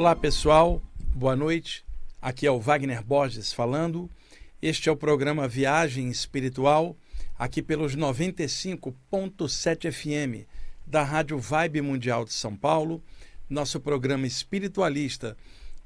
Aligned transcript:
Olá 0.00 0.16
pessoal, 0.16 0.80
boa 1.14 1.36
noite. 1.36 1.84
Aqui 2.22 2.46
é 2.46 2.50
o 2.50 2.58
Wagner 2.58 3.04
Borges 3.04 3.52
falando. 3.52 4.08
Este 4.62 4.88
é 4.88 4.92
o 4.92 4.96
programa 4.96 5.46
Viagem 5.46 6.08
Espiritual, 6.08 6.96
aqui 7.38 7.60
pelos 7.60 7.94
95.7 7.94 9.92
FM 9.92 10.48
da 10.86 11.02
Rádio 11.02 11.38
Vibe 11.38 11.82
Mundial 11.82 12.24
de 12.24 12.32
São 12.32 12.56
Paulo, 12.56 13.04
nosso 13.46 13.78
programa 13.78 14.26
espiritualista 14.26 15.36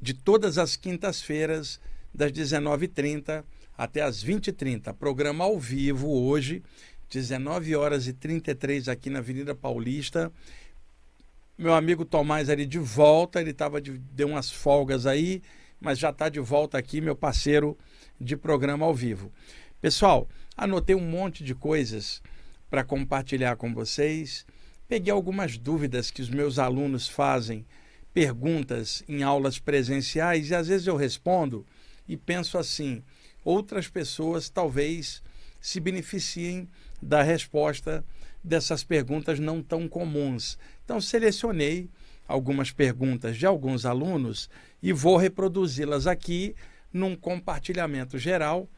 de 0.00 0.14
todas 0.14 0.58
as 0.58 0.76
quintas-feiras, 0.76 1.80
das 2.14 2.30
19h30 2.30 3.42
até 3.76 4.00
as 4.00 4.24
20h30. 4.24 4.94
Programa 4.94 5.42
ao 5.42 5.58
vivo 5.58 6.08
hoje, 6.08 6.62
19 7.10 7.74
horas 7.74 8.06
e 8.06 8.12
33 8.12 8.88
aqui 8.88 9.10
na 9.10 9.18
Avenida 9.18 9.56
Paulista 9.56 10.30
meu 11.56 11.72
amigo 11.72 12.04
Tomás 12.04 12.50
ali 12.50 12.66
de 12.66 12.78
volta, 12.78 13.40
ele 13.40 13.52
tava 13.52 13.80
de, 13.80 13.92
deu 13.92 14.28
umas 14.28 14.50
folgas 14.50 15.06
aí, 15.06 15.42
mas 15.80 15.98
já 15.98 16.10
está 16.10 16.28
de 16.28 16.40
volta 16.40 16.76
aqui, 16.76 17.00
meu 17.00 17.14
parceiro 17.14 17.78
de 18.20 18.36
programa 18.36 18.84
ao 18.84 18.94
vivo. 18.94 19.32
Pessoal, 19.80 20.28
anotei 20.56 20.96
um 20.96 21.00
monte 21.00 21.44
de 21.44 21.54
coisas 21.54 22.22
para 22.68 22.82
compartilhar 22.82 23.56
com 23.56 23.72
vocês. 23.72 24.44
Peguei 24.88 25.12
algumas 25.12 25.56
dúvidas 25.56 26.10
que 26.10 26.22
os 26.22 26.28
meus 26.28 26.58
alunos 26.58 27.08
fazem, 27.08 27.64
perguntas 28.12 29.04
em 29.08 29.22
aulas 29.22 29.58
presenciais, 29.58 30.50
e 30.50 30.54
às 30.54 30.68
vezes 30.68 30.86
eu 30.86 30.96
respondo 30.96 31.64
e 32.08 32.16
penso 32.16 32.58
assim: 32.58 33.02
outras 33.44 33.88
pessoas 33.88 34.48
talvez 34.48 35.22
se 35.60 35.80
beneficiem 35.80 36.68
da 37.00 37.22
resposta 37.22 38.04
dessas 38.42 38.84
perguntas 38.84 39.38
não 39.38 39.62
tão 39.62 39.88
comuns. 39.88 40.58
Então, 40.84 41.00
selecionei 41.00 41.88
algumas 42.26 42.70
perguntas 42.70 43.36
de 43.36 43.46
alguns 43.46 43.84
alunos 43.84 44.48
e 44.82 44.92
vou 44.92 45.16
reproduzi-las 45.16 46.06
aqui 46.06 46.54
num 46.92 47.16
compartilhamento 47.16 48.18
geral, 48.18 48.68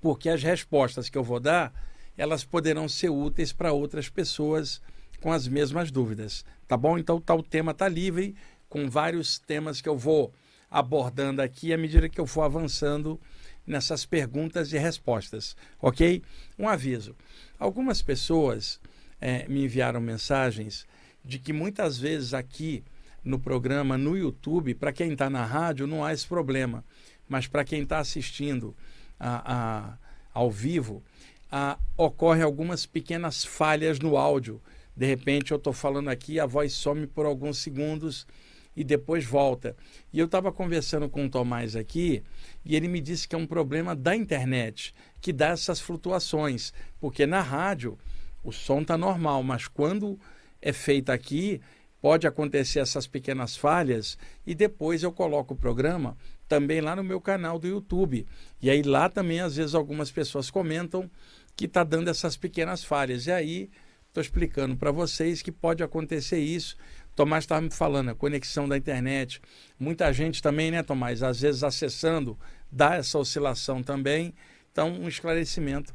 porque 0.00 0.28
as 0.28 0.42
respostas 0.42 1.08
que 1.08 1.18
eu 1.18 1.24
vou 1.24 1.40
dar, 1.40 1.72
elas 2.16 2.44
poderão 2.44 2.88
ser 2.88 3.10
úteis 3.10 3.52
para 3.52 3.72
outras 3.72 4.08
pessoas 4.08 4.80
com 5.20 5.32
as 5.32 5.48
mesmas 5.48 5.90
dúvidas, 5.90 6.44
tá 6.66 6.76
bom? 6.76 6.98
Então, 6.98 7.20
tá, 7.20 7.34
o 7.34 7.42
tema 7.42 7.72
está 7.72 7.88
livre, 7.88 8.36
com 8.68 8.88
vários 8.88 9.38
temas 9.38 9.80
que 9.80 9.88
eu 9.88 9.96
vou 9.96 10.32
abordando 10.70 11.40
aqui 11.40 11.72
à 11.72 11.78
medida 11.78 12.08
que 12.08 12.20
eu 12.20 12.26
for 12.26 12.42
avançando 12.42 13.20
nessas 13.66 14.06
perguntas 14.06 14.72
e 14.72 14.78
respostas, 14.78 15.56
ok? 15.80 16.22
Um 16.58 16.68
aviso: 16.68 17.16
algumas 17.58 18.02
pessoas 18.02 18.80
é, 19.20 19.48
me 19.48 19.64
enviaram 19.64 20.00
mensagens 20.00 20.86
de 21.24 21.38
que 21.38 21.52
muitas 21.52 21.98
vezes 21.98 22.34
aqui 22.34 22.84
no 23.24 23.38
programa, 23.38 23.98
no 23.98 24.16
YouTube, 24.16 24.74
para 24.74 24.92
quem 24.92 25.12
está 25.12 25.28
na 25.28 25.44
rádio, 25.44 25.86
não 25.86 26.04
há 26.04 26.12
esse 26.12 26.26
problema, 26.26 26.84
mas 27.28 27.46
para 27.46 27.64
quem 27.64 27.82
está 27.82 27.98
assistindo 27.98 28.74
a, 29.18 29.52
a, 29.54 29.98
ao 30.32 30.50
vivo, 30.50 31.02
a, 31.50 31.78
ocorre 31.96 32.42
algumas 32.42 32.86
pequenas 32.86 33.44
falhas 33.44 33.98
no 33.98 34.16
áudio. 34.16 34.62
De 34.96 35.06
repente, 35.06 35.52
eu 35.52 35.58
estou 35.58 35.72
falando 35.72 36.08
aqui, 36.08 36.40
a 36.40 36.46
voz 36.46 36.72
some 36.72 37.06
por 37.06 37.26
alguns 37.26 37.58
segundos 37.58 38.26
e 38.74 38.84
depois 38.84 39.24
volta. 39.24 39.76
E 40.12 40.18
eu 40.18 40.26
estava 40.26 40.52
conversando 40.52 41.08
com 41.08 41.26
o 41.26 41.30
Tomás 41.30 41.74
aqui 41.74 42.22
e 42.64 42.76
ele 42.76 42.88
me 42.88 43.00
disse 43.00 43.26
que 43.26 43.34
é 43.34 43.38
um 43.38 43.46
problema 43.46 43.94
da 43.94 44.14
internet 44.14 44.94
que 45.20 45.32
dá 45.32 45.48
essas 45.48 45.80
flutuações, 45.80 46.72
porque 47.00 47.26
na 47.26 47.40
rádio 47.40 47.98
o 48.42 48.52
som 48.52 48.80
está 48.80 48.96
normal, 48.96 49.42
mas 49.42 49.66
quando 49.66 50.18
é 50.60 50.72
feito 50.72 51.10
aqui, 51.10 51.60
pode 52.00 52.26
acontecer 52.26 52.80
essas 52.80 53.06
pequenas 53.06 53.56
falhas 53.56 54.18
e 54.46 54.54
depois 54.54 55.02
eu 55.02 55.12
coloco 55.12 55.54
o 55.54 55.56
programa 55.56 56.16
também 56.48 56.80
lá 56.80 56.96
no 56.96 57.04
meu 57.04 57.20
canal 57.20 57.58
do 57.58 57.66
YouTube. 57.66 58.26
E 58.60 58.70
aí 58.70 58.82
lá 58.82 59.08
também 59.08 59.40
às 59.40 59.56
vezes 59.56 59.74
algumas 59.74 60.10
pessoas 60.10 60.50
comentam 60.50 61.10
que 61.56 61.66
está 61.66 61.84
dando 61.84 62.08
essas 62.08 62.36
pequenas 62.36 62.84
falhas. 62.84 63.26
E 63.26 63.32
aí 63.32 63.70
estou 64.08 64.20
explicando 64.20 64.76
para 64.76 64.90
vocês 64.90 65.42
que 65.42 65.52
pode 65.52 65.82
acontecer 65.82 66.38
isso 66.38 66.76
Tomás 67.18 67.42
estava 67.42 67.60
me 67.60 67.70
falando, 67.70 68.10
a 68.10 68.14
conexão 68.14 68.68
da 68.68 68.76
internet. 68.76 69.42
Muita 69.76 70.12
gente 70.12 70.40
também, 70.40 70.70
né, 70.70 70.84
Tomás? 70.84 71.20
Às 71.20 71.40
vezes 71.40 71.64
acessando, 71.64 72.38
dá 72.70 72.94
essa 72.94 73.18
oscilação 73.18 73.82
também. 73.82 74.32
Então, 74.70 74.92
um 74.92 75.08
esclarecimento 75.08 75.92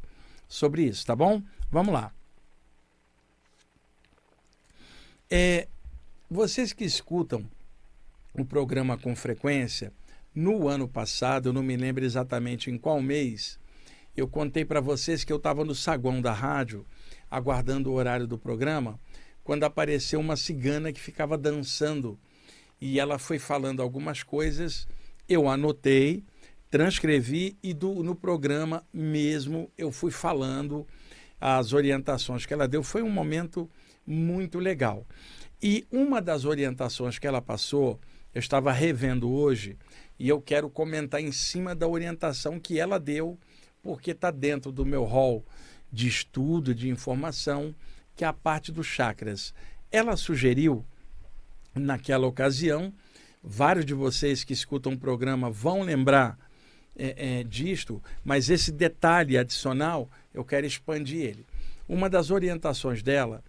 sobre 0.50 0.84
isso, 0.84 1.06
tá 1.06 1.16
bom? 1.16 1.42
Vamos 1.72 1.94
lá. 1.94 2.12
É, 5.30 5.68
vocês 6.30 6.74
que 6.74 6.84
escutam 6.84 7.46
o 8.34 8.46
programa 8.46 8.98
com 8.98 9.16
frequência, 9.16 9.92
no 10.34 10.68
ano 10.68 10.88
passado, 10.88 11.50
eu 11.50 11.54
não 11.54 11.64
me 11.64 11.78
lembro 11.78 12.04
exatamente 12.04 12.72
em 12.72 12.78
qual 12.78 13.02
mês, 13.02 13.60
eu 14.16 14.28
contei 14.28 14.66
para 14.66 14.82
vocês 14.82 15.24
que 15.24 15.34
eu 15.34 15.38
estava 15.38 15.64
no 15.64 15.76
saguão 15.76 16.22
da 16.22 16.34
rádio, 16.34 16.86
aguardando 17.30 17.92
o 17.92 17.94
horário 17.94 18.28
do 18.28 18.38
programa 18.38 19.00
quando 19.44 19.64
apareceu 19.64 20.20
uma 20.20 20.36
cigana 20.36 20.94
que 20.94 21.00
ficava 21.00 21.38
dançando 21.38 22.18
e 22.80 23.00
ela 23.00 23.20
foi 23.20 23.40
falando 23.40 23.82
algumas 23.82 24.24
coisas, 24.24 24.88
eu 25.28 25.50
anotei, 25.50 26.24
transcrevi 26.70 27.58
e 27.62 27.74
do, 27.74 28.04
no 28.04 28.16
programa 28.16 28.84
mesmo 28.94 29.70
eu 29.78 29.92
fui 29.92 30.12
falando 30.12 30.88
as 31.40 31.74
orientações 31.74 32.46
que 32.46 32.54
ela 32.54 32.68
deu. 32.68 32.84
Foi 32.84 33.02
um 33.02 33.10
momento 33.10 33.70
muito 34.06 34.60
legal. 34.60 35.06
E 35.62 35.88
uma 35.92 36.22
das 36.22 36.46
orientações 36.46 37.18
que 37.18 37.28
ela 37.28 37.42
passou, 37.42 38.00
eu 38.34 38.40
estava 38.40 38.72
revendo 38.72 39.32
hoje 39.32 39.78
e 40.20 40.28
eu 40.28 40.42
quero 40.42 40.70
comentar 40.70 41.22
em 41.22 41.32
cima 41.32 41.74
da 41.74 41.88
orientação 41.88 42.60
que 42.60 42.80
ela 42.80 43.00
deu, 43.00 43.38
porque 43.82 44.12
está 44.12 44.32
dentro 44.32 44.72
do 44.72 44.86
meu 44.86 45.04
rol 45.04 45.46
de 45.92 46.08
estudo, 46.08 46.74
de 46.74 46.90
informação 46.90 47.74
que 48.16 48.24
é 48.24 48.28
a 48.28 48.34
parte 48.34 48.72
dos 48.72 48.88
chakras. 48.88 49.54
Ela 49.92 50.16
sugeriu, 50.16 50.86
naquela 51.74 52.28
ocasião, 52.28 52.94
vários 53.44 53.86
de 53.86 53.94
vocês 53.94 54.44
que 54.44 54.54
escutam 54.54 54.94
o 54.94 54.98
programa 54.98 55.50
vão 55.50 55.82
lembrar 55.82 56.38
é, 56.96 57.40
é, 57.40 57.44
disto, 57.44 58.02
mas 58.24 58.50
esse 58.50 58.72
detalhe 58.72 59.38
adicional 59.38 60.10
eu 60.34 60.44
quero 60.44 60.66
expandir 60.66 61.22
ele. 61.22 61.46
Uma 61.88 62.10
das 62.10 62.32
orientações 62.32 63.02
dela 63.02 63.44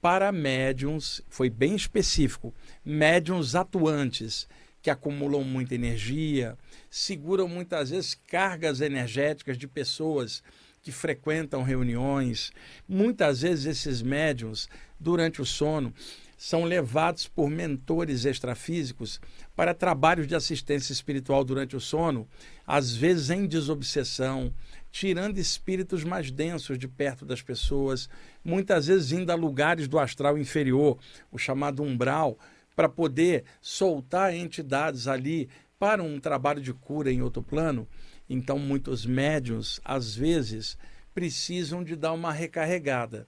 para 0.00 0.32
médiums 0.32 1.22
foi 1.28 1.50
bem 1.50 1.74
específico: 1.74 2.54
médiums 2.84 3.54
atuantes 3.54 4.48
que 4.82 4.90
acumulam 4.90 5.44
muita 5.44 5.74
energia, 5.74 6.56
seguram 6.90 7.46
muitas 7.46 7.90
vezes 7.90 8.14
cargas 8.26 8.80
energéticas 8.80 9.58
de 9.58 9.68
pessoas 9.68 10.42
que 10.82 10.90
frequentam 10.90 11.62
reuniões. 11.62 12.50
Muitas 12.88 13.42
vezes 13.42 13.66
esses 13.66 14.00
médiums, 14.00 14.68
durante 14.98 15.42
o 15.42 15.46
sono, 15.46 15.92
são 16.38 16.64
levados 16.64 17.28
por 17.28 17.50
mentores 17.50 18.24
extrafísicos 18.24 19.20
para 19.54 19.74
trabalhos 19.74 20.26
de 20.26 20.34
assistência 20.34 20.90
espiritual 20.90 21.44
durante 21.44 21.76
o 21.76 21.80
sono, 21.80 22.26
às 22.66 22.96
vezes 22.96 23.28
em 23.28 23.46
desobsessão, 23.46 24.50
tirando 24.90 25.38
espíritos 25.38 26.04
mais 26.04 26.30
densos 26.30 26.78
de 26.78 26.88
perto 26.88 27.24
das 27.24 27.42
pessoas, 27.42 28.08
muitas 28.44 28.86
vezes 28.86 29.12
indo 29.12 29.30
a 29.30 29.34
lugares 29.34 29.86
do 29.86 29.98
astral 29.98 30.36
inferior, 30.36 30.98
o 31.30 31.38
chamado 31.38 31.82
umbral, 31.82 32.38
para 32.74 32.88
poder 32.88 33.44
soltar 33.60 34.34
entidades 34.34 35.06
ali 35.06 35.48
para 35.78 36.02
um 36.02 36.18
trabalho 36.18 36.60
de 36.60 36.72
cura 36.72 37.10
em 37.10 37.22
outro 37.22 37.42
plano. 37.42 37.86
Então, 38.28 38.58
muitos 38.58 39.04
médiums, 39.06 39.80
às 39.84 40.14
vezes, 40.14 40.76
precisam 41.14 41.82
de 41.82 41.96
dar 41.96 42.12
uma 42.12 42.32
recarregada. 42.32 43.26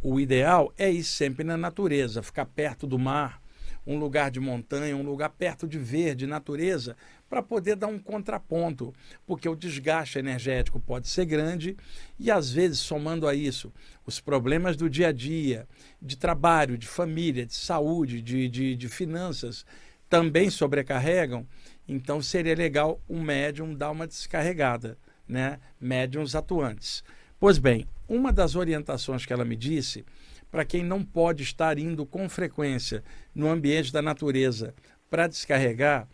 O 0.00 0.20
ideal 0.20 0.72
é 0.78 0.90
ir 0.90 1.04
sempre 1.04 1.44
na 1.44 1.56
natureza, 1.56 2.22
ficar 2.22 2.46
perto 2.46 2.86
do 2.86 2.98
mar, 2.98 3.42
um 3.86 3.98
lugar 3.98 4.30
de 4.30 4.38
montanha, 4.38 4.96
um 4.96 5.02
lugar 5.02 5.30
perto 5.30 5.66
de 5.66 5.78
verde, 5.78 6.26
natureza, 6.26 6.96
para 7.28 7.42
poder 7.42 7.76
dar 7.76 7.88
um 7.88 7.98
contraponto, 7.98 8.94
porque 9.26 9.48
o 9.48 9.56
desgaste 9.56 10.18
energético 10.18 10.80
pode 10.80 11.08
ser 11.08 11.26
grande 11.26 11.76
e, 12.18 12.30
às 12.30 12.50
vezes, 12.50 12.78
somando 12.78 13.26
a 13.28 13.34
isso, 13.34 13.72
os 14.06 14.20
problemas 14.20 14.76
do 14.76 14.88
dia 14.88 15.08
a 15.08 15.12
dia, 15.12 15.68
de 16.00 16.16
trabalho, 16.16 16.78
de 16.78 16.86
família, 16.86 17.44
de 17.44 17.54
saúde, 17.54 18.22
de, 18.22 18.48
de, 18.48 18.74
de 18.74 18.88
finanças, 18.88 19.66
também 20.08 20.48
sobrecarregam 20.48 21.46
então 21.88 22.20
seria 22.20 22.54
legal 22.54 23.00
um 23.08 23.22
médium 23.22 23.74
dar 23.74 23.90
uma 23.90 24.06
descarregada, 24.06 24.98
né? 25.26 25.58
Médiums 25.80 26.34
atuantes. 26.34 27.02
Pois 27.40 27.56
bem, 27.56 27.88
uma 28.06 28.30
das 28.30 28.54
orientações 28.54 29.24
que 29.24 29.32
ela 29.32 29.44
me 29.44 29.56
disse, 29.56 30.04
para 30.50 30.66
quem 30.66 30.84
não 30.84 31.02
pode 31.02 31.42
estar 31.42 31.78
indo 31.78 32.04
com 32.04 32.28
frequência 32.28 33.02
no 33.34 33.48
ambiente 33.48 33.90
da 33.90 34.02
natureza 34.02 34.74
para 35.08 35.26
descarregar, 35.26 36.06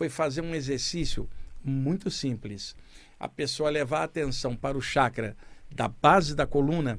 foi 0.00 0.08
fazer 0.08 0.40
um 0.40 0.54
exercício 0.54 1.28
muito 1.62 2.10
simples. 2.10 2.74
A 3.18 3.28
pessoa 3.28 3.68
levar 3.68 4.00
a 4.00 4.04
atenção 4.04 4.56
para 4.56 4.78
o 4.78 4.80
chakra 4.80 5.36
da 5.70 5.88
base 5.88 6.34
da 6.34 6.46
coluna 6.46 6.98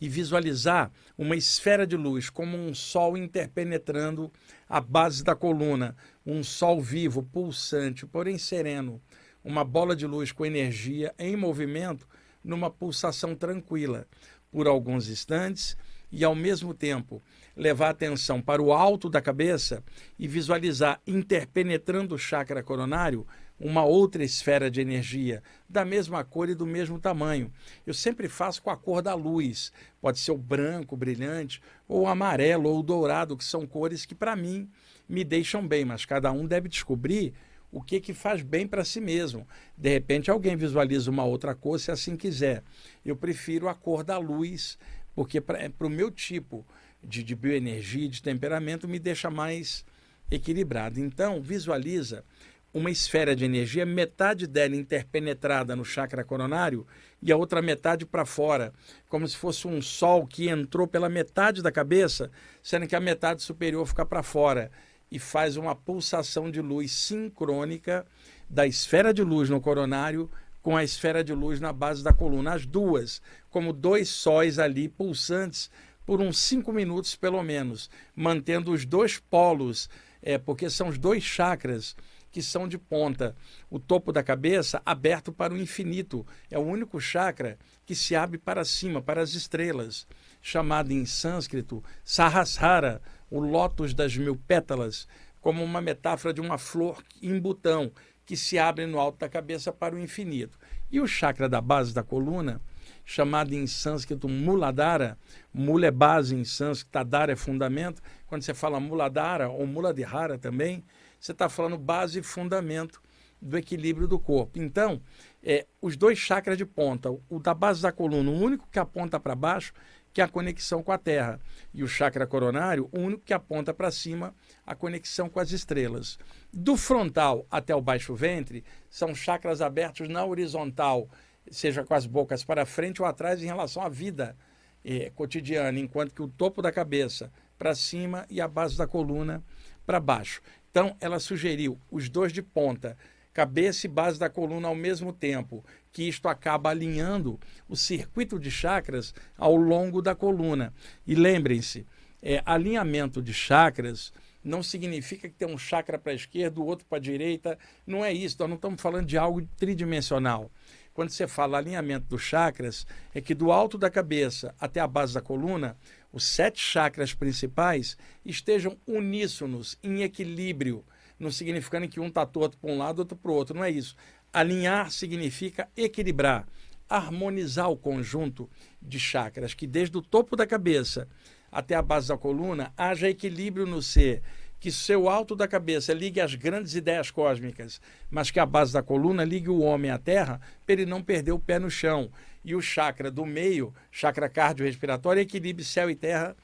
e 0.00 0.08
visualizar 0.08 0.90
uma 1.16 1.36
esfera 1.36 1.86
de 1.86 1.96
luz 1.96 2.28
como 2.28 2.58
um 2.58 2.74
sol 2.74 3.16
interpenetrando 3.16 4.32
a 4.68 4.80
base 4.80 5.22
da 5.22 5.36
coluna, 5.36 5.94
um 6.26 6.42
sol 6.42 6.80
vivo, 6.80 7.22
pulsante, 7.22 8.04
porém 8.04 8.36
sereno, 8.36 9.00
uma 9.44 9.64
bola 9.64 9.94
de 9.94 10.08
luz 10.08 10.32
com 10.32 10.44
energia 10.44 11.14
em 11.16 11.36
movimento 11.36 12.04
numa 12.42 12.68
pulsação 12.68 13.36
tranquila 13.36 14.08
por 14.50 14.66
alguns 14.66 15.08
instantes 15.08 15.76
e 16.10 16.24
ao 16.24 16.34
mesmo 16.34 16.74
tempo 16.74 17.22
levar 17.56 17.88
a 17.88 17.90
atenção 17.90 18.40
para 18.40 18.62
o 18.62 18.72
alto 18.72 19.08
da 19.08 19.20
cabeça 19.20 19.82
e 20.18 20.26
visualizar 20.28 21.00
interpenetrando 21.06 22.14
o 22.14 22.18
chakra 22.18 22.62
coronário 22.62 23.26
uma 23.60 23.84
outra 23.84 24.24
esfera 24.24 24.70
de 24.70 24.80
energia 24.80 25.42
da 25.68 25.84
mesma 25.84 26.24
cor 26.24 26.48
e 26.48 26.54
do 26.54 26.66
mesmo 26.66 26.98
tamanho. 26.98 27.52
Eu 27.86 27.92
sempre 27.92 28.26
faço 28.26 28.62
com 28.62 28.70
a 28.70 28.76
cor 28.76 29.02
da 29.02 29.14
luz. 29.14 29.70
Pode 30.00 30.18
ser 30.18 30.32
o 30.32 30.38
branco, 30.38 30.96
brilhante, 30.96 31.60
ou 31.86 32.02
o 32.02 32.06
amarelo 32.06 32.70
ou 32.70 32.80
o 32.80 32.82
dourado, 32.82 33.36
que 33.36 33.44
são 33.44 33.66
cores 33.66 34.06
que 34.06 34.14
para 34.14 34.34
mim 34.34 34.68
me 35.06 35.22
deixam 35.22 35.66
bem, 35.66 35.84
mas 35.84 36.06
cada 36.06 36.32
um 36.32 36.46
deve 36.46 36.68
descobrir 36.68 37.34
o 37.70 37.82
que 37.82 38.00
que 38.00 38.14
faz 38.14 38.42
bem 38.42 38.66
para 38.66 38.84
si 38.84 39.00
mesmo. 39.00 39.46
De 39.76 39.90
repente 39.90 40.30
alguém 40.30 40.56
visualiza 40.56 41.10
uma 41.10 41.24
outra 41.24 41.54
cor 41.54 41.78
se 41.78 41.90
assim 41.90 42.16
quiser. 42.16 42.62
Eu 43.04 43.14
prefiro 43.14 43.68
a 43.68 43.74
cor 43.74 44.02
da 44.02 44.16
luz, 44.16 44.78
porque 45.14 45.40
para 45.40 45.70
o 45.80 45.90
meu 45.90 46.10
tipo 46.10 46.66
de, 47.02 47.22
de 47.22 47.34
bioenergia, 47.34 48.08
de 48.08 48.22
temperamento, 48.22 48.88
me 48.88 48.98
deixa 48.98 49.30
mais 49.30 49.84
equilibrado. 50.30 51.00
Então, 51.00 51.40
visualiza 51.40 52.24
uma 52.72 52.90
esfera 52.90 53.34
de 53.34 53.44
energia, 53.44 53.84
metade 53.84 54.46
dela 54.46 54.76
interpenetrada 54.76 55.74
no 55.74 55.84
chakra 55.84 56.24
coronário 56.24 56.86
e 57.20 57.32
a 57.32 57.36
outra 57.36 57.60
metade 57.60 58.06
para 58.06 58.24
fora, 58.24 58.72
como 59.08 59.26
se 59.26 59.36
fosse 59.36 59.66
um 59.66 59.82
sol 59.82 60.26
que 60.26 60.48
entrou 60.48 60.86
pela 60.86 61.08
metade 61.08 61.62
da 61.62 61.72
cabeça, 61.72 62.30
sendo 62.62 62.86
que 62.86 62.94
a 62.94 63.00
metade 63.00 63.42
superior 63.42 63.84
fica 63.86 64.06
para 64.06 64.22
fora 64.22 64.70
e 65.10 65.18
faz 65.18 65.56
uma 65.56 65.74
pulsação 65.74 66.50
de 66.50 66.60
luz 66.60 66.92
sincrônica 66.92 68.06
da 68.48 68.66
esfera 68.66 69.12
de 69.12 69.22
luz 69.22 69.50
no 69.50 69.60
coronário 69.60 70.30
com 70.62 70.76
a 70.76 70.84
esfera 70.84 71.24
de 71.24 71.32
luz 71.32 71.58
na 71.58 71.72
base 71.72 72.04
da 72.04 72.12
coluna, 72.12 72.54
as 72.54 72.66
duas, 72.66 73.20
como 73.48 73.72
dois 73.72 74.08
sóis 74.08 74.58
ali 74.58 74.88
pulsantes 74.88 75.70
por 76.04 76.20
uns 76.20 76.38
cinco 76.38 76.72
minutos 76.72 77.16
pelo 77.16 77.42
menos, 77.42 77.90
mantendo 78.14 78.72
os 78.72 78.84
dois 78.84 79.18
polos, 79.18 79.88
é, 80.22 80.38
porque 80.38 80.68
são 80.68 80.88
os 80.88 80.98
dois 80.98 81.22
chakras 81.22 81.96
que 82.30 82.42
são 82.42 82.68
de 82.68 82.78
ponta. 82.78 83.34
O 83.68 83.78
topo 83.78 84.12
da 84.12 84.22
cabeça 84.22 84.80
aberto 84.84 85.32
para 85.32 85.52
o 85.52 85.58
infinito. 85.58 86.26
É 86.50 86.58
o 86.58 86.62
único 86.62 87.00
chakra 87.00 87.58
que 87.84 87.94
se 87.94 88.14
abre 88.14 88.38
para 88.38 88.64
cima, 88.64 89.02
para 89.02 89.20
as 89.20 89.34
estrelas, 89.34 90.06
chamado 90.40 90.92
em 90.92 91.04
sânscrito 91.04 91.82
Sahasrara, 92.04 93.02
o 93.30 93.40
lótus 93.40 93.94
das 93.94 94.16
mil 94.16 94.36
pétalas, 94.36 95.06
como 95.40 95.64
uma 95.64 95.80
metáfora 95.80 96.34
de 96.34 96.40
uma 96.40 96.58
flor 96.58 97.02
em 97.22 97.38
botão 97.38 97.90
que 98.26 98.36
se 98.36 98.58
abre 98.58 98.86
no 98.86 99.00
alto 99.00 99.18
da 99.18 99.28
cabeça 99.28 99.72
para 99.72 99.94
o 99.94 99.98
infinito. 99.98 100.58
E 100.90 101.00
o 101.00 101.06
chakra 101.06 101.48
da 101.48 101.60
base 101.60 101.92
da 101.92 102.02
coluna, 102.02 102.60
chamado 103.04 103.52
em 103.54 103.66
sânscrito 103.66 104.28
Muladhara, 104.28 105.18
Mula 105.52 105.86
é 105.86 105.90
base 105.90 106.34
em 106.34 106.44
sânscrito, 106.44 106.92
Tadara 106.92 107.32
é 107.32 107.36
fundamento. 107.36 108.02
Quando 108.26 108.42
você 108.42 108.54
fala 108.54 108.78
Muladhara 108.80 109.48
ou 109.48 109.66
Muladhara 109.66 110.38
também, 110.38 110.84
você 111.18 111.32
está 111.32 111.48
falando 111.48 111.76
base 111.76 112.20
e 112.20 112.22
fundamento 112.22 113.00
do 113.40 113.56
equilíbrio 113.56 114.06
do 114.06 114.18
corpo. 114.18 114.58
Então, 114.58 115.00
é, 115.42 115.66
os 115.80 115.96
dois 115.96 116.18
chakras 116.18 116.58
de 116.58 116.66
ponta, 116.66 117.10
o 117.28 117.38
da 117.38 117.54
base 117.54 117.82
da 117.82 117.90
coluna, 117.90 118.30
o 118.30 118.38
único 118.38 118.68
que 118.70 118.78
aponta 118.78 119.18
para 119.18 119.34
baixo, 119.34 119.72
que 120.12 120.20
é 120.20 120.24
a 120.24 120.28
conexão 120.28 120.82
com 120.82 120.92
a 120.92 120.98
Terra, 120.98 121.40
e 121.72 121.82
o 121.82 121.88
chakra 121.88 122.26
coronário, 122.26 122.88
o 122.92 122.98
único 122.98 123.22
que 123.24 123.32
aponta 123.32 123.72
para 123.72 123.90
cima, 123.90 124.34
a 124.66 124.74
conexão 124.74 125.28
com 125.28 125.38
as 125.38 125.52
estrelas. 125.52 126.18
Do 126.52 126.76
frontal 126.76 127.46
até 127.50 127.74
o 127.74 127.80
baixo 127.80 128.14
ventre, 128.14 128.64
são 128.88 129.14
chakras 129.14 129.60
abertos 129.60 130.08
na 130.08 130.24
horizontal, 130.24 131.08
seja 131.50 131.84
com 131.84 131.94
as 131.94 132.06
bocas 132.06 132.44
para 132.44 132.64
frente 132.64 133.02
ou 133.02 133.08
atrás 133.08 133.42
em 133.42 133.46
relação 133.46 133.82
à 133.82 133.88
vida 133.88 134.36
é, 134.84 135.10
cotidiana, 135.10 135.78
enquanto 135.78 136.14
que 136.14 136.22
o 136.22 136.28
topo 136.28 136.62
da 136.62 136.72
cabeça 136.72 137.30
para 137.58 137.74
cima 137.74 138.24
e 138.30 138.40
a 138.40 138.48
base 138.48 138.76
da 138.76 138.86
coluna 138.86 139.42
para 139.84 140.00
baixo. 140.00 140.40
Então, 140.70 140.96
ela 141.00 141.18
sugeriu 141.18 141.78
os 141.90 142.08
dois 142.08 142.32
de 142.32 142.42
ponta, 142.42 142.96
cabeça 143.32 143.86
e 143.86 143.90
base 143.90 144.18
da 144.18 144.30
coluna 144.30 144.68
ao 144.68 144.74
mesmo 144.74 145.12
tempo, 145.12 145.64
que 145.92 146.04
isto 146.04 146.28
acaba 146.28 146.70
alinhando 146.70 147.38
o 147.68 147.76
circuito 147.76 148.38
de 148.38 148.50
chakras 148.50 149.12
ao 149.36 149.56
longo 149.56 150.00
da 150.00 150.14
coluna. 150.14 150.72
E 151.06 151.14
lembrem-se, 151.14 151.86
é, 152.22 152.42
alinhamento 152.46 153.20
de 153.20 153.34
chakras 153.34 154.12
não 154.42 154.62
significa 154.62 155.28
que 155.28 155.34
tem 155.34 155.48
um 155.48 155.58
chakra 155.58 155.98
para 155.98 156.12
a 156.12 156.14
esquerda, 156.14 156.60
o 156.60 156.66
outro 156.66 156.86
para 156.86 156.98
a 156.98 157.00
direita. 157.00 157.58
Não 157.86 158.04
é 158.04 158.12
isso, 158.12 158.36
nós 158.38 158.48
não 158.48 158.56
estamos 158.56 158.80
falando 158.80 159.06
de 159.06 159.18
algo 159.18 159.46
tridimensional. 159.56 160.50
Quando 160.92 161.10
você 161.10 161.26
fala 161.26 161.58
alinhamento 161.58 162.06
dos 162.06 162.22
chakras, 162.22 162.86
é 163.14 163.20
que 163.20 163.34
do 163.34 163.52
alto 163.52 163.78
da 163.78 163.88
cabeça 163.88 164.54
até 164.58 164.80
a 164.80 164.86
base 164.86 165.14
da 165.14 165.20
coluna, 165.20 165.76
os 166.12 166.24
sete 166.24 166.60
chakras 166.60 167.14
principais 167.14 167.96
estejam 168.24 168.76
uníssonos, 168.86 169.78
em 169.82 170.02
equilíbrio, 170.02 170.84
não 171.18 171.30
significando 171.30 171.88
que 171.88 172.00
um 172.00 172.08
está 172.08 172.26
torto 172.26 172.58
para 172.58 172.70
um 172.70 172.78
lado, 172.78 173.00
outro 173.00 173.16
para 173.16 173.30
o 173.30 173.34
outro. 173.34 173.54
Não 173.54 173.64
é 173.64 173.70
isso. 173.70 173.94
Alinhar 174.32 174.90
significa 174.90 175.68
equilibrar, 175.76 176.46
harmonizar 176.88 177.70
o 177.70 177.76
conjunto 177.76 178.50
de 178.82 178.98
chakras, 178.98 179.54
que 179.54 179.66
desde 179.66 179.96
o 179.96 180.02
topo 180.02 180.34
da 180.34 180.46
cabeça 180.46 181.08
até 181.52 181.74
a 181.74 181.82
base 181.82 182.08
da 182.08 182.16
coluna 182.16 182.72
haja 182.76 183.08
equilíbrio 183.08 183.66
no 183.66 183.82
ser, 183.82 184.22
que 184.60 184.70
seu 184.70 185.08
alto 185.08 185.34
da 185.34 185.48
cabeça 185.48 185.94
ligue 185.94 186.20
às 186.20 186.34
grandes 186.34 186.74
ideias 186.74 187.10
cósmicas, 187.10 187.80
mas 188.10 188.30
que 188.30 188.38
a 188.38 188.44
base 188.44 188.74
da 188.74 188.82
coluna 188.82 189.24
ligue 189.24 189.48
o 189.48 189.60
homem 189.60 189.90
à 189.90 189.98
terra 189.98 190.38
para 190.66 190.74
ele 190.74 190.86
não 190.86 191.02
perder 191.02 191.32
o 191.32 191.38
pé 191.38 191.58
no 191.58 191.70
chão 191.70 192.10
e 192.44 192.54
o 192.54 192.60
chakra 192.60 193.10
do 193.10 193.24
meio, 193.24 193.74
chakra 193.90 194.28
cardiorrespiratório, 194.28 195.22
equilibre 195.22 195.64
céu 195.64 195.90
e 195.90 195.96
terra 195.96 196.36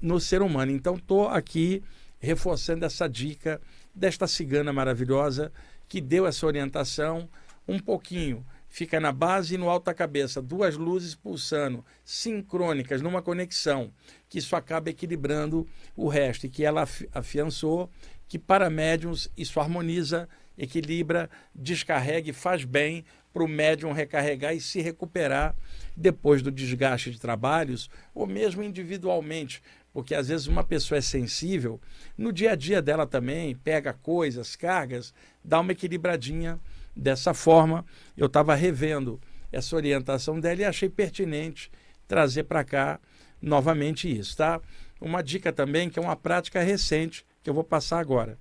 no 0.00 0.18
ser 0.18 0.40
humano. 0.40 0.72
Então, 0.72 0.96
estou 0.96 1.28
aqui 1.28 1.82
reforçando 2.18 2.84
essa 2.86 3.06
dica 3.06 3.60
desta 3.94 4.26
cigana 4.26 4.72
maravilhosa 4.72 5.52
que 5.86 6.00
deu 6.00 6.26
essa 6.26 6.46
orientação 6.46 7.28
um 7.68 7.78
pouquinho. 7.78 8.44
Fica 8.72 9.00
na 9.00 9.10
base 9.10 9.56
e 9.56 9.58
no 9.58 9.68
alto 9.68 9.86
da 9.86 9.94
cabeça, 9.94 10.40
duas 10.40 10.76
luzes 10.76 11.16
pulsando, 11.16 11.84
sincrônicas, 12.04 13.02
numa 13.02 13.20
conexão, 13.20 13.92
que 14.28 14.38
isso 14.38 14.54
acaba 14.54 14.90
equilibrando 14.90 15.66
o 15.96 16.06
resto, 16.06 16.46
e 16.46 16.48
que 16.48 16.64
ela 16.64 16.86
afiançou 17.12 17.90
que 18.28 18.38
para 18.38 18.70
médiums 18.70 19.28
isso 19.36 19.58
harmoniza, 19.58 20.28
equilibra, 20.56 21.28
descarrega 21.52 22.30
e 22.30 22.32
faz 22.32 22.64
bem 22.64 23.04
para 23.32 23.42
o 23.42 23.48
médium 23.48 23.92
recarregar 23.92 24.54
e 24.54 24.60
se 24.60 24.80
recuperar 24.80 25.56
depois 25.96 26.40
do 26.40 26.50
desgaste 26.50 27.10
de 27.10 27.18
trabalhos, 27.18 27.90
ou 28.14 28.24
mesmo 28.24 28.62
individualmente, 28.62 29.60
porque 29.92 30.14
às 30.14 30.28
vezes 30.28 30.46
uma 30.46 30.62
pessoa 30.62 30.98
é 30.98 31.02
sensível, 31.02 31.80
no 32.16 32.32
dia 32.32 32.52
a 32.52 32.54
dia 32.54 32.80
dela 32.80 33.04
também, 33.04 33.56
pega 33.56 33.92
coisas, 33.92 34.54
cargas, 34.54 35.12
dá 35.44 35.58
uma 35.58 35.72
equilibradinha 35.72 36.60
dessa 36.94 37.34
forma. 37.34 37.84
Eu 38.16 38.26
estava 38.26 38.54
revendo 38.54 39.20
essa 39.52 39.74
orientação 39.76 40.38
dela 40.38 40.60
e 40.60 40.64
achei 40.64 40.88
pertinente 40.88 41.70
trazer 42.06 42.44
para 42.44 42.64
cá 42.64 43.00
novamente 43.40 44.10
isso, 44.10 44.36
tá? 44.36 44.60
Uma 45.00 45.22
dica 45.22 45.52
também 45.52 45.88
que 45.88 45.98
é 45.98 46.02
uma 46.02 46.16
prática 46.16 46.60
recente 46.60 47.24
que 47.42 47.48
eu 47.48 47.54
vou 47.54 47.64
passar 47.64 47.98
agora. 47.98 48.38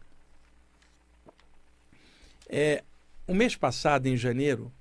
É, 2.49 2.83
o 3.27 3.33
mês 3.33 3.55
passado, 3.55 4.07
em 4.07 4.17
janeiro, 4.17 4.71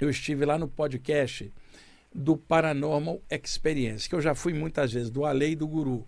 eu 0.00 0.08
estive 0.08 0.44
lá 0.44 0.56
no 0.56 0.68
podcast 0.68 1.52
do 2.14 2.36
Paranormal 2.36 3.20
Experience, 3.30 4.08
que 4.08 4.14
eu 4.14 4.20
já 4.20 4.34
fui 4.34 4.54
muitas 4.54 4.92
vezes, 4.92 5.10
do 5.10 5.24
Alei 5.24 5.54
do 5.54 5.66
Guru. 5.66 6.06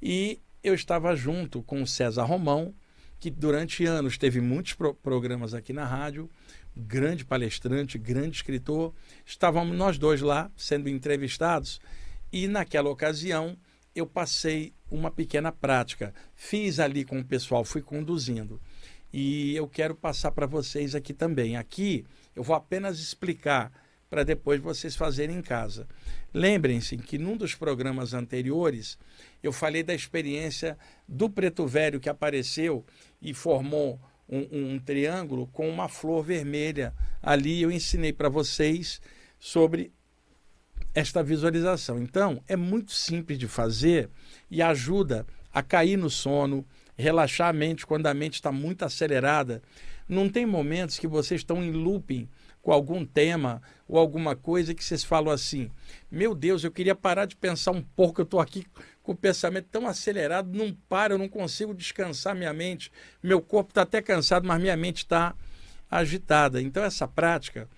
E 0.00 0.40
eu 0.62 0.74
estava 0.74 1.14
junto 1.16 1.62
com 1.62 1.82
o 1.82 1.86
César 1.86 2.24
Romão, 2.24 2.74
que 3.20 3.30
durante 3.30 3.84
anos 3.84 4.16
teve 4.16 4.40
muitos 4.40 4.74
pro 4.74 4.94
programas 4.94 5.54
aqui 5.54 5.72
na 5.72 5.84
rádio, 5.84 6.30
grande 6.76 7.24
palestrante, 7.24 7.98
grande 7.98 8.36
escritor. 8.36 8.94
Estávamos 9.26 9.76
nós 9.76 9.98
dois 9.98 10.20
lá 10.20 10.50
sendo 10.56 10.88
entrevistados 10.88 11.80
e 12.32 12.46
naquela 12.46 12.90
ocasião 12.90 13.56
eu 13.94 14.06
passei 14.06 14.72
uma 14.90 15.10
pequena 15.10 15.50
prática. 15.50 16.14
Fiz 16.34 16.78
ali 16.78 17.04
com 17.04 17.18
o 17.18 17.24
pessoal, 17.24 17.64
fui 17.64 17.82
conduzindo. 17.82 18.60
E 19.12 19.56
eu 19.56 19.66
quero 19.66 19.94
passar 19.94 20.30
para 20.30 20.46
vocês 20.46 20.94
aqui 20.94 21.12
também. 21.12 21.56
Aqui 21.56 22.04
eu 22.36 22.42
vou 22.42 22.54
apenas 22.54 23.00
explicar 23.00 23.72
para 24.08 24.22
depois 24.22 24.60
vocês 24.60 24.96
fazerem 24.96 25.36
em 25.36 25.42
casa. 25.42 25.86
Lembrem-se 26.32 26.96
que 26.96 27.18
num 27.18 27.36
dos 27.36 27.54
programas 27.54 28.14
anteriores 28.14 28.98
eu 29.42 29.52
falei 29.52 29.82
da 29.82 29.94
experiência 29.94 30.78
do 31.08 31.30
preto 31.30 31.66
velho 31.66 31.98
que 31.98 32.08
apareceu 32.08 32.84
e 33.20 33.32
formou 33.32 33.98
um, 34.28 34.74
um 34.74 34.78
triângulo 34.78 35.46
com 35.46 35.68
uma 35.68 35.88
flor 35.88 36.22
vermelha. 36.22 36.94
Ali 37.22 37.62
eu 37.62 37.72
ensinei 37.72 38.12
para 38.12 38.28
vocês 38.28 39.00
sobre 39.38 39.90
esta 40.94 41.22
visualização. 41.22 41.98
Então, 41.98 42.42
é 42.46 42.56
muito 42.56 42.92
simples 42.92 43.38
de 43.38 43.48
fazer 43.48 44.10
e 44.50 44.60
ajuda 44.60 45.26
a 45.52 45.62
cair 45.62 45.96
no 45.96 46.10
sono, 46.10 46.64
relaxar 46.96 47.48
a 47.48 47.52
mente 47.52 47.86
quando 47.86 48.06
a 48.06 48.14
mente 48.14 48.34
está 48.34 48.52
muito 48.52 48.84
acelerada. 48.84 49.62
Não 50.08 50.28
tem 50.28 50.44
momentos 50.44 50.98
que 50.98 51.06
vocês 51.06 51.40
estão 51.40 51.62
em 51.62 51.70
looping 51.70 52.28
com 52.60 52.72
algum 52.72 53.04
tema 53.04 53.62
ou 53.86 53.98
alguma 53.98 54.34
coisa 54.34 54.74
que 54.74 54.84
vocês 54.84 55.04
falam 55.04 55.32
assim: 55.32 55.70
Meu 56.10 56.34
Deus, 56.34 56.64
eu 56.64 56.70
queria 56.70 56.94
parar 56.94 57.26
de 57.26 57.36
pensar 57.36 57.70
um 57.70 57.82
pouco, 57.82 58.20
eu 58.20 58.24
estou 58.24 58.40
aqui 58.40 58.66
o 59.12 59.16
pensamento 59.16 59.68
tão 59.70 59.86
acelerado, 59.86 60.50
não 60.52 60.72
para, 60.88 61.14
eu 61.14 61.18
não 61.18 61.28
consigo 61.28 61.74
descansar 61.74 62.34
minha 62.34 62.52
mente. 62.52 62.92
Meu 63.22 63.40
corpo 63.40 63.70
está 63.70 63.82
até 63.82 64.02
cansado, 64.02 64.46
mas 64.46 64.60
minha 64.60 64.76
mente 64.76 64.98
está 64.98 65.34
agitada. 65.90 66.60
Então, 66.60 66.84
essa 66.84 67.08
prática 67.08 67.68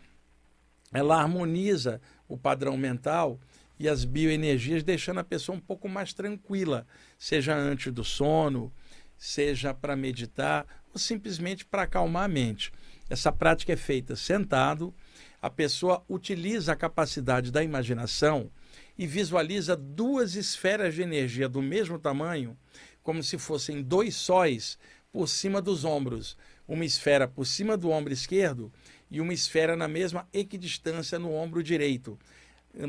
ela 0.92 1.20
harmoniza 1.20 2.00
o 2.28 2.36
padrão 2.36 2.76
mental 2.76 3.38
e 3.78 3.88
as 3.88 4.04
bioenergias, 4.04 4.82
deixando 4.82 5.20
a 5.20 5.24
pessoa 5.24 5.56
um 5.56 5.60
pouco 5.60 5.88
mais 5.88 6.12
tranquila, 6.12 6.84
seja 7.16 7.54
antes 7.56 7.92
do 7.92 8.02
sono, 8.02 8.72
seja 9.16 9.72
para 9.72 9.94
meditar 9.94 10.66
ou 10.92 10.98
simplesmente 10.98 11.64
para 11.64 11.82
acalmar 11.82 12.24
a 12.24 12.28
mente. 12.28 12.72
Essa 13.08 13.30
prática 13.30 13.72
é 13.72 13.76
feita 13.76 14.16
sentado, 14.16 14.92
a 15.40 15.48
pessoa 15.48 16.04
utiliza 16.08 16.72
a 16.72 16.76
capacidade 16.76 17.52
da 17.52 17.62
imaginação 17.62 18.50
e 19.00 19.06
visualiza 19.06 19.74
duas 19.74 20.34
esferas 20.34 20.94
de 20.94 21.00
energia 21.00 21.48
do 21.48 21.62
mesmo 21.62 21.98
tamanho, 21.98 22.54
como 23.02 23.22
se 23.22 23.38
fossem 23.38 23.80
dois 23.80 24.14
sóis 24.14 24.78
por 25.10 25.26
cima 25.26 25.62
dos 25.62 25.86
ombros, 25.86 26.36
uma 26.68 26.84
esfera 26.84 27.26
por 27.26 27.46
cima 27.46 27.78
do 27.78 27.88
ombro 27.88 28.12
esquerdo 28.12 28.70
e 29.10 29.18
uma 29.18 29.32
esfera 29.32 29.74
na 29.74 29.88
mesma 29.88 30.28
equidistância 30.34 31.18
no 31.18 31.32
ombro 31.32 31.62
direito. 31.62 32.18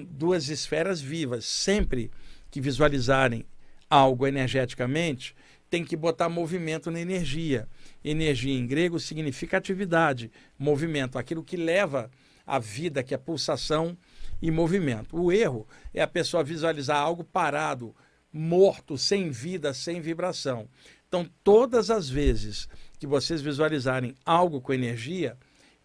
Duas 0.10 0.50
esferas 0.50 1.00
vivas. 1.00 1.46
Sempre 1.46 2.12
que 2.52 2.60
visualizarem 2.60 3.46
algo 3.90 4.28
energeticamente, 4.28 5.34
tem 5.70 5.86
que 5.86 5.96
botar 5.96 6.28
movimento 6.28 6.92
na 6.92 7.00
energia. 7.00 7.70
Energia 8.04 8.54
em 8.54 8.68
grego 8.68 9.00
significa 9.00 9.56
atividade, 9.56 10.30
movimento, 10.60 11.18
aquilo 11.18 11.42
que 11.42 11.56
leva 11.56 12.12
a 12.46 12.60
vida, 12.60 13.02
que 13.02 13.14
é 13.14 13.18
pulsação 13.18 13.98
e 14.42 14.50
movimento. 14.50 15.16
O 15.16 15.32
erro 15.32 15.68
é 15.94 16.02
a 16.02 16.08
pessoa 16.08 16.44
visualizar 16.44 16.98
algo 16.98 17.24
parado, 17.24 17.96
morto, 18.32 18.98
sem 18.98 19.30
vida, 19.30 19.74
sem 19.74 20.02
vibração. 20.02 20.68
Então, 21.08 21.30
todas 21.44 21.92
as 21.92 22.10
vezes 22.10 22.68
que 22.98 23.06
vocês 23.06 23.42
visualizarem 23.42 24.16
algo 24.26 24.62
com 24.62 24.74
energia, 24.74 25.38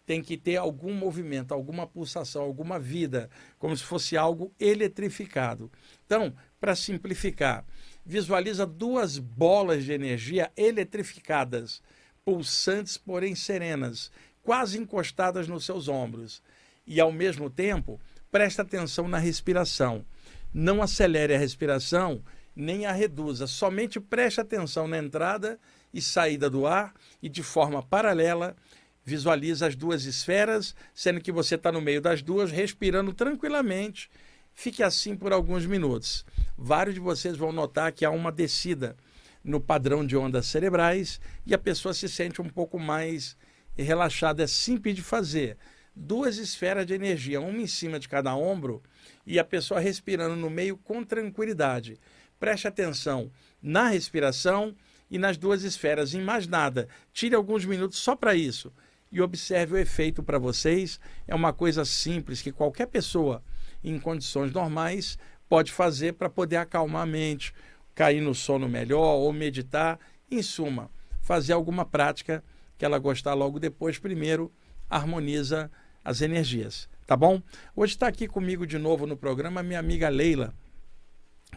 tem 0.05 0.23
que 0.23 0.37
ter 0.37 0.55
algum 0.55 0.93
movimento, 0.93 1.53
alguma 1.53 1.85
pulsação, 1.85 2.41
alguma 2.41 2.79
vida, 2.79 3.29
como 3.59 3.75
se 3.75 3.83
fosse 3.83 4.15
algo 4.15 4.53
eletrificado. 4.57 5.69
Então, 6.05 6.33
para 6.61 6.77
simplificar, 6.77 7.65
visualiza 8.05 8.65
duas 8.65 9.17
bolas 9.17 9.83
de 9.83 9.91
energia 9.91 10.49
eletrificadas, 10.55 11.83
pulsantes, 12.23 12.97
porém 12.97 13.35
serenas, 13.35 14.09
quase 14.41 14.79
encostadas 14.79 15.45
nos 15.45 15.65
seus 15.65 15.89
ombros. 15.89 16.41
E, 16.85 17.01
ao 17.01 17.11
mesmo 17.11 17.49
tempo, 17.49 17.99
presta 18.31 18.61
atenção 18.61 19.07
na 19.07 19.17
respiração. 19.17 20.05
Não 20.53 20.81
acelere 20.81 21.35
a 21.35 21.37
respiração, 21.37 22.23
nem 22.55 22.85
a 22.85 22.91
reduza. 22.91 23.47
Somente 23.47 23.99
preste 23.99 24.41
atenção 24.41 24.87
na 24.87 24.97
entrada 24.97 25.59
e 25.93 26.01
saída 26.01 26.49
do 26.49 26.65
ar 26.65 26.93
e, 27.21 27.29
de 27.29 27.43
forma 27.43 27.83
paralela, 27.83 28.55
visualiza 29.03 29.67
as 29.67 29.75
duas 29.75 30.05
esferas, 30.05 30.75
sendo 30.93 31.21
que 31.21 31.31
você 31.31 31.55
está 31.55 31.71
no 31.71 31.81
meio 31.81 32.01
das 32.01 32.21
duas, 32.21 32.51
respirando 32.51 33.13
tranquilamente. 33.13 34.09
Fique 34.53 34.81
assim 34.81 35.15
por 35.15 35.31
alguns 35.31 35.65
minutos. 35.65 36.25
Vários 36.57 36.95
de 36.95 36.99
vocês 36.99 37.37
vão 37.37 37.51
notar 37.51 37.91
que 37.91 38.03
há 38.03 38.09
uma 38.09 38.31
descida 38.31 38.97
no 39.43 39.61
padrão 39.61 40.05
de 40.05 40.17
ondas 40.17 40.47
cerebrais 40.47 41.21
e 41.45 41.53
a 41.53 41.57
pessoa 41.57 41.93
se 41.93 42.09
sente 42.09 42.41
um 42.41 42.49
pouco 42.49 42.79
mais 42.79 43.37
relaxada. 43.77 44.43
É 44.43 44.47
simples 44.47 44.95
de 44.95 45.01
fazer. 45.01 45.57
Duas 45.99 46.37
esferas 46.37 46.85
de 46.85 46.93
energia, 46.93 47.41
uma 47.41 47.59
em 47.59 47.65
cima 47.65 47.99
de 47.99 48.07
cada 48.07 48.35
ombro 48.35 48.83
e 49.25 49.39
a 49.39 49.43
pessoa 49.43 49.79
respirando 49.79 50.35
no 50.35 50.47
meio 50.47 50.77
com 50.77 51.03
tranquilidade. 51.03 51.99
Preste 52.39 52.67
atenção 52.67 53.31
na 53.59 53.87
respiração 53.87 54.75
e 55.09 55.17
nas 55.17 55.37
duas 55.37 55.63
esferas, 55.63 56.13
em 56.13 56.21
mais 56.21 56.45
nada. 56.45 56.87
Tire 57.11 57.33
alguns 57.33 57.65
minutos 57.65 57.97
só 57.97 58.15
para 58.15 58.35
isso 58.35 58.71
e 59.11 59.19
observe 59.19 59.73
o 59.73 59.77
efeito 59.77 60.21
para 60.21 60.37
vocês. 60.37 60.99
É 61.27 61.33
uma 61.33 61.51
coisa 61.51 61.83
simples 61.83 62.43
que 62.43 62.51
qualquer 62.51 62.85
pessoa 62.85 63.43
em 63.83 63.99
condições 63.99 64.51
normais 64.51 65.17
pode 65.49 65.71
fazer 65.71 66.13
para 66.13 66.29
poder 66.29 66.57
acalmar 66.57 67.01
a 67.01 67.07
mente, 67.07 67.51
cair 67.95 68.21
no 68.21 68.35
sono 68.35 68.69
melhor 68.69 69.15
ou 69.15 69.33
meditar. 69.33 69.99
Em 70.29 70.43
suma, 70.43 70.91
fazer 71.21 71.53
alguma 71.53 71.83
prática 71.85 72.43
que 72.77 72.85
ela 72.85 72.99
gostar 72.99 73.33
logo 73.33 73.59
depois. 73.59 73.97
Primeiro, 73.97 74.53
harmoniza 74.87 75.71
as 76.07 76.21
energias. 76.21 76.87
Tá 77.05 77.17
bom? 77.17 77.41
Hoje 77.75 77.93
está 77.93 78.07
aqui 78.07 78.29
comigo 78.29 78.65
de 78.65 78.77
novo 78.77 79.05
no 79.05 79.17
programa 79.17 79.61
minha 79.61 79.77
amiga 79.77 80.07
Leila, 80.07 80.53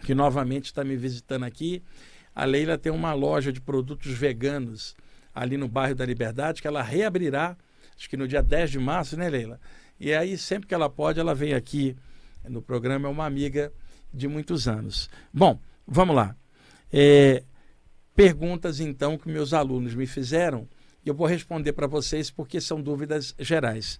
que 0.05 0.13
novamente 0.13 0.65
está 0.65 0.83
me 0.83 0.97
visitando 0.97 1.45
aqui. 1.45 1.85
A 2.35 2.45
Leila 2.45 2.77
tem 2.77 2.91
uma 2.91 3.13
loja 3.13 3.53
de 3.53 3.61
produtos 3.61 4.11
veganos 4.11 4.97
ali 5.33 5.57
no 5.57 5.69
bairro 5.69 5.95
da 5.95 6.05
Liberdade, 6.05 6.61
que 6.61 6.67
ela 6.67 6.83
reabrirá, 6.83 7.57
acho 7.97 8.11
que 8.11 8.17
no 8.17 8.27
dia 8.27 8.43
10 8.43 8.73
de 8.73 8.79
março, 8.81 9.17
né, 9.17 9.29
Leila? 9.29 9.61
E 10.01 10.13
aí, 10.13 10.37
sempre 10.37 10.67
que 10.67 10.75
ela 10.75 10.91
pode, 10.91 11.21
ela 11.21 11.35
vem 11.35 11.55
aqui 11.55 11.97
no 12.49 12.61
programa, 12.61 13.07
é 13.07 13.11
uma 13.11 13.27
amiga 13.27 13.73
de 14.13 14.27
muitos 14.27 14.67
anos. 14.67 15.09
Bom, 15.33 15.61
vamos 15.87 16.17
lá. 16.17 16.35
É, 16.93 17.45
perguntas, 18.17 18.81
então, 18.81 19.17
que 19.17 19.29
meus 19.29 19.55
alunos 19.55 19.95
me 19.95 20.09
fizeram, 20.09 20.69
e 21.05 21.09
eu 21.09 21.15
vou 21.15 21.27
responder 21.27 21.73
para 21.73 21.87
vocês 21.87 22.31
porque 22.31 22.61
são 22.61 22.81
dúvidas 22.81 23.35
gerais. 23.39 23.99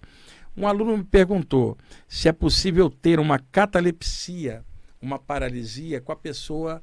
Um 0.55 0.67
aluno 0.67 0.97
me 0.97 1.03
perguntou 1.03 1.77
se 2.07 2.27
é 2.27 2.31
possível 2.31 2.89
ter 2.89 3.19
uma 3.19 3.39
catalepsia, 3.39 4.65
uma 5.01 5.17
paralisia, 5.17 6.01
com 6.01 6.11
a 6.11 6.15
pessoa 6.15 6.81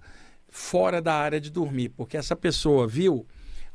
fora 0.48 1.02
da 1.02 1.14
área 1.14 1.40
de 1.40 1.50
dormir, 1.50 1.90
porque 1.90 2.16
essa 2.16 2.34
pessoa 2.34 2.86
viu 2.86 3.26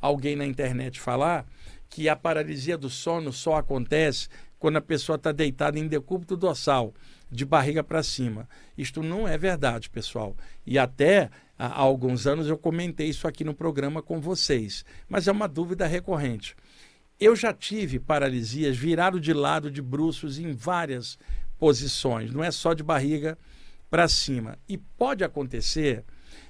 alguém 0.02 0.36
na 0.36 0.46
internet 0.46 1.00
falar 1.00 1.46
que 1.90 2.10
a 2.10 2.16
paralisia 2.16 2.78
do 2.78 2.90
sono 2.90 3.32
só 3.32 3.58
acontece 3.58 4.28
quando 4.58 4.78
a 4.78 4.82
pessoa 4.82 5.18
está 5.18 5.32
deitada 5.32 5.78
em 5.78 5.88
decúbito 5.88 6.36
dorsal, 6.36 6.94
de 7.30 7.46
barriga 7.46 7.84
para 7.84 8.02
cima. 8.02 8.48
Isto 8.78 9.04
não 9.04 9.28
é 9.28 9.38
verdade, 9.38 9.90
pessoal. 9.90 10.36
E 10.66 10.80
até 10.80 11.30
há 11.58 11.80
alguns 11.80 12.26
anos 12.26 12.48
eu 12.48 12.58
comentei 12.58 13.10
isso 13.10 13.28
aqui 13.28 13.44
no 13.44 13.54
programa 13.54 14.02
com 14.02 14.22
vocês, 14.22 14.86
mas 15.08 15.28
é 15.28 15.32
uma 15.32 15.48
dúvida 15.48 15.86
recorrente. 15.86 16.56
Eu 17.20 17.36
já 17.36 17.54
tive 17.54 18.00
paralisias 18.00 18.76
virado 18.76 19.20
de 19.20 19.34
lado 19.34 19.70
de 19.72 19.82
bruços 19.82 20.40
em 20.40 20.52
várias 20.52 21.18
posições, 21.58 22.32
não 22.32 22.44
é 22.44 22.52
só 22.52 22.74
de 22.74 22.84
barriga 22.84 23.38
para 23.90 24.08
cima. 24.08 24.58
E 24.68 24.78
pode 24.78 25.24
acontecer 25.24 26.04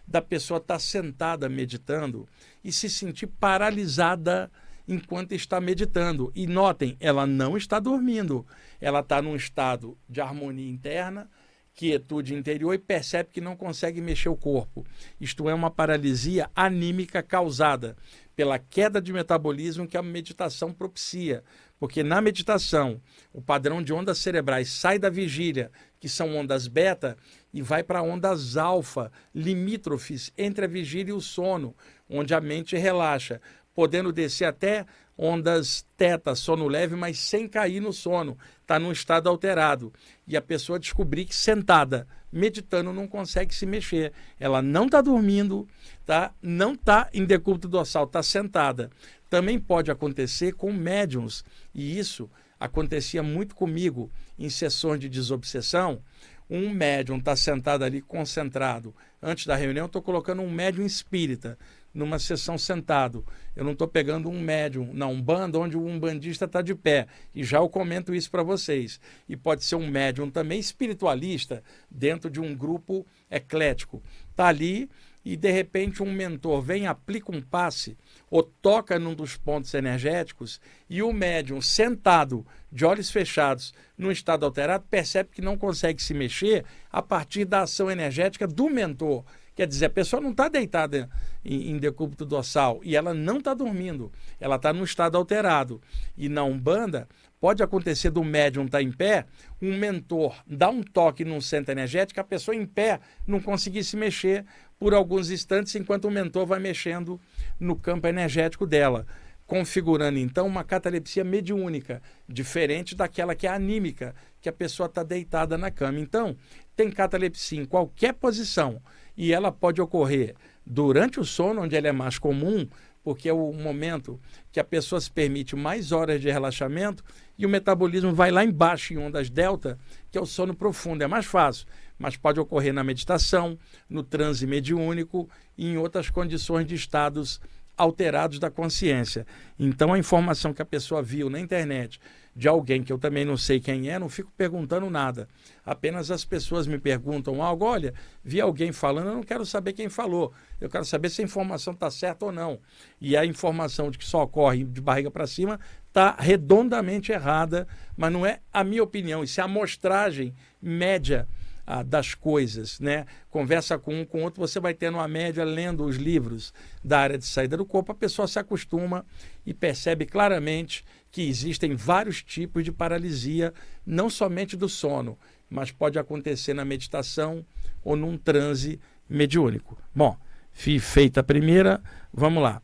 da 0.08 0.22
pessoa 0.22 0.58
estar 0.58 0.76
tá 0.76 0.80
sentada 0.80 1.50
meditando 1.50 2.28
e 2.64 2.72
se 2.72 2.90
sentir 2.90 3.28
paralisada 3.28 4.52
enquanto 4.88 5.34
está 5.34 5.60
meditando. 5.60 6.32
E 6.36 6.48
notem, 6.48 6.98
ela 7.00 7.26
não 7.26 7.58
está 7.58 7.80
dormindo, 7.80 8.46
ela 8.80 9.00
está 9.00 9.22
num 9.22 9.36
estado 9.36 9.98
de 10.10 10.22
harmonia 10.22 10.70
interna, 10.70 11.30
quietude 11.74 12.36
interior 12.36 12.74
e 12.74 12.78
percebe 12.78 13.30
que 13.32 13.42
não 13.42 13.56
consegue 13.56 14.00
mexer 14.02 14.30
o 14.30 14.36
corpo. 14.36 14.86
Isto 15.20 15.50
é 15.50 15.54
uma 15.54 15.72
paralisia 15.72 16.50
anímica 16.56 17.24
causada 17.24 17.96
pela 18.36 18.58
queda 18.58 19.02
de 19.02 19.14
metabolismo 19.14 19.88
que 19.88 19.98
a 19.98 20.04
meditação 20.04 20.74
propicia. 20.74 21.44
Porque 21.80 22.02
na 22.02 22.22
meditação, 22.22 23.02
o 23.32 23.42
padrão 23.42 23.82
de 23.82 23.94
ondas 23.94 24.18
cerebrais 24.18 24.70
sai 24.70 24.98
da 24.98 25.10
vigília, 25.10 25.72
que 26.00 26.08
são 26.08 26.36
ondas 26.36 26.68
beta, 26.68 27.18
e 27.54 27.62
vai 27.62 27.84
para 27.84 28.02
ondas 28.02 28.58
alfa, 28.58 29.12
limítrofes 29.34 30.32
entre 30.38 30.66
a 30.66 30.68
vigília 30.68 31.12
e 31.12 31.16
o 31.16 31.22
sono, 31.22 31.76
onde 32.10 32.34
a 32.34 32.42
mente 32.42 32.78
relaxa, 32.78 33.42
podendo 33.74 34.12
descer 34.12 34.46
até 34.46 34.86
ondas 35.18 35.86
teta, 35.96 36.36
sono 36.36 36.68
leve, 36.68 36.96
mas 36.96 37.20
sem 37.20 37.48
cair 37.48 37.80
no 37.80 37.94
sono, 37.94 38.38
está 38.62 38.80
num 38.80 38.92
estado 38.92 39.30
alterado. 39.30 39.94
E 40.28 40.36
a 40.36 40.42
pessoa 40.42 40.80
descobrir 40.80 41.26
que 41.26 41.36
sentada, 41.36 42.08
meditando, 42.32 42.92
não 42.92 43.08
consegue 43.08 43.54
se 43.54 43.66
mexer. 43.66 44.12
Ela 44.40 44.62
não 44.62 44.86
está 44.86 45.02
dormindo, 45.02 45.68
tá? 46.06 46.34
não 46.42 46.74
está 46.74 47.10
em 47.14 47.26
decúbito 47.26 47.68
dorsal, 47.68 48.06
está 48.06 48.24
sentada. 48.24 48.90
Também 49.30 49.60
pode 49.60 49.92
acontecer 49.92 50.54
com 50.54 50.72
médiums, 50.72 51.44
e 51.74 51.98
isso 51.98 52.30
acontecia 52.60 53.22
muito 53.22 53.56
comigo 53.56 54.12
em 54.38 54.50
sessões 54.50 55.00
de 55.00 55.10
desobsessão, 55.10 56.02
um 56.50 56.70
médium 56.70 57.18
está 57.18 57.36
sentado 57.36 57.84
ali 57.84 58.02
concentrado 58.02 58.94
antes 59.22 59.46
da 59.46 59.56
reunião, 59.56 59.86
estou 59.86 60.02
colocando 60.02 60.42
um 60.42 60.52
médium 60.52 60.86
espírita 60.86 61.58
numa 61.94 62.18
sessão 62.18 62.58
sentado. 62.58 63.26
Eu 63.56 63.64
não 63.64 63.74
estou 63.74 63.88
pegando 63.88 64.30
um 64.30 64.40
médium 64.40 64.92
na 64.94 65.08
Umbanda 65.08 65.60
onde 65.60 65.78
o 65.78 65.86
umbandista 65.86 66.46
está 66.46 66.62
de 66.62 66.74
pé. 66.74 67.08
E 67.36 67.44
já 67.44 67.60
eu 67.60 67.70
comento 67.70 68.16
isso 68.16 68.32
para 68.32 68.42
vocês. 68.42 69.00
E 69.30 69.38
pode 69.38 69.64
ser 69.64 69.76
um 69.76 69.88
médium 69.88 70.30
também 70.30 70.60
espiritualista 70.60 71.64
dentro 71.90 72.30
de 72.30 72.42
um 72.42 72.56
grupo 72.56 73.06
eclético. 73.30 74.02
Está 74.32 74.48
ali 74.48 74.90
e 75.26 75.38
de 75.38 75.52
repente 75.52 76.04
um 76.04 76.12
mentor 76.12 76.62
vem, 76.62 76.86
aplica 76.86 77.32
um 77.32 77.42
passe 77.42 77.98
ou 78.30 78.44
toca 78.44 79.00
num 79.00 79.16
dos 79.16 79.38
pontos 79.38 79.74
energéticos 79.74 80.60
e 80.90 81.02
o 81.02 81.14
médium 81.14 81.62
sentado, 81.62 82.46
de 82.72 82.84
olhos 82.84 83.10
fechados, 83.10 83.74
num 83.98 84.12
estado 84.12 84.46
alterado, 84.46 84.86
percebe 84.90 85.30
que 85.32 85.42
não 85.42 85.58
consegue 85.58 86.02
se 86.02 86.14
mexer 86.14 86.66
a 86.92 87.02
partir 87.02 87.46
da 87.46 87.62
ação 87.62 87.90
energética 87.90 88.48
do 88.48 88.70
mentor. 88.70 89.24
Quer 89.56 89.68
dizer, 89.68 89.86
a 89.86 89.90
pessoa 89.90 90.22
não 90.22 90.32
está 90.32 90.48
deitada 90.48 91.10
em, 91.46 91.72
em 91.72 91.78
decúbito 91.78 92.26
dorsal 92.26 92.80
e 92.84 92.96
ela 92.96 93.14
não 93.14 93.38
está 93.38 93.54
dormindo, 93.54 94.12
ela 94.40 94.56
está 94.56 94.74
num 94.74 94.84
estado 94.84 95.18
alterado. 95.18 95.82
E 96.18 96.28
na 96.28 96.44
Umbanda, 96.44 97.08
pode 97.40 97.62
acontecer 97.62 98.10
do 98.10 98.24
médium 98.24 98.66
estar 98.66 98.80
tá 98.80 98.82
em 98.84 98.92
pé, 98.92 99.26
um 99.62 99.78
mentor 99.78 100.36
dá 100.48 100.70
um 100.70 100.82
toque 100.82 101.24
num 101.24 101.42
centro 101.42 101.72
energético, 101.72 102.20
a 102.20 102.24
pessoa 102.24 102.56
em 102.56 102.66
pé 102.66 103.00
não 103.28 103.40
conseguir 103.40 103.84
se 103.84 103.96
mexer 103.96 104.46
por 104.80 104.94
alguns 104.94 105.30
instantes, 105.30 105.76
enquanto 105.76 106.06
o 106.06 106.12
mentor 106.12 106.46
vai 106.46 106.60
mexendo 106.60 107.20
no 107.60 107.76
campo 107.76 108.08
energético 108.08 108.66
dela, 108.66 109.06
configurando 109.46 110.18
então 110.18 110.48
uma 110.48 110.64
catalepsia 110.64 111.24
mediúnica, 111.24 112.02
diferente 112.28 112.96
daquela 112.96 113.36
que 113.36 113.46
é 113.46 113.50
anímica, 113.50 114.16
que 114.42 114.50
a 114.50 114.54
pessoa 114.54 114.88
está 114.88 115.04
deitada 115.04 115.58
na 115.58 115.70
cama. 115.70 116.00
Então, 116.00 116.36
tem 116.76 116.90
catalepsia 116.90 117.62
em 117.62 117.66
qualquer 117.66 118.14
posição 118.14 118.82
e 119.16 119.34
ela 119.34 119.52
pode 119.52 119.82
ocorrer 119.82 120.36
durante 120.66 121.20
o 121.20 121.26
sono, 121.26 121.62
onde 121.62 121.76
ela 121.76 121.88
é 121.88 121.92
mais 121.92 122.18
comum, 122.18 122.68
porque 123.04 123.28
é 123.28 123.34
o 123.34 123.52
momento 123.52 124.20
que 124.52 124.60
a 124.60 124.64
pessoa 124.64 125.00
se 125.00 125.12
permite 125.12 125.56
mais 125.56 125.92
horas 125.92 126.22
de 126.22 126.32
relaxamento 126.32 127.04
e 127.38 127.46
o 127.46 127.50
metabolismo 127.50 128.14
vai 128.14 128.32
lá 128.32 128.44
embaixo 128.44 128.94
em 128.94 128.98
ondas 128.98 129.30
delta, 129.30 129.78
que 130.10 130.18
é 130.18 130.22
o 130.22 130.26
sono 130.26 130.56
profundo, 130.56 131.04
é 131.04 131.08
mais 131.08 131.26
fácil, 131.26 131.68
mas 131.98 132.16
pode 132.16 132.40
ocorrer 132.40 132.74
na 132.74 132.84
meditação, 132.84 133.58
no 133.90 134.04
transe 134.04 134.48
mediúnico 134.48 135.30
e 135.58 135.68
em 135.68 135.78
outras 135.78 136.10
condições 136.10 136.66
de 136.66 136.76
estados 136.76 137.42
alterados 137.76 138.40
da 138.40 138.50
consciência. 138.50 139.26
Então 139.60 139.92
a 139.92 140.00
informação 140.00 140.54
que 140.54 140.62
a 140.62 140.66
pessoa 140.66 141.02
viu 141.02 141.30
na 141.30 141.40
internet 141.40 142.00
de 142.36 142.48
alguém 142.48 142.84
que 142.84 142.92
eu 142.92 142.98
também 142.98 143.24
não 143.24 143.38
sei 143.38 143.60
quem 143.60 143.90
é, 143.90 144.00
não 144.00 144.10
fico 144.10 144.32
perguntando 144.36 144.90
nada. 144.90 145.28
Apenas 145.66 146.10
as 146.10 146.26
pessoas 146.26 146.66
me 146.66 146.80
perguntam 146.80 147.42
algo, 147.42 147.66
olha, 147.66 147.94
vi 148.24 148.42
alguém 148.42 148.72
falando, 148.72 149.08
eu 149.08 149.16
não 149.16 149.24
quero 149.24 149.46
saber 149.46 149.74
quem 149.74 149.88
falou. 149.90 150.34
Eu 150.60 150.70
quero 150.70 150.86
saber 150.86 151.10
se 151.10 151.22
a 151.22 151.26
informação 151.26 151.74
está 151.74 151.92
certa 151.92 152.26
ou 152.26 152.32
não. 152.32 152.60
E 153.00 153.16
a 153.16 153.26
informação 153.26 153.92
de 153.92 153.98
que 153.98 154.06
só 154.06 154.24
ocorre 154.24 154.64
de 154.64 154.82
barriga 154.82 155.12
para 155.12 155.28
cima 155.28 155.60
está 155.88 156.16
redondamente 156.18 157.12
errada, 157.12 157.68
mas 157.96 158.12
não 158.12 158.26
é 158.26 158.40
a 158.52 158.64
minha 158.64 158.84
opinião, 158.84 159.24
isso 159.24 159.40
é 159.40 159.44
a 159.44 159.46
amostragem 159.46 160.34
média 160.60 161.28
ah, 161.66 161.84
das 161.84 162.14
coisas, 162.14 162.80
né? 162.80 163.06
Conversa 163.30 163.78
com 163.78 164.02
um, 164.02 164.06
com 164.06 164.24
outro, 164.24 164.42
você 164.42 164.60
vai 164.60 164.74
tendo 164.74 164.96
uma 164.96 165.08
média 165.08 165.46
lendo 165.46 165.86
os 165.86 165.96
livros 165.96 166.54
da 166.84 167.00
área 167.00 167.18
de 167.18 167.26
saída 167.26 167.56
do 167.56 167.66
corpo, 167.66 167.92
a 167.92 167.96
pessoa 167.96 168.28
se 168.28 168.38
acostuma 168.38 169.06
e 169.46 169.54
percebe 169.54 170.06
claramente 170.06 170.84
que 171.14 171.22
existem 171.22 171.76
vários 171.76 172.24
tipos 172.24 172.64
de 172.64 172.72
paralisia, 172.72 173.54
não 173.86 174.10
somente 174.10 174.58
do 174.58 174.68
sono, 174.68 175.16
mas 175.48 175.72
pode 175.72 176.00
acontecer 176.00 176.56
na 176.56 176.66
meditação 176.66 177.46
ou 177.84 177.96
num 177.96 178.18
transe 178.18 178.80
mediúnico. 179.08 179.78
Bom, 179.94 180.18
feita 180.52 181.20
a 181.20 181.24
primeira, 181.24 181.80
vamos 182.12 182.42
lá. 182.42 182.64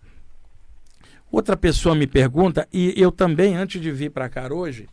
Outra 1.31 1.55
pessoa 1.55 1.93
me 1.93 2.07
pergunta, 2.07 2.67
e 2.73 2.91
eu 2.97 3.11
também, 3.11 3.55
antes 3.55 3.79
de 3.79 3.91
vir 3.91 4.09
para 4.09 4.27
cá 4.27 4.51
hoje, 4.51 4.89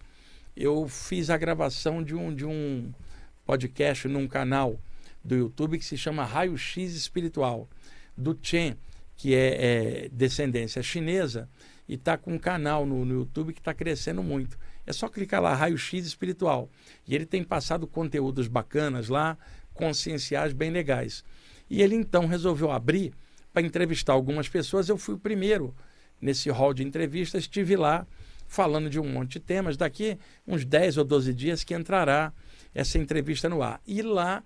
eu 0.55 0.87
fiz 0.87 1.31
a 1.31 1.39
gravação 1.39 2.03
de 2.03 2.15
um, 2.15 2.35
de 2.35 2.45
um 2.45 2.93
podcast 3.47 4.07
num 4.07 4.29
canal 4.29 4.79
do 5.25 5.35
YouTube 5.35 5.79
que 5.79 5.85
se 5.85 5.97
chama 5.97 6.27
Raio 6.27 6.59
X 6.59 6.95
Espiritual, 6.95 7.67
do 8.15 8.39
Chen, 8.43 8.77
que 9.17 9.35
é, 9.35 10.05
é 10.05 10.09
descendência 10.13 10.83
chinesa, 10.83 11.49
e 11.89 11.95
está 11.95 12.17
com 12.17 12.35
um 12.35 12.39
canal 12.39 12.85
no, 12.85 13.05
no 13.05 13.15
YouTube 13.15 13.53
que 13.53 13.61
está 13.61 13.73
crescendo 13.73 14.23
muito. 14.23 14.59
É 14.87 14.93
só 14.93 15.09
clicar 15.09 15.43
lá, 15.43 15.55
Raio 15.55 15.79
X 15.79 16.07
Espiritual. 16.07 16.69
E 17.07 17.15
ele 17.15 17.27
tem 17.27 17.43
passado 17.43 17.87
conteúdos 17.87 18.49
bacanas 18.49 19.09
lá, 19.09 19.37
conscienciais 19.75 20.53
bem 20.53 20.71
legais. 20.71 21.25
E 21.69 21.83
ele 21.83 21.95
então 21.95 22.27
resolveu 22.27 22.71
abrir 22.71 23.13
para 23.53 23.63
entrevistar 23.63 24.13
algumas 24.13 24.49
pessoas. 24.49 24.89
Eu 24.89 24.97
fui 24.97 25.15
o 25.15 25.19
primeiro 25.19 25.75
nesse 26.21 26.51
hall 26.51 26.73
de 26.73 26.83
entrevistas, 26.83 27.43
estive 27.43 27.77
lá 27.77 28.07
falando 28.47 28.89
de 28.89 29.01
um 29.01 29.09
monte 29.09 29.33
de 29.33 29.41
temas. 29.41 29.77
Daqui 29.77 30.19
uns 30.47 30.65
10 30.65 30.99
ou 30.99 31.05
12 31.05 31.35
dias 31.35 31.65
que 31.65 31.75
entrará 31.75 32.33
essa 32.75 32.99
entrevista 32.99 33.49
no 33.49 33.63
ar. 33.63 33.81
E 33.87 34.03
lá 34.03 34.43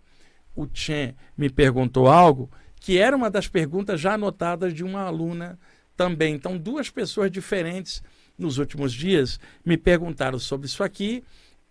o 0.55 0.67
Chen 0.73 1.15
me 1.37 1.51
perguntou 1.51 2.09
algo 2.09 2.51
que 2.81 2.99
era 2.99 3.15
uma 3.15 3.31
das 3.31 3.47
perguntas 3.47 4.01
já 4.01 4.15
anotadas 4.15 4.73
de 4.73 4.83
uma 4.83 5.03
aluna 5.03 5.59
também. 6.01 6.35
Então, 6.35 6.57
duas 6.57 6.89
pessoas 6.89 7.31
diferentes 7.31 8.03
nos 8.39 8.57
últimos 8.57 8.91
dias 8.91 9.39
me 9.63 9.77
perguntaram 9.77 10.39
sobre 10.39 10.67
isso 10.67 10.83
aqui 10.83 11.23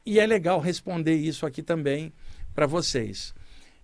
e 0.05 0.19
é 0.19 0.27
legal 0.27 0.59
responder 0.59 1.15
isso 1.15 1.47
aqui 1.47 1.63
também 1.63 2.13
para 2.53 2.67
vocês. 2.67 3.33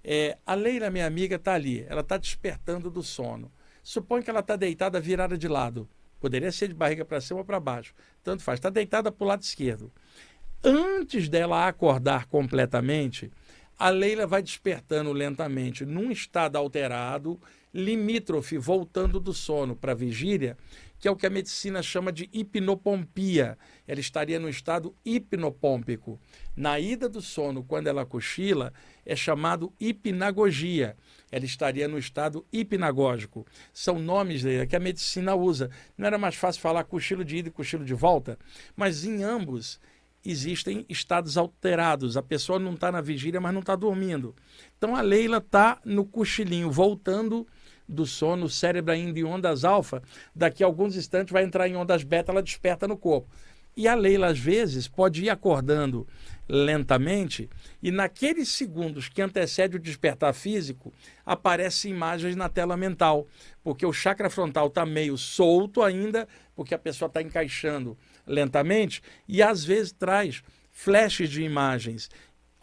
É, 0.04 0.38
a 0.46 0.54
Leila, 0.54 0.92
minha 0.92 1.08
amiga, 1.08 1.38
está 1.38 1.56
ali, 1.56 1.84
ela 1.90 2.02
está 2.02 2.16
despertando 2.16 2.92
do 2.92 3.02
sono. 3.02 3.52
Supõe 3.82 4.22
que 4.22 4.30
ela 4.30 4.42
está 4.42 4.56
deitada 4.56 5.00
virada 5.00 5.36
de 5.36 5.48
lado. 5.48 5.90
Poderia 6.20 6.52
ser 6.52 6.68
de 6.68 6.76
barriga 6.76 7.04
para 7.04 7.20
cima 7.20 7.40
ou 7.40 7.46
para 7.46 7.60
baixo. 7.60 7.96
Tanto 8.24 8.44
faz. 8.44 8.60
Está 8.60 8.70
deitada 8.70 9.12
para 9.12 9.26
o 9.26 9.28
lado 9.28 9.42
esquerdo. 9.42 9.92
Antes 10.64 11.28
dela 11.28 11.68
acordar 11.68 12.28
completamente, 12.28 13.32
a 13.80 13.90
Leila 13.90 14.28
vai 14.28 14.44
despertando 14.44 15.12
lentamente 15.12 15.86
num 15.86 16.12
estado 16.12 16.56
alterado, 16.56 17.40
limítrofe, 17.76 18.58
voltando 18.58 19.20
do 19.20 19.34
sono 19.34 19.76
para 19.76 19.92
a 19.92 19.96
vigília, 19.96 20.56
que 20.98 21.10
é 21.10 21.12
o 21.12 21.16
que 21.16 21.26
a 21.28 21.30
medicina 21.30 21.84
chama 21.84 22.10
de 22.10 22.30
hipnopompia. 22.32 23.58
Ela 23.86 24.00
estaria 24.00 24.40
no 24.40 24.48
estado 24.48 24.96
hipnopômpico. 25.04 26.18
Na 26.56 26.80
ida 26.80 27.10
do 27.10 27.22
sono, 27.22 27.66
quando 27.66 27.88
ela 27.88 28.06
cochila, 28.06 28.72
é 29.06 29.14
chamado 29.14 29.74
hipnagogia. 29.78 30.96
Ela 31.30 31.44
estaria 31.44 31.86
no 31.86 31.98
estado 31.98 32.46
hipnagógico. 32.52 33.46
São 33.74 34.00
nomes 34.00 34.42
que 34.70 34.76
a 34.76 34.80
medicina 34.80 35.36
usa. 35.36 35.70
Não 35.98 36.08
era 36.08 36.18
mais 36.18 36.36
fácil 36.36 36.62
falar 36.62 36.86
cochilo 36.86 37.26
de 37.26 37.38
ida 37.38 37.50
e 37.50 37.52
cochilo 37.52 37.84
de 37.84 37.94
volta? 37.94 38.40
Mas 38.74 39.04
em 39.04 39.22
ambos 39.22 39.82
existem 40.24 40.86
estados 40.88 41.38
alterados. 41.38 42.16
A 42.16 42.24
pessoa 42.24 42.58
não 42.58 42.74
está 42.74 42.90
na 42.90 43.02
vigília, 43.02 43.42
mas 43.42 43.54
não 43.54 43.60
está 43.60 43.76
dormindo. 43.76 44.34
Então 44.78 44.96
a 44.96 45.02
Leila 45.02 45.38
está 45.38 45.80
no 45.84 46.06
cochilinho, 46.06 46.72
voltando 46.72 47.46
do 47.88 48.06
sono, 48.06 48.46
o 48.46 48.50
cérebro 48.50 48.92
ainda 48.92 49.20
em 49.20 49.24
ondas 49.24 49.64
alfa, 49.64 50.02
daqui 50.36 50.64
a 50.64 50.68
alguns 50.68 50.96
instantes 50.96 51.32
vai 51.32 51.44
entrar 51.44 51.68
em 51.68 51.76
ondas 51.76 52.04
beta, 52.04 52.32
ela 52.32 52.42
desperta 52.42 52.88
no 52.88 52.98
corpo. 52.98 53.28
E 53.78 53.88
a 53.90 53.96
Leila, 53.96 54.28
às 54.28 54.40
vezes, 54.40 54.88
pode 54.88 55.26
ir 55.26 55.30
acordando 55.30 56.08
lentamente 56.48 57.50
e 57.82 57.92
naqueles 57.92 58.50
segundos 58.50 59.10
que 59.10 59.22
antecede 59.22 59.76
o 59.76 59.80
despertar 59.80 60.34
físico, 60.34 60.94
aparecem 61.26 61.92
imagens 61.92 62.36
na 62.36 62.48
tela 62.48 62.78
mental, 62.78 63.28
porque 63.64 63.86
o 63.86 63.92
chakra 63.92 64.30
frontal 64.30 64.68
está 64.68 64.86
meio 64.86 65.18
solto 65.18 65.82
ainda, 65.82 66.28
porque 66.56 66.74
a 66.74 66.80
pessoa 66.80 67.08
está 67.08 67.22
encaixando 67.22 67.98
lentamente, 68.26 69.02
e 69.28 69.42
às 69.42 69.66
vezes 69.66 69.92
traz 69.92 70.42
flashes 70.72 71.30
de 71.30 71.44
imagens 71.44 72.10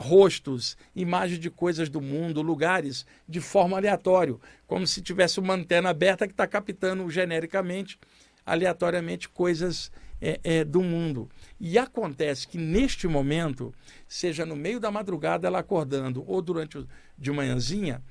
rostos, 0.02 0.76
imagens 0.94 1.38
de 1.38 1.50
coisas 1.50 1.88
do 1.88 2.00
mundo, 2.00 2.42
lugares, 2.42 3.06
de 3.28 3.40
forma 3.40 3.76
aleatória, 3.76 4.36
como 4.66 4.86
se 4.86 5.00
tivesse 5.00 5.40
uma 5.40 5.54
antena 5.54 5.90
aberta 5.90 6.26
que 6.26 6.32
está 6.32 6.46
captando 6.46 7.08
genericamente, 7.08 7.98
aleatoriamente, 8.44 9.28
coisas 9.28 9.90
é, 10.20 10.40
é, 10.44 10.64
do 10.64 10.82
mundo. 10.82 11.28
E 11.58 11.78
acontece 11.78 12.46
que 12.46 12.58
neste 12.58 13.08
momento, 13.08 13.74
seja 14.06 14.46
no 14.46 14.54
meio 14.56 14.78
da 14.78 14.90
madrugada, 14.90 15.46
ela 15.46 15.58
acordando 15.58 16.24
ou 16.26 16.40
durante 16.40 16.78
o, 16.78 16.88
de 17.18 17.30
manhãzinha, 17.32 18.02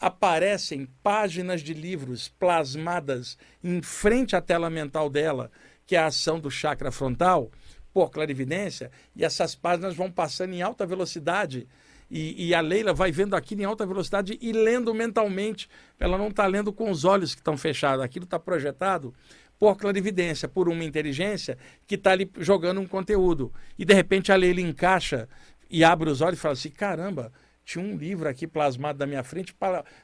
aparecem 0.00 0.88
páginas 1.02 1.60
de 1.60 1.74
livros 1.74 2.28
plasmadas 2.28 3.36
em 3.62 3.82
frente 3.82 4.34
à 4.34 4.40
tela 4.40 4.70
mental 4.70 5.10
dela, 5.10 5.50
que 5.86 5.94
é 5.94 5.98
a 5.98 6.06
ação 6.06 6.40
do 6.40 6.50
chakra 6.50 6.90
frontal, 6.90 7.50
por 7.92 8.10
clarividência, 8.10 8.90
e 9.14 9.24
essas 9.24 9.54
páginas 9.54 9.94
vão 9.94 10.10
passando 10.10 10.52
em 10.52 10.62
alta 10.62 10.86
velocidade. 10.86 11.66
E, 12.10 12.48
e, 12.48 12.54
a 12.54 12.60
Leila 12.60 12.92
vai 12.92 13.12
vendo 13.12 13.36
aquilo 13.36 13.62
em 13.62 13.64
alta 13.64 13.86
velocidade 13.86 14.36
e 14.40 14.52
lendo 14.52 14.92
mentalmente. 14.92 15.68
Ela 15.98 16.18
não 16.18 16.28
está 16.28 16.46
lendo 16.46 16.72
com 16.72 16.90
os 16.90 17.04
olhos 17.04 17.34
que 17.34 17.40
estão 17.40 17.56
fechados, 17.56 18.04
aquilo 18.04 18.24
está 18.24 18.38
projetado 18.38 19.14
por 19.60 19.76
clarividência, 19.76 20.48
por 20.48 20.68
uma 20.68 20.82
inteligência 20.82 21.56
que 21.86 21.94
está 21.94 22.12
ali 22.12 22.28
jogando 22.38 22.80
um 22.80 22.86
conteúdo. 22.86 23.52
E 23.78 23.84
de 23.84 23.94
repente 23.94 24.32
a 24.32 24.36
Leila 24.36 24.60
encaixa 24.60 25.28
e 25.68 25.84
abre 25.84 26.10
os 26.10 26.20
olhos 26.20 26.38
e 26.38 26.42
fala 26.42 26.54
assim: 26.54 26.70
caramba, 26.70 27.32
tinha 27.70 27.84
um 27.84 27.96
livro 27.96 28.28
aqui 28.28 28.48
plasmado 28.48 28.98
na 28.98 29.06
minha 29.06 29.22
frente, 29.22 29.54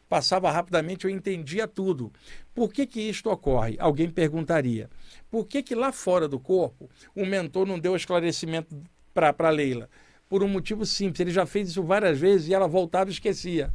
passava 0.08 0.52
rapidamente, 0.52 1.04
eu 1.04 1.10
entendia 1.10 1.66
tudo. 1.66 2.12
Por 2.54 2.72
que, 2.72 2.86
que 2.86 3.00
isto 3.00 3.28
ocorre? 3.28 3.76
Alguém 3.80 4.08
perguntaria. 4.08 4.88
Por 5.28 5.46
que, 5.46 5.64
que 5.64 5.74
lá 5.74 5.90
fora 5.90 6.28
do 6.28 6.38
corpo 6.38 6.88
o 7.12 7.26
mentor 7.26 7.66
não 7.66 7.76
deu 7.76 7.96
esclarecimento 7.96 8.80
para 9.12 9.50
Leila? 9.50 9.90
Por 10.28 10.44
um 10.44 10.48
motivo 10.48 10.86
simples, 10.86 11.18
ele 11.18 11.32
já 11.32 11.44
fez 11.44 11.70
isso 11.70 11.82
várias 11.82 12.20
vezes 12.20 12.46
e 12.46 12.54
ela 12.54 12.68
voltava 12.68 13.10
e 13.10 13.12
esquecia. 13.12 13.74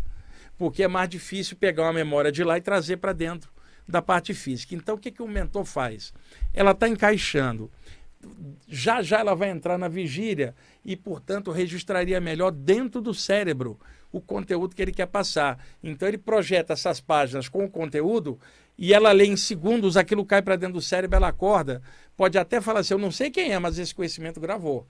Porque 0.58 0.84
é 0.84 0.88
mais 0.88 1.10
difícil 1.10 1.58
pegar 1.58 1.84
uma 1.84 1.94
memória 1.94 2.32
de 2.32 2.46
lá 2.46 2.58
e 2.58 2.62
trazer 2.62 2.96
para 2.96 3.12
dentro 3.12 3.52
da 3.86 4.02
parte 4.02 4.34
física. 4.34 4.74
Então, 4.74 4.96
o 4.96 4.98
que, 4.98 5.12
que 5.12 5.22
o 5.22 5.28
mentor 5.28 5.66
faz? 5.66 6.14
Ela 6.54 6.72
está 6.72 6.88
encaixando 6.88 7.70
já 8.68 9.02
já 9.02 9.20
ela 9.20 9.36
vai 9.36 9.50
entrar 9.50 9.78
na 9.78 9.88
vigília 9.88 10.56
e, 10.84 10.96
portanto, 10.96 11.52
registraria 11.52 12.20
melhor 12.22 12.52
dentro 12.52 13.02
do 13.02 13.14
cérebro 13.14 13.80
o 14.12 14.20
conteúdo 14.20 14.76
que 14.76 14.82
ele 14.82 14.92
quer 14.92 15.08
passar. 15.08 15.58
Então 15.82 16.08
ele 16.08 16.18
projeta 16.18 16.74
essas 16.74 17.00
páginas 17.00 17.48
com 17.48 17.64
o 17.64 17.70
conteúdo 17.70 18.40
e 18.78 18.94
ela 18.94 19.12
lê 19.12 19.26
em 19.26 19.38
segundos, 19.38 19.96
aquilo 19.96 20.26
cai 20.26 20.42
para 20.42 20.56
dentro 20.56 20.76
do 20.76 20.82
cérebro, 20.82 21.16
ela 21.16 21.28
acorda. 21.28 21.82
Pode 22.16 22.38
até 22.38 22.60
falar 22.60 22.82
assim: 22.82 22.94
eu 22.94 22.98
não 22.98 23.12
sei 23.12 23.30
quem 23.30 23.52
é, 23.52 23.60
mas 23.60 23.78
esse 23.78 23.94
conhecimento 23.94 24.40
gravou. 24.40 24.88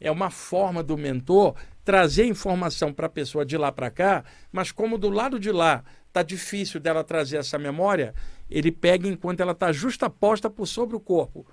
É 0.00 0.10
uma 0.10 0.30
forma 0.30 0.82
do 0.82 0.96
mentor 0.96 1.54
trazer 1.84 2.24
informação 2.24 2.92
para 2.92 3.06
a 3.06 3.10
pessoa 3.10 3.44
de 3.44 3.56
lá 3.56 3.70
para 3.70 3.90
cá, 3.90 4.24
mas 4.50 4.72
como 4.72 4.98
do 4.98 5.10
lado 5.10 5.38
de 5.38 5.52
lá 5.52 5.84
está 6.08 6.22
difícil 6.22 6.80
dela 6.80 7.04
trazer 7.04 7.36
essa 7.38 7.58
memória, 7.58 8.14
ele 8.50 8.70
pega 8.70 9.08
enquanto 9.08 9.40
ela 9.40 9.52
está 9.52 9.72
justaposta 9.72 10.48
por 10.48 10.66
sobre 10.66 10.96
o 10.96 11.00
corpo 11.00 11.46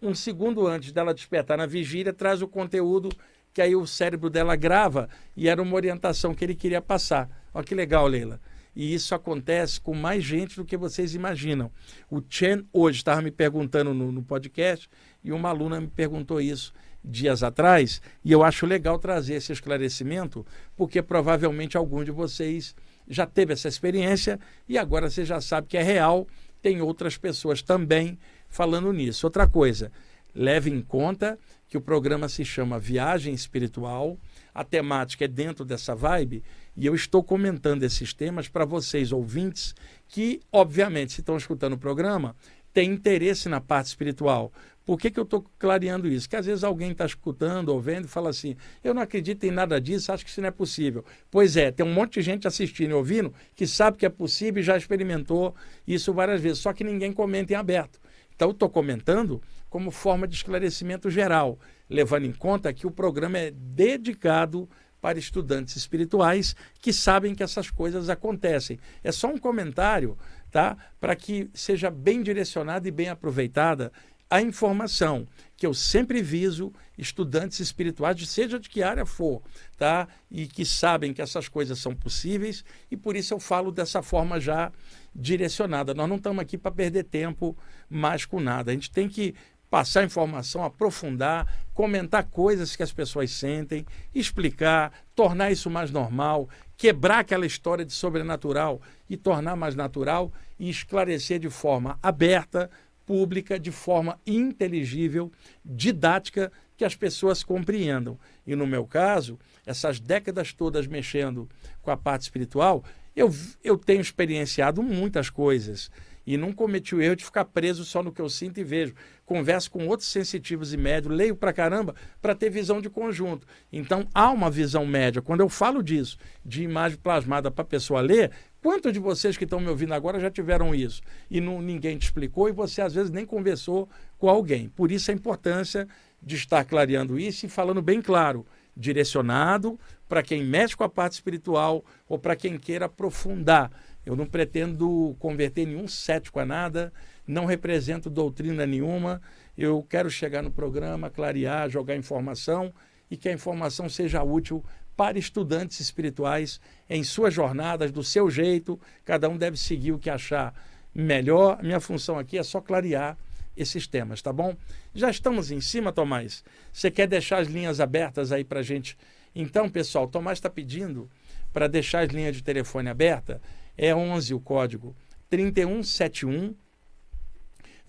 um 0.00 0.14
segundo 0.14 0.66
antes 0.66 0.92
dela 0.92 1.14
despertar 1.14 1.58
na 1.58 1.66
vigília, 1.66 2.12
traz 2.12 2.42
o 2.42 2.48
conteúdo 2.48 3.10
que 3.52 3.62
aí 3.62 3.74
o 3.74 3.86
cérebro 3.86 4.30
dela 4.30 4.54
grava 4.54 5.08
e 5.36 5.48
era 5.48 5.60
uma 5.60 5.74
orientação 5.74 6.34
que 6.34 6.44
ele 6.44 6.54
queria 6.54 6.80
passar. 6.80 7.28
Olha 7.52 7.64
que 7.64 7.74
legal, 7.74 8.06
Leila. 8.06 8.40
E 8.76 8.94
isso 8.94 9.14
acontece 9.14 9.80
com 9.80 9.94
mais 9.94 10.22
gente 10.22 10.54
do 10.54 10.64
que 10.64 10.76
vocês 10.76 11.14
imaginam. 11.14 11.72
O 12.08 12.22
Chen 12.28 12.64
hoje 12.72 12.98
estava 12.98 13.20
me 13.20 13.32
perguntando 13.32 13.92
no, 13.92 14.12
no 14.12 14.22
podcast 14.22 14.88
e 15.24 15.32
uma 15.32 15.48
aluna 15.48 15.80
me 15.80 15.88
perguntou 15.88 16.40
isso 16.40 16.72
dias 17.02 17.42
atrás 17.42 18.00
e 18.24 18.30
eu 18.30 18.42
acho 18.42 18.66
legal 18.66 18.98
trazer 18.98 19.34
esse 19.34 19.52
esclarecimento 19.52 20.44
porque 20.76 21.00
provavelmente 21.00 21.76
algum 21.76 22.04
de 22.04 22.10
vocês 22.10 22.74
já 23.08 23.26
teve 23.26 23.52
essa 23.52 23.68
experiência 23.68 24.38
e 24.68 24.76
agora 24.76 25.08
você 25.08 25.24
já 25.24 25.40
sabe 25.40 25.66
que 25.66 25.76
é 25.76 25.82
real. 25.82 26.28
Tem 26.60 26.80
outras 26.80 27.16
pessoas 27.16 27.62
também 27.62 28.18
falando 28.48 28.92
nisso. 28.92 29.26
Outra 29.26 29.46
coisa, 29.46 29.92
leve 30.34 30.70
em 30.70 30.80
conta 30.80 31.38
que 31.68 31.76
o 31.76 31.80
programa 31.80 32.28
se 32.28 32.44
chama 32.44 32.78
Viagem 32.78 33.34
Espiritual, 33.34 34.18
a 34.54 34.64
temática 34.64 35.26
é 35.26 35.28
dentro 35.28 35.64
dessa 35.64 35.94
vibe, 35.94 36.42
e 36.76 36.86
eu 36.86 36.94
estou 36.94 37.22
comentando 37.22 37.82
esses 37.82 38.14
temas 38.14 38.48
para 38.48 38.64
vocês, 38.64 39.12
ouvintes, 39.12 39.74
que, 40.08 40.40
obviamente, 40.50 41.12
se 41.12 41.20
estão 41.20 41.36
escutando 41.36 41.74
o 41.74 41.78
programa, 41.78 42.34
têm 42.72 42.90
interesse 42.92 43.48
na 43.48 43.60
parte 43.60 43.86
espiritual. 43.86 44.52
Por 44.88 44.98
que, 44.98 45.10
que 45.10 45.20
eu 45.20 45.24
estou 45.24 45.44
clareando 45.58 46.08
isso? 46.08 46.26
Que 46.26 46.36
às 46.36 46.46
vezes 46.46 46.64
alguém 46.64 46.92
está 46.92 47.04
escutando 47.04 47.68
ou 47.68 47.78
vendo 47.78 48.06
e 48.06 48.08
fala 48.08 48.30
assim: 48.30 48.56
eu 48.82 48.94
não 48.94 49.02
acredito 49.02 49.44
em 49.44 49.50
nada 49.50 49.78
disso, 49.78 50.10
acho 50.10 50.24
que 50.24 50.30
isso 50.30 50.40
não 50.40 50.48
é 50.48 50.50
possível. 50.50 51.04
Pois 51.30 51.58
é, 51.58 51.70
tem 51.70 51.84
um 51.84 51.92
monte 51.92 52.14
de 52.14 52.22
gente 52.22 52.48
assistindo 52.48 52.92
e 52.92 52.94
ouvindo 52.94 53.34
que 53.54 53.66
sabe 53.66 53.98
que 53.98 54.06
é 54.06 54.08
possível 54.08 54.62
e 54.62 54.64
já 54.64 54.78
experimentou 54.78 55.54
isso 55.86 56.10
várias 56.14 56.40
vezes, 56.40 56.60
só 56.60 56.72
que 56.72 56.82
ninguém 56.82 57.12
comenta 57.12 57.52
em 57.52 57.56
aberto. 57.56 58.00
Então, 58.38 58.52
estou 58.52 58.70
comentando 58.70 59.42
como 59.68 59.90
forma 59.90 60.28
de 60.28 60.36
esclarecimento 60.36 61.10
geral, 61.10 61.58
levando 61.90 62.24
em 62.24 62.32
conta 62.32 62.72
que 62.72 62.86
o 62.86 62.90
programa 62.90 63.36
é 63.36 63.50
dedicado 63.50 64.70
para 65.00 65.18
estudantes 65.18 65.74
espirituais 65.74 66.54
que 66.80 66.92
sabem 66.92 67.34
que 67.34 67.42
essas 67.42 67.68
coisas 67.68 68.08
acontecem. 68.08 68.78
É 69.02 69.10
só 69.10 69.26
um 69.26 69.38
comentário, 69.38 70.16
tá? 70.52 70.76
Para 71.00 71.16
que 71.16 71.50
seja 71.52 71.90
bem 71.90 72.22
direcionada 72.22 72.86
e 72.86 72.92
bem 72.92 73.08
aproveitada 73.08 73.90
a 74.30 74.40
informação 74.40 75.26
que 75.56 75.66
eu 75.66 75.74
sempre 75.74 76.22
viso 76.22 76.72
estudantes 76.96 77.58
espirituais, 77.58 78.28
seja 78.28 78.60
de 78.60 78.68
que 78.68 78.84
área 78.84 79.04
for, 79.04 79.42
tá? 79.76 80.06
E 80.30 80.46
que 80.46 80.64
sabem 80.64 81.12
que 81.12 81.20
essas 81.20 81.48
coisas 81.48 81.80
são 81.80 81.92
possíveis 81.92 82.64
e 82.88 82.96
por 82.96 83.16
isso 83.16 83.34
eu 83.34 83.40
falo 83.40 83.72
dessa 83.72 84.00
forma 84.00 84.38
já 84.38 84.70
direcionada. 85.18 85.92
Nós 85.92 86.08
não 86.08 86.16
estamos 86.16 86.40
aqui 86.40 86.56
para 86.56 86.70
perder 86.70 87.04
tempo 87.04 87.56
mais 87.90 88.24
com 88.24 88.38
nada. 88.38 88.70
A 88.70 88.74
gente 88.74 88.90
tem 88.90 89.08
que 89.08 89.34
passar 89.68 90.04
informação, 90.04 90.64
aprofundar, 90.64 91.46
comentar 91.74 92.24
coisas 92.24 92.74
que 92.74 92.82
as 92.82 92.92
pessoas 92.92 93.30
sentem, 93.30 93.84
explicar, 94.14 94.92
tornar 95.14 95.50
isso 95.50 95.68
mais 95.68 95.90
normal, 95.90 96.48
quebrar 96.76 97.18
aquela 97.18 97.44
história 97.44 97.84
de 97.84 97.92
sobrenatural 97.92 98.80
e 99.10 99.16
tornar 99.16 99.56
mais 99.56 99.74
natural 99.74 100.32
e 100.58 100.70
esclarecer 100.70 101.38
de 101.38 101.50
forma 101.50 101.98
aberta, 102.02 102.70
pública, 103.04 103.58
de 103.58 103.70
forma 103.70 104.18
inteligível, 104.26 105.32
didática, 105.64 106.52
que 106.76 106.84
as 106.84 106.94
pessoas 106.94 107.42
compreendam. 107.42 108.18
E 108.46 108.54
no 108.54 108.66
meu 108.66 108.86
caso, 108.86 109.38
essas 109.66 109.98
décadas 109.98 110.52
todas 110.52 110.86
mexendo 110.86 111.48
com 111.82 111.90
a 111.90 111.96
parte 111.96 112.22
espiritual, 112.22 112.84
eu, 113.18 113.34
eu 113.64 113.76
tenho 113.76 114.00
experienciado 114.00 114.82
muitas 114.82 115.28
coisas 115.28 115.90
e 116.24 116.36
não 116.36 116.52
cometi 116.52 116.94
o 116.94 117.00
erro 117.00 117.16
de 117.16 117.24
ficar 117.24 117.46
preso 117.46 117.84
só 117.84 118.02
no 118.02 118.12
que 118.12 118.20
eu 118.20 118.28
sinto 118.28 118.60
e 118.60 118.64
vejo. 118.64 118.94
Converso 119.24 119.70
com 119.70 119.88
outros 119.88 120.10
sensitivos 120.10 120.72
e 120.72 120.76
médios, 120.76 121.16
leio 121.16 121.34
pra 121.34 121.52
caramba 121.52 121.94
para 122.20 122.34
ter 122.34 122.50
visão 122.50 122.80
de 122.80 122.88
conjunto. 122.88 123.46
Então 123.72 124.06
há 124.14 124.30
uma 124.30 124.50
visão 124.50 124.86
média. 124.86 125.20
Quando 125.20 125.40
eu 125.40 125.48
falo 125.48 125.82
disso, 125.82 126.16
de 126.44 126.62
imagem 126.62 126.98
plasmada 126.98 127.50
para 127.50 127.62
a 127.62 127.66
pessoa 127.66 128.00
ler, 128.00 128.30
quantos 128.62 128.92
de 128.92 128.98
vocês 128.98 129.36
que 129.36 129.44
estão 129.44 129.58
me 129.58 129.68
ouvindo 129.68 129.94
agora 129.94 130.20
já 130.20 130.30
tiveram 130.30 130.74
isso? 130.74 131.00
E 131.30 131.40
não, 131.40 131.60
ninguém 131.60 131.96
te 131.96 132.04
explicou 132.04 132.48
e 132.48 132.52
você 132.52 132.82
às 132.82 132.94
vezes 132.94 133.10
nem 133.10 133.24
conversou 133.26 133.88
com 134.18 134.28
alguém. 134.28 134.68
Por 134.68 134.92
isso 134.92 135.10
a 135.10 135.14
importância 135.14 135.88
de 136.22 136.36
estar 136.36 136.62
clareando 136.64 137.18
isso 137.18 137.46
e 137.46 137.48
falando 137.48 137.80
bem 137.82 138.02
claro 138.02 138.46
direcionado 138.78 139.78
para 140.08 140.22
quem 140.22 140.44
mexe 140.44 140.76
com 140.76 140.84
a 140.84 140.88
parte 140.88 141.14
espiritual 141.14 141.84
ou 142.08 142.18
para 142.18 142.36
quem 142.36 142.56
queira 142.56 142.86
aprofundar. 142.86 143.70
Eu 144.06 144.14
não 144.14 144.24
pretendo 144.24 145.16
converter 145.18 145.66
nenhum 145.66 145.88
cético 145.88 146.38
a 146.38 146.46
nada, 146.46 146.92
não 147.26 147.44
represento 147.44 148.08
doutrina 148.08 148.64
nenhuma. 148.64 149.20
Eu 149.56 149.82
quero 149.82 150.08
chegar 150.08 150.42
no 150.42 150.50
programa, 150.50 151.10
clarear, 151.10 151.68
jogar 151.68 151.96
informação 151.96 152.72
e 153.10 153.16
que 153.16 153.28
a 153.28 153.32
informação 153.32 153.88
seja 153.88 154.22
útil 154.22 154.64
para 154.96 155.18
estudantes 155.18 155.80
espirituais 155.80 156.60
em 156.88 157.04
suas 157.04 157.34
jornadas, 157.34 157.90
do 157.92 158.02
seu 158.02 158.30
jeito. 158.30 158.80
Cada 159.04 159.28
um 159.28 159.36
deve 159.36 159.56
seguir 159.56 159.92
o 159.92 159.98
que 159.98 160.08
achar 160.08 160.54
melhor. 160.94 161.62
Minha 161.62 161.80
função 161.80 162.18
aqui 162.18 162.38
é 162.38 162.42
só 162.42 162.60
clarear 162.60 163.18
esses 163.58 163.86
temas, 163.86 164.22
tá 164.22 164.32
bom? 164.32 164.56
Já 164.94 165.10
estamos 165.10 165.50
em 165.50 165.60
cima, 165.60 165.92
Tomás. 165.92 166.44
Você 166.72 166.90
quer 166.90 167.06
deixar 167.06 167.38
as 167.38 167.48
linhas 167.48 167.80
abertas 167.80 168.32
aí 168.32 168.44
para 168.44 168.62
gente? 168.62 168.96
Então, 169.34 169.68
pessoal, 169.68 170.06
Tomás 170.06 170.38
está 170.38 170.48
pedindo 170.48 171.10
para 171.52 171.68
deixar 171.68 172.04
as 172.04 172.10
linhas 172.10 172.36
de 172.36 172.42
telefone 172.42 172.88
aberta. 172.88 173.40
É 173.76 173.94
11 173.94 174.34
o 174.34 174.40
código 174.40 174.96
3171 175.28 176.54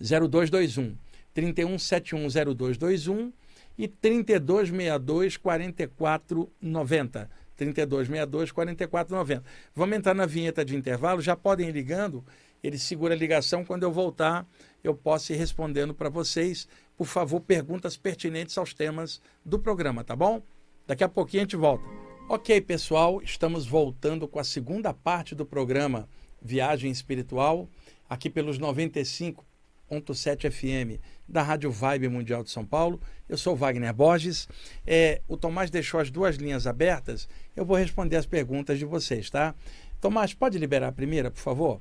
0221. 0.00 0.96
3171 1.32 2.28
0221 2.54 3.32
e 3.78 3.88
3262 3.88 5.36
4490. 5.36 7.30
3262 7.56 8.52
4490. 8.52 9.44
Vamos 9.74 9.96
entrar 9.96 10.14
na 10.14 10.26
vinheta 10.26 10.64
de 10.64 10.74
intervalo, 10.74 11.20
já 11.20 11.36
podem 11.36 11.68
ir 11.68 11.72
ligando, 11.72 12.24
ele 12.62 12.78
segura 12.78 13.14
a 13.14 13.16
ligação 13.16 13.64
quando 13.64 13.82
eu 13.82 13.92
voltar 13.92 14.46
eu 14.82 14.94
possa 14.94 15.32
ir 15.32 15.36
respondendo 15.36 15.94
para 15.94 16.08
vocês. 16.08 16.66
Por 16.96 17.06
favor, 17.06 17.40
perguntas 17.40 17.96
pertinentes 17.96 18.56
aos 18.58 18.74
temas 18.74 19.20
do 19.44 19.58
programa, 19.58 20.04
tá 20.04 20.16
bom? 20.16 20.42
Daqui 20.86 21.04
a 21.04 21.08
pouquinho 21.08 21.42
a 21.42 21.44
gente 21.44 21.56
volta. 21.56 21.84
Ok, 22.28 22.60
pessoal, 22.60 23.20
estamos 23.22 23.66
voltando 23.66 24.28
com 24.28 24.38
a 24.38 24.44
segunda 24.44 24.92
parte 24.92 25.34
do 25.34 25.44
programa 25.44 26.08
Viagem 26.40 26.90
Espiritual, 26.90 27.68
aqui 28.08 28.30
pelos 28.30 28.58
95.7 28.58 30.50
FM 30.50 31.00
da 31.28 31.42
Rádio 31.42 31.70
Vibe 31.70 32.08
Mundial 32.08 32.42
de 32.42 32.50
São 32.50 32.64
Paulo. 32.64 33.00
Eu 33.28 33.36
sou 33.36 33.56
Wagner 33.56 33.92
Borges. 33.92 34.48
É, 34.86 35.20
o 35.28 35.36
Tomás 35.36 35.70
deixou 35.70 36.00
as 36.00 36.10
duas 36.10 36.36
linhas 36.36 36.66
abertas. 36.66 37.28
Eu 37.56 37.64
vou 37.64 37.76
responder 37.76 38.16
as 38.16 38.26
perguntas 38.26 38.78
de 38.78 38.84
vocês, 38.84 39.28
tá? 39.28 39.54
Tomás, 40.00 40.32
pode 40.32 40.56
liberar 40.56 40.88
a 40.88 40.92
primeira, 40.92 41.30
por 41.30 41.40
favor? 41.40 41.80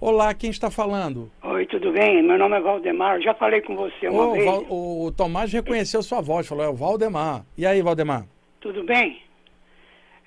Olá, 0.00 0.32
quem 0.32 0.50
está 0.50 0.70
falando? 0.70 1.28
Oi, 1.42 1.66
tudo 1.66 1.90
bem? 1.90 2.22
Meu 2.22 2.38
nome 2.38 2.56
é 2.56 2.60
Valdemar, 2.60 3.20
já 3.20 3.34
falei 3.34 3.60
com 3.60 3.74
você 3.74 4.06
uma 4.06 4.32
vez. 4.32 4.44
Val, 4.44 4.62
o 4.70 5.10
Tomás 5.10 5.52
reconheceu 5.52 6.04
sua 6.04 6.20
voz, 6.20 6.46
falou, 6.46 6.64
é 6.64 6.68
o 6.68 6.74
Valdemar. 6.74 7.44
E 7.56 7.66
aí, 7.66 7.82
Valdemar? 7.82 8.24
Tudo 8.60 8.84
bem? 8.84 9.20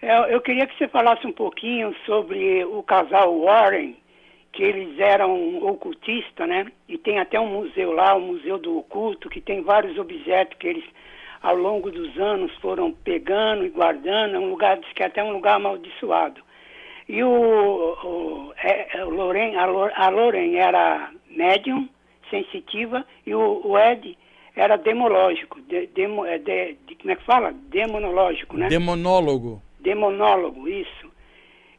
É, 0.01 0.35
eu 0.35 0.41
queria 0.41 0.67
que 0.67 0.77
você 0.77 0.89
falasse 0.89 1.25
um 1.25 1.31
pouquinho 1.31 1.95
sobre 2.05 2.65
o 2.65 2.83
casal 2.83 3.39
Warren, 3.39 3.95
que 4.51 4.61
eles 4.61 4.99
eram 4.99 5.63
ocultistas, 5.63 6.49
né? 6.49 6.65
E 6.89 6.97
tem 6.97 7.19
até 7.19 7.39
um 7.39 7.47
museu 7.47 7.93
lá, 7.93 8.13
o 8.13 8.19
Museu 8.19 8.57
do 8.57 8.79
Oculto, 8.79 9.29
que 9.29 9.39
tem 9.39 9.61
vários 9.61 9.97
objetos 9.97 10.57
que 10.59 10.67
eles 10.67 10.83
ao 11.41 11.55
longo 11.55 11.89
dos 11.89 12.19
anos 12.19 12.53
foram 12.57 12.91
pegando 12.91 13.65
e 13.65 13.69
guardando, 13.69 14.35
é 14.35 14.39
um 14.39 14.49
lugar, 14.49 14.77
diz 14.77 14.91
que 14.91 15.01
é 15.01 15.05
até 15.05 15.23
um 15.23 15.31
lugar 15.31 15.55
amaldiçoado. 15.55 16.41
E 17.07 17.23
o, 17.23 17.29
o, 17.29 18.53
é, 18.63 18.97
é, 18.97 19.05
o 19.05 19.09
Loren, 19.09 19.55
a, 19.55 19.63
a 19.63 20.09
Loren 20.09 20.55
era 20.55 21.11
médium, 21.29 21.87
sensitiva, 22.29 23.05
e 23.25 23.33
o, 23.33 23.61
o 23.65 23.77
Ed 23.77 24.17
era 24.55 24.77
demológico, 24.77 25.61
de, 25.61 25.87
demo, 25.87 26.25
é, 26.25 26.37
de, 26.37 26.77
de, 26.87 26.95
como 26.95 27.11
é 27.11 27.15
que 27.15 27.25
fala? 27.25 27.53
Demonológico, 27.69 28.57
né? 28.57 28.67
Demonólogo. 28.67 29.61
Demonólogo, 29.79 30.67
isso. 30.67 31.11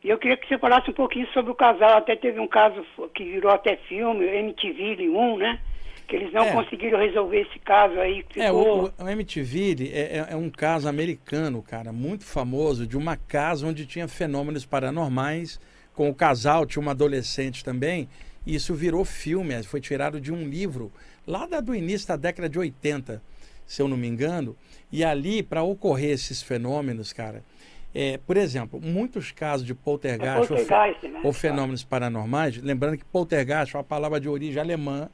E 0.02 0.08
eu 0.08 0.18
queria 0.18 0.36
que 0.36 0.48
você 0.48 0.58
falasse 0.58 0.90
um 0.90 0.94
pouquinho 0.94 1.26
sobre 1.28 1.52
o 1.52 1.54
casal, 1.54 1.96
até 1.96 2.16
teve 2.16 2.40
um 2.40 2.48
caso 2.48 2.84
que 3.14 3.24
virou 3.24 3.52
até 3.52 3.76
filme, 3.76 4.24
MTV 4.26 5.08
1, 5.08 5.36
né? 5.36 5.60
Que 6.12 6.16
eles 6.16 6.30
não 6.30 6.44
é. 6.44 6.52
conseguiram 6.52 6.98
resolver 6.98 7.40
esse 7.40 7.58
caso 7.60 7.98
aí. 7.98 8.22
Ficou... 8.28 8.42
É, 8.42 8.52
o, 8.52 8.92
o 8.98 9.08
MTV 9.08 9.90
é, 9.90 10.18
é, 10.18 10.26
é, 10.32 10.36
um 10.36 10.50
caso 10.50 10.86
americano, 10.86 11.62
cara, 11.62 11.90
muito 11.90 12.26
famoso, 12.26 12.86
de 12.86 12.98
uma 12.98 13.16
casa 13.16 13.66
onde 13.66 13.86
tinha 13.86 14.06
fenômenos 14.06 14.66
paranormais, 14.66 15.58
com 15.94 16.10
o 16.10 16.14
casal, 16.14 16.66
tinha 16.66 16.82
uma 16.82 16.90
adolescente 16.90 17.64
também, 17.64 18.10
e 18.44 18.54
isso 18.54 18.74
virou 18.74 19.06
filme, 19.06 19.62
foi 19.62 19.80
tirado 19.80 20.20
de 20.20 20.30
um 20.30 20.46
livro, 20.46 20.92
lá 21.26 21.46
do 21.46 21.74
início 21.74 22.08
da 22.08 22.16
década 22.16 22.46
de 22.46 22.58
80, 22.58 23.22
se 23.64 23.80
eu 23.80 23.88
não 23.88 23.96
me 23.96 24.06
engano, 24.06 24.54
e 24.90 25.02
ali, 25.02 25.42
para 25.42 25.62
ocorrer 25.62 26.10
esses 26.10 26.42
fenômenos, 26.42 27.10
cara, 27.10 27.42
é, 27.94 28.18
por 28.18 28.36
exemplo, 28.36 28.78
muitos 28.82 29.32
casos 29.32 29.66
de 29.66 29.74
poltergeist, 29.74 30.52
é 30.52 30.56
poltergeist 30.56 31.06
ou, 31.06 31.10
né? 31.10 31.20
ou, 31.24 31.32
fenômenos 31.32 31.84
paranormais, 31.84 32.58
lembrando 32.58 32.98
que 32.98 33.04
poltergeist 33.06 33.74
é 33.74 33.78
uma 33.78 33.84
palavra 33.84 34.20
de 34.20 34.28
origem 34.28 34.60
alemã, 34.60 35.08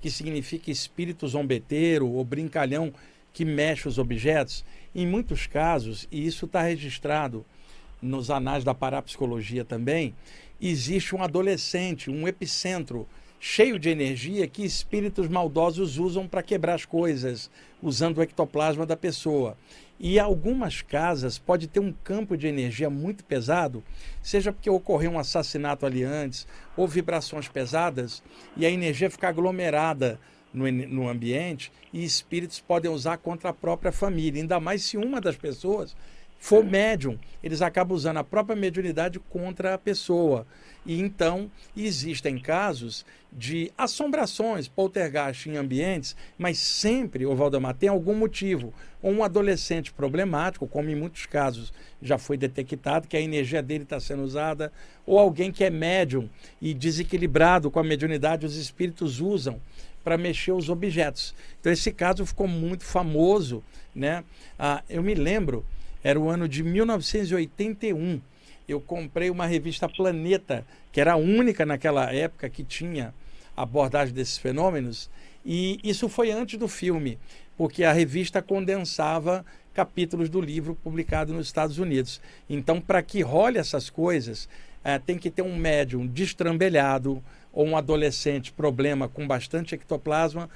que 0.00 0.10
significa 0.10 0.70
espírito 0.70 1.26
zombeteiro 1.26 2.08
ou 2.08 2.24
brincalhão 2.24 2.92
que 3.32 3.44
mexe 3.44 3.88
os 3.88 3.98
objetos. 3.98 4.64
Em 4.94 5.06
muitos 5.06 5.46
casos, 5.46 6.08
e 6.10 6.26
isso 6.26 6.46
está 6.46 6.62
registrado 6.62 7.44
nos 8.00 8.30
anais 8.30 8.64
da 8.64 8.74
parapsicologia 8.74 9.64
também, 9.64 10.14
existe 10.60 11.14
um 11.14 11.22
adolescente, 11.22 12.10
um 12.10 12.26
epicentro 12.26 13.06
cheio 13.40 13.78
de 13.78 13.88
energia 13.88 14.48
que 14.48 14.64
espíritos 14.64 15.28
maldosos 15.28 15.98
usam 15.98 16.26
para 16.26 16.42
quebrar 16.42 16.74
as 16.74 16.84
coisas, 16.84 17.50
usando 17.82 18.18
o 18.18 18.22
ectoplasma 18.22 18.84
da 18.84 18.96
pessoa. 18.96 19.56
E 20.00 20.18
algumas 20.18 20.80
casas 20.80 21.38
pode 21.38 21.66
ter 21.66 21.80
um 21.80 21.92
campo 21.92 22.36
de 22.36 22.46
energia 22.46 22.88
muito 22.88 23.24
pesado, 23.24 23.82
seja 24.22 24.52
porque 24.52 24.70
ocorreu 24.70 25.12
um 25.12 25.18
assassinato 25.18 25.84
ali 25.84 26.04
antes, 26.04 26.46
ou 26.76 26.86
vibrações 26.86 27.48
pesadas, 27.48 28.22
e 28.56 28.64
a 28.64 28.70
energia 28.70 29.10
fica 29.10 29.28
aglomerada 29.28 30.20
no, 30.54 30.70
no 30.70 31.08
ambiente, 31.08 31.72
e 31.92 32.04
espíritos 32.04 32.60
podem 32.60 32.90
usar 32.90 33.18
contra 33.18 33.50
a 33.50 33.54
própria 33.54 33.90
família, 33.90 34.40
ainda 34.40 34.60
mais 34.60 34.82
se 34.82 34.96
uma 34.96 35.20
das 35.20 35.36
pessoas 35.36 35.96
for 36.38 36.64
médium, 36.64 37.18
eles 37.42 37.60
acabam 37.60 37.94
usando 37.94 38.18
a 38.18 38.24
própria 38.24 38.56
mediunidade 38.56 39.18
contra 39.18 39.74
a 39.74 39.78
pessoa. 39.78 40.46
E 40.86 40.98
então 40.98 41.50
existem 41.76 42.38
casos 42.38 43.04
de 43.30 43.70
assombrações, 43.76 44.68
poltergeist 44.68 45.48
em 45.48 45.56
ambientes, 45.56 46.16
mas 46.38 46.58
sempre, 46.58 47.26
o 47.26 47.34
Valdemar, 47.34 47.74
tem 47.74 47.88
algum 47.88 48.14
motivo. 48.14 48.72
Ou 49.02 49.12
um 49.12 49.22
adolescente 49.22 49.92
problemático, 49.92 50.66
como 50.66 50.88
em 50.88 50.94
muitos 50.94 51.26
casos 51.26 51.72
já 52.00 52.16
foi 52.16 52.36
detectado, 52.36 53.06
que 53.06 53.16
a 53.16 53.20
energia 53.20 53.62
dele 53.62 53.84
está 53.84 54.00
sendo 54.00 54.22
usada, 54.22 54.72
ou 55.04 55.18
alguém 55.18 55.52
que 55.52 55.62
é 55.62 55.70
médium 55.70 56.28
e 56.60 56.72
desequilibrado 56.72 57.70
com 57.70 57.78
a 57.78 57.84
mediunidade, 57.84 58.46
os 58.46 58.56
espíritos 58.56 59.20
usam 59.20 59.60
para 60.02 60.16
mexer 60.16 60.52
os 60.52 60.70
objetos. 60.70 61.34
Então 61.60 61.70
esse 61.70 61.92
caso 61.92 62.24
ficou 62.24 62.48
muito 62.48 62.84
famoso, 62.84 63.62
né? 63.94 64.24
Ah, 64.58 64.82
eu 64.88 65.02
me 65.02 65.14
lembro, 65.14 65.66
era 66.02 66.18
o 66.18 66.28
ano 66.28 66.48
de 66.48 66.62
1981 66.62 68.20
eu 68.68 68.80
comprei 68.80 69.30
uma 69.30 69.46
revista 69.46 69.88
Planeta, 69.88 70.64
que 70.92 71.00
era 71.00 71.14
a 71.14 71.16
única 71.16 71.64
naquela 71.64 72.12
época 72.12 72.50
que 72.50 72.62
tinha 72.62 73.14
abordagem 73.56 74.14
desses 74.14 74.36
fenômenos, 74.36 75.10
e 75.44 75.80
isso 75.82 76.08
foi 76.08 76.30
antes 76.30 76.58
do 76.58 76.68
filme, 76.68 77.18
porque 77.56 77.82
a 77.82 77.92
revista 77.92 78.42
condensava 78.42 79.44
capítulos 79.72 80.28
do 80.28 80.40
livro 80.40 80.74
publicado 80.74 81.32
nos 81.32 81.46
Estados 81.46 81.78
Unidos. 81.78 82.20
Então, 82.48 82.80
para 82.80 83.02
que 83.02 83.22
role 83.22 83.58
essas 83.58 83.88
coisas, 83.88 84.48
é, 84.84 84.98
tem 84.98 85.16
que 85.16 85.30
ter 85.30 85.42
um 85.42 85.56
médium 85.56 86.06
destrambelhado 86.06 87.22
ou 87.52 87.66
um 87.66 87.76
adolescente 87.76 88.52
problema 88.52 89.08
com 89.08 89.26
bastante 89.26 89.74
ectoplasma. 89.74 90.50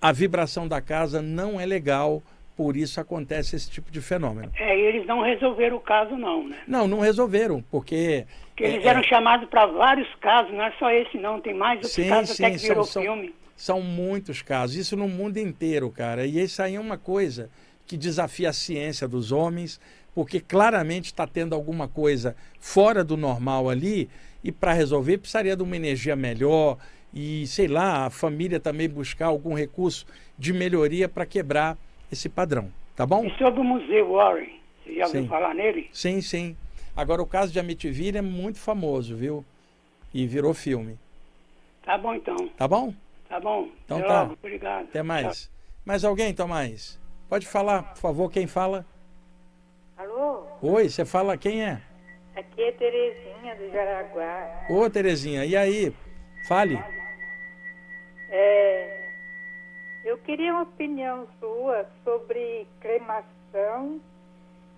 A 0.00 0.12
vibração 0.12 0.68
da 0.68 0.80
casa 0.80 1.22
não 1.22 1.58
é 1.58 1.64
legal 1.64 2.22
por 2.56 2.76
isso 2.76 3.00
acontece 3.00 3.56
esse 3.56 3.70
tipo 3.70 3.90
de 3.90 4.00
fenômeno. 4.00 4.50
É, 4.56 4.78
eles 4.78 5.06
não 5.06 5.22
resolveram 5.22 5.76
o 5.76 5.80
caso, 5.80 6.16
não, 6.16 6.48
né? 6.48 6.58
Não, 6.66 6.86
não 6.86 7.00
resolveram, 7.00 7.62
porque. 7.70 8.26
Porque 8.48 8.64
eles 8.64 8.84
é, 8.84 8.88
eram 8.88 9.00
é... 9.00 9.04
chamados 9.04 9.48
para 9.48 9.66
vários 9.66 10.08
casos, 10.16 10.52
não 10.52 10.62
é 10.62 10.72
só 10.78 10.90
esse, 10.90 11.18
não, 11.18 11.40
tem 11.40 11.54
mais 11.54 11.76
outros 11.76 11.92
sim, 11.92 12.08
casos 12.08 12.36
sim, 12.36 12.44
até 12.44 12.56
que 12.56 12.62
virou 12.62 12.84
são, 12.84 13.02
filme. 13.02 13.34
São, 13.56 13.76
são 13.76 13.82
muitos 13.82 14.42
casos, 14.42 14.76
isso 14.76 14.96
no 14.96 15.08
mundo 15.08 15.38
inteiro, 15.38 15.90
cara. 15.90 16.24
E 16.24 16.40
isso 16.40 16.62
aí 16.62 16.76
é 16.76 16.80
uma 16.80 16.96
coisa 16.96 17.50
que 17.86 17.96
desafia 17.96 18.50
a 18.50 18.52
ciência 18.52 19.08
dos 19.08 19.32
homens, 19.32 19.80
porque 20.14 20.40
claramente 20.40 21.06
está 21.06 21.26
tendo 21.26 21.54
alguma 21.54 21.88
coisa 21.88 22.36
fora 22.60 23.02
do 23.02 23.16
normal 23.16 23.68
ali, 23.68 24.08
e 24.42 24.52
para 24.52 24.72
resolver 24.72 25.18
precisaria 25.18 25.56
de 25.56 25.62
uma 25.62 25.74
energia 25.74 26.14
melhor, 26.14 26.78
e 27.12 27.46
sei 27.46 27.66
lá, 27.66 28.06
a 28.06 28.10
família 28.10 28.60
também 28.60 28.88
buscar 28.88 29.26
algum 29.26 29.54
recurso 29.54 30.06
de 30.38 30.52
melhoria 30.52 31.08
para 31.08 31.26
quebrar 31.26 31.76
esse 32.14 32.28
padrão, 32.28 32.72
tá 32.96 33.04
bom? 33.04 33.24
E 33.24 33.30
sobre 33.36 33.60
o 33.60 33.64
Museu 33.64 34.12
Warren, 34.12 34.58
você 34.82 34.94
já 34.94 35.06
sim. 35.06 35.16
ouviu 35.18 35.30
falar 35.30 35.54
nele? 35.54 35.88
Sim, 35.92 36.20
sim. 36.20 36.56
Agora 36.96 37.22
o 37.22 37.26
caso 37.26 37.52
de 37.52 37.60
Amityville 37.60 38.18
é 38.18 38.22
muito 38.22 38.58
famoso, 38.58 39.16
viu? 39.16 39.44
E 40.12 40.26
virou 40.26 40.54
filme. 40.54 40.98
Tá 41.84 41.98
bom 41.98 42.14
então. 42.14 42.48
Tá 42.56 42.66
bom? 42.66 42.94
Tá 43.28 43.40
bom. 43.40 43.68
Então 43.84 43.98
Até 43.98 44.06
tá. 44.08 44.22
Logo. 44.22 44.32
Obrigado. 44.34 44.84
Até 44.84 45.02
mais. 45.02 45.44
Tchau. 45.44 45.54
Mais 45.84 46.04
alguém, 46.04 46.32
Tomás? 46.32 47.00
Pode 47.28 47.46
falar, 47.46 47.82
por 47.94 48.00
favor, 48.00 48.30
quem 48.30 48.46
fala? 48.46 48.86
Alô? 49.96 50.44
Oi, 50.62 50.88
você 50.88 51.04
fala 51.04 51.36
quem 51.36 51.64
é? 51.64 51.80
Aqui 52.36 52.62
é 52.62 52.72
Terezinha 52.72 53.56
do 53.56 53.70
Jaraguá. 53.70 54.66
Ô, 54.70 54.88
Terezinha, 54.88 55.44
e 55.44 55.56
aí? 55.56 55.94
Fale. 56.48 56.78
É, 58.30 59.03
eu 60.04 60.18
queria 60.18 60.52
uma 60.52 60.62
opinião 60.62 61.26
sua 61.40 61.86
sobre 62.04 62.66
cremação 62.78 63.98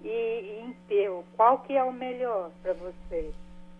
e 0.05 0.63
enterro. 0.65 1.25
Qual 1.37 1.59
que 1.59 1.73
é 1.73 1.83
o 1.83 1.93
melhor 1.93 2.51
para 2.63 2.73
você? 2.75 3.31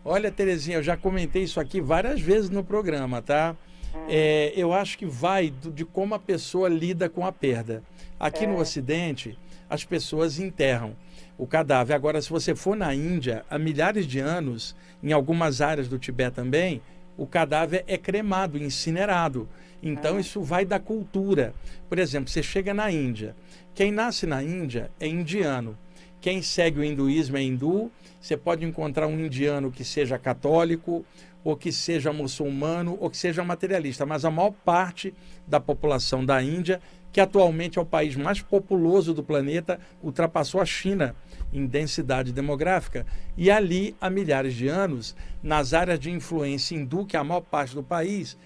Olha, 0.05 0.31
Terezinha, 0.31 0.79
eu 0.79 0.83
já 0.83 0.97
comentei 0.97 1.45
isso 1.45 1.61
aqui 1.61 1.81
várias 1.81 2.21
vezes 2.21 2.51
no 2.51 2.65
programa, 2.65 3.23
tá? 3.23 3.55
Ah. 3.95 4.07
É, 4.09 4.53
eu 4.57 4.73
acho 4.73 4.99
que 4.99 5.07
vai 5.07 5.51
do, 5.51 5.71
de 5.71 5.85
como 5.85 6.15
a 6.15 6.19
pessoa 6.19 6.69
lida 6.69 7.09
com 7.09 7.25
a 7.25 7.31
perda. 7.31 7.83
Aqui 8.19 8.45
é. 8.45 8.47
no 8.47 8.59
Ocidente, 8.59 9.39
as 9.71 9.85
pessoas 9.85 10.41
enterram 10.41 10.97
o 11.39 11.47
cadáver. 11.47 11.95
Agora, 11.95 12.21
se 12.21 12.31
você 12.31 12.55
for 12.55 12.77
na 12.77 12.93
Índia, 12.93 13.45
há 13.49 13.59
milhares 13.59 14.07
de 14.07 14.19
anos, 14.19 14.75
em 15.03 15.13
algumas 15.13 15.61
áreas 15.61 15.87
do 15.87 15.99
Tibete 15.99 16.35
também, 16.35 16.83
o 17.17 17.27
cadáver 17.27 17.85
é 17.87 17.97
cremado, 17.97 18.59
incinerado. 18.59 19.49
Então, 19.83 20.19
isso 20.19 20.43
vai 20.43 20.65
da 20.65 20.79
cultura. 20.79 21.55
Por 21.89 21.99
exemplo, 21.99 22.31
você 22.31 22.43
chega 22.43 22.73
na 22.73 22.91
Índia. 22.91 23.35
Quem 23.75 23.93
nasce 23.93 24.27
na 24.27 24.43
Índia 24.43 24.91
é 24.99 25.07
indiano. 25.07 25.77
Quem 26.21 26.43
segue 26.43 26.81
o 26.81 26.85
hinduísmo 26.85 27.37
é 27.37 27.43
hindu. 27.43 27.91
Você 28.21 28.37
pode 28.37 28.65
encontrar 28.65 29.07
um 29.07 29.21
indiano 29.21 29.71
que 29.71 29.85
seja 29.85 30.19
católico, 30.19 31.05
ou 31.45 31.57
que 31.57 31.71
seja 31.71 32.13
muçulmano, 32.13 32.99
ou 33.01 33.09
que 33.09 33.17
seja 33.17 33.45
materialista. 33.45 34.05
Mas 34.05 34.25
a 34.25 34.31
maior 34.31 34.53
parte 34.65 35.15
da 35.47 35.61
população 35.61 36.25
da 36.25 36.43
Índia, 36.43 36.81
que 37.13 37.21
atualmente 37.21 37.79
é 37.79 37.81
o 37.81 37.87
país 37.87 38.17
mais 38.17 38.43
populoso 38.43 39.15
do 39.15 39.23
planeta, 39.23 39.79
ultrapassou 40.03 40.61
a 40.61 40.67
China 40.67 41.15
em 41.53 41.65
densidade 41.65 42.33
demográfica. 42.33 43.07
E 43.37 43.49
ali, 43.49 43.95
há 44.01 44.11
milhares 44.11 44.55
de 44.55 44.67
anos, 44.67 45.15
nas 45.41 45.73
áreas 45.73 46.01
de 46.01 46.11
influência 46.11 46.75
hindu, 46.75 47.07
que 47.07 47.17
é 47.17 47.21
a 47.21 47.25
maior 47.25 47.43
parte 47.43 47.77
do 47.77 47.83
país, 47.83 48.37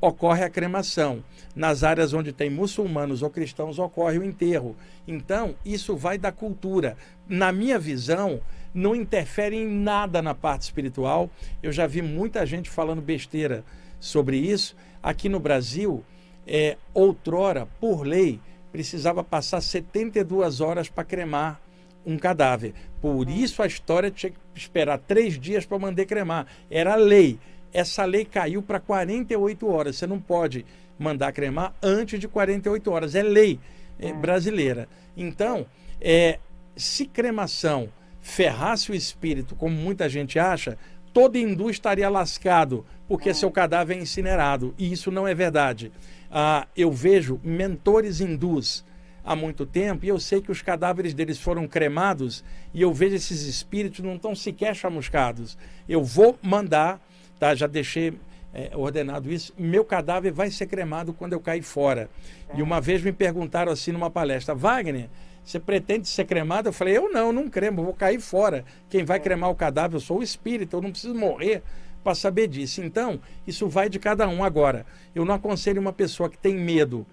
ocorre 0.00 0.44
a 0.44 0.50
cremação. 0.50 1.22
Nas 1.54 1.82
áreas 1.82 2.12
onde 2.12 2.32
tem 2.32 2.50
muçulmanos 2.50 3.22
ou 3.22 3.30
cristãos, 3.30 3.78
ocorre 3.78 4.18
o 4.18 4.24
enterro. 4.24 4.76
Então, 5.06 5.54
isso 5.64 5.96
vai 5.96 6.18
da 6.18 6.30
cultura. 6.30 6.96
Na 7.28 7.52
minha 7.52 7.78
visão, 7.78 8.40
não 8.72 8.94
interfere 8.94 9.56
em 9.56 9.66
nada 9.66 10.22
na 10.22 10.34
parte 10.34 10.62
espiritual. 10.62 11.30
Eu 11.62 11.72
já 11.72 11.86
vi 11.86 12.02
muita 12.02 12.46
gente 12.46 12.70
falando 12.70 13.02
besteira 13.02 13.64
sobre 13.98 14.36
isso. 14.36 14.76
Aqui 15.02 15.28
no 15.28 15.40
Brasil, 15.40 16.04
é, 16.46 16.76
outrora, 16.94 17.66
por 17.80 18.06
lei, 18.06 18.40
precisava 18.70 19.24
passar 19.24 19.60
72 19.60 20.60
horas 20.60 20.88
para 20.88 21.04
cremar 21.04 21.60
um 22.06 22.16
cadáver. 22.16 22.72
Por 23.00 23.28
isso 23.28 23.62
a 23.62 23.66
história 23.66 24.10
tinha 24.10 24.30
que 24.30 24.38
esperar 24.54 24.98
três 24.98 25.38
dias 25.38 25.66
para 25.66 25.78
mandar 25.78 26.04
cremar. 26.06 26.46
Era 26.70 26.94
lei 26.94 27.38
essa 27.72 28.04
lei 28.04 28.24
caiu 28.24 28.62
para 28.62 28.80
48 28.80 29.68
horas. 29.68 29.96
Você 29.96 30.06
não 30.06 30.20
pode 30.20 30.64
mandar 30.98 31.32
cremar 31.32 31.74
antes 31.82 32.18
de 32.18 32.28
48 32.28 32.90
horas. 32.90 33.14
É 33.14 33.22
lei. 33.22 33.58
é, 33.98 34.12
brasileira. 34.12 34.88
Então, 35.16 35.66
é, 36.00 36.38
se 36.76 37.06
cremação 37.06 37.88
ferrasse 38.20 38.90
o 38.90 38.94
espírito, 38.94 39.54
como 39.54 39.74
muita 39.74 40.08
gente 40.08 40.38
acha, 40.38 40.78
todo 41.12 41.36
hindu 41.36 41.70
estaria 41.70 42.08
lascado, 42.08 42.84
porque 43.06 43.34
seu 43.34 43.50
cadáver 43.50 43.96
é 43.96 44.00
incinerado. 44.00 44.74
E 44.78 44.92
isso 44.92 45.10
não 45.10 45.26
é 45.26 45.34
verdade. 45.34 45.90
Ah, 46.30 46.66
eu 46.76 46.92
vejo 46.92 47.40
mentores 47.42 48.20
hindus 48.20 48.84
há 49.24 49.34
muito 49.34 49.66
tempo 49.66 50.04
e 50.04 50.08
eu 50.08 50.18
sei 50.20 50.40
que 50.40 50.50
os 50.50 50.62
cadáveres 50.62 51.12
deles 51.12 51.38
foram 51.38 51.66
cremados 51.66 52.44
e 52.72 52.80
eu 52.80 52.92
vejo 52.92 53.14
esses 53.14 53.42
espíritos 53.42 54.04
não 54.04 54.16
estão 54.16 54.34
sequer 54.34 54.74
chamuscados. 54.74 55.56
Eu 55.88 56.04
vou 56.04 56.38
mandar, 56.42 57.00
tá? 57.38 57.54
Já 57.54 57.66
deixei 57.66 58.14
é, 58.52 58.70
ordenado 58.74 59.30
isso, 59.30 59.52
meu 59.58 59.84
cadáver 59.84 60.32
vai 60.32 60.50
ser 60.50 60.66
cremado 60.66 61.12
quando 61.12 61.32
eu 61.32 61.40
cair 61.40 61.62
fora. 61.62 62.08
E 62.54 62.62
uma 62.62 62.80
vez 62.80 63.02
me 63.02 63.12
perguntaram 63.12 63.70
assim 63.70 63.92
numa 63.92 64.10
palestra, 64.10 64.54
Wagner, 64.54 65.08
você 65.44 65.58
pretende 65.58 66.08
ser 66.08 66.24
cremado? 66.24 66.68
Eu 66.68 66.72
falei, 66.72 66.96
eu 66.96 67.10
não, 67.10 67.32
não 67.32 67.48
cremo, 67.48 67.84
vou 67.84 67.94
cair 67.94 68.20
fora. 68.20 68.64
Quem 68.90 69.04
vai 69.04 69.18
cremar 69.18 69.50
o 69.50 69.54
cadáver, 69.54 69.96
eu 69.96 70.00
sou 70.00 70.18
o 70.18 70.22
espírito, 70.22 70.76
eu 70.76 70.82
não 70.82 70.90
preciso 70.90 71.14
morrer 71.14 71.62
para 72.04 72.14
saber 72.14 72.48
disso. 72.48 72.82
Então, 72.82 73.20
isso 73.46 73.68
vai 73.68 73.88
de 73.88 73.98
cada 73.98 74.28
um. 74.28 74.44
Agora, 74.44 74.84
eu 75.14 75.24
não 75.24 75.34
aconselho 75.34 75.80
uma 75.80 75.92
pessoa 75.92 76.28
que 76.28 76.36
tem 76.36 76.54
medo 76.54 77.06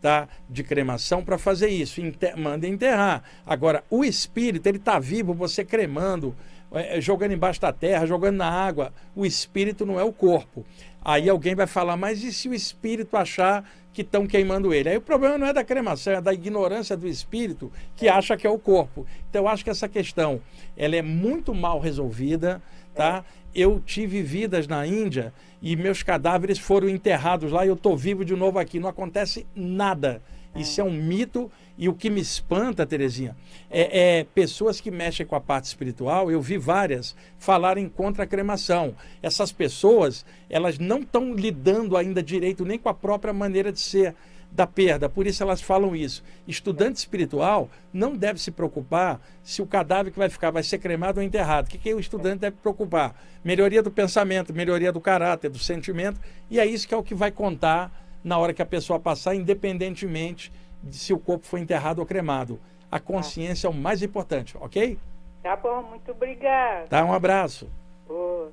tá, 0.00 0.28
de 0.48 0.64
cremação 0.64 1.24
para 1.24 1.38
fazer 1.38 1.68
isso. 1.68 2.00
Inter, 2.00 2.36
manda 2.36 2.66
enterrar. 2.66 3.22
Agora, 3.46 3.84
o 3.88 4.04
espírito, 4.04 4.66
ele 4.66 4.78
está 4.78 4.98
vivo, 4.98 5.32
você 5.32 5.64
cremando, 5.64 6.34
é, 6.34 6.34
é, 6.34 6.51
jogando 7.00 7.32
embaixo 7.32 7.60
da 7.60 7.72
terra, 7.72 8.06
jogando 8.06 8.36
na 8.36 8.48
água. 8.48 8.92
O 9.14 9.26
espírito 9.26 9.84
não 9.84 9.98
é 9.98 10.04
o 10.04 10.12
corpo. 10.12 10.64
Aí 11.04 11.28
alguém 11.28 11.54
vai 11.54 11.66
falar, 11.66 11.96
mas 11.96 12.22
e 12.22 12.32
se 12.32 12.48
o 12.48 12.54
espírito 12.54 13.16
achar 13.16 13.68
que 13.92 14.02
estão 14.02 14.26
queimando 14.26 14.72
ele? 14.72 14.88
Aí 14.88 14.96
o 14.96 15.00
problema 15.00 15.36
não 15.36 15.46
é 15.46 15.52
da 15.52 15.64
cremação, 15.64 16.12
é 16.12 16.20
da 16.20 16.32
ignorância 16.32 16.96
do 16.96 17.08
espírito 17.08 17.70
que 17.96 18.08
acha 18.08 18.36
que 18.36 18.46
é 18.46 18.50
o 18.50 18.58
corpo. 18.58 19.06
Então 19.28 19.42
eu 19.42 19.48
acho 19.48 19.64
que 19.64 19.70
essa 19.70 19.88
questão 19.88 20.40
ela 20.76 20.96
é 20.96 21.02
muito 21.02 21.54
mal 21.54 21.78
resolvida, 21.80 22.62
tá? 22.94 23.24
Eu 23.54 23.80
tive 23.84 24.22
vidas 24.22 24.66
na 24.66 24.86
Índia 24.86 25.32
e 25.60 25.76
meus 25.76 26.02
cadáveres 26.02 26.58
foram 26.58 26.88
enterrados 26.88 27.52
lá 27.52 27.64
e 27.64 27.68
eu 27.68 27.74
estou 27.74 27.96
vivo 27.96 28.24
de 28.24 28.34
novo 28.34 28.58
aqui. 28.58 28.80
Não 28.80 28.88
acontece 28.88 29.46
nada. 29.54 30.22
Isso 30.54 30.80
é 30.80 30.84
um 30.84 30.92
mito 30.92 31.50
e 31.78 31.88
o 31.88 31.94
que 31.94 32.10
me 32.10 32.20
espanta, 32.20 32.86
Terezinha, 32.86 33.36
é, 33.70 34.18
é, 34.18 34.24
pessoas 34.24 34.80
que 34.80 34.90
mexem 34.90 35.24
com 35.24 35.34
a 35.34 35.40
parte 35.40 35.64
espiritual. 35.64 36.30
Eu 36.30 36.40
vi 36.40 36.58
várias 36.58 37.16
falarem 37.38 37.88
contra 37.88 38.24
a 38.24 38.26
cremação. 38.26 38.94
Essas 39.22 39.50
pessoas, 39.50 40.24
elas 40.50 40.78
não 40.78 41.00
estão 41.00 41.34
lidando 41.34 41.96
ainda 41.96 42.22
direito 42.22 42.64
nem 42.64 42.78
com 42.78 42.88
a 42.88 42.94
própria 42.94 43.32
maneira 43.32 43.72
de 43.72 43.80
ser 43.80 44.14
da 44.52 44.66
perda. 44.66 45.08
Por 45.08 45.26
isso 45.26 45.42
elas 45.42 45.62
falam 45.62 45.96
isso. 45.96 46.22
Estudante 46.46 46.96
espiritual 46.96 47.70
não 47.92 48.14
deve 48.14 48.38
se 48.38 48.50
preocupar 48.50 49.20
se 49.42 49.62
o 49.62 49.66
cadáver 49.66 50.12
que 50.12 50.18
vai 50.18 50.28
ficar 50.28 50.50
vai 50.50 50.62
ser 50.62 50.78
cremado 50.78 51.20
ou 51.20 51.26
enterrado. 51.26 51.66
O 51.66 51.70
que, 51.70 51.78
que 51.78 51.94
o 51.94 51.98
estudante 51.98 52.40
deve 52.40 52.56
preocupar? 52.58 53.16
Melhoria 53.42 53.82
do 53.82 53.90
pensamento, 53.90 54.52
melhoria 54.52 54.92
do 54.92 55.00
caráter, 55.00 55.50
do 55.50 55.58
sentimento. 55.58 56.20
E 56.50 56.60
é 56.60 56.66
isso 56.66 56.86
que 56.86 56.94
é 56.94 56.96
o 56.96 57.02
que 57.02 57.14
vai 57.14 57.30
contar 57.30 57.90
na 58.22 58.38
hora 58.38 58.54
que 58.54 58.62
a 58.62 58.66
pessoa 58.66 59.00
passar, 59.00 59.34
independentemente 59.34 60.52
de 60.82 60.96
se 60.96 61.12
o 61.12 61.18
corpo 61.18 61.46
foi 61.46 61.60
enterrado 61.60 62.00
ou 62.00 62.06
cremado. 62.06 62.60
A 62.90 62.98
consciência 63.00 63.66
é 63.66 63.70
o 63.70 63.74
mais 63.74 64.02
importante, 64.02 64.56
ok? 64.58 64.98
Tá 65.42 65.56
bom, 65.56 65.82
muito 65.82 66.10
obrigada. 66.12 66.86
Tá, 66.88 67.04
um 67.04 67.12
abraço. 67.12 67.70
Oh. 68.08 68.48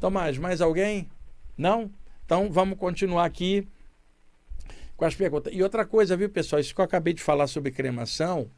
Tomás, 0.00 0.38
mais 0.38 0.60
alguém? 0.60 1.08
Não? 1.56 1.90
Então 2.24 2.50
vamos 2.50 2.78
continuar 2.78 3.24
aqui 3.24 3.68
com 4.96 5.04
as 5.04 5.14
perguntas. 5.14 5.52
E 5.54 5.62
outra 5.62 5.84
coisa, 5.84 6.16
viu, 6.16 6.28
pessoal? 6.30 6.60
Isso 6.60 6.74
que 6.74 6.80
eu 6.80 6.84
acabei 6.84 7.12
de 7.14 7.22
falar 7.22 7.46
sobre 7.46 7.70
cremação 7.70 8.50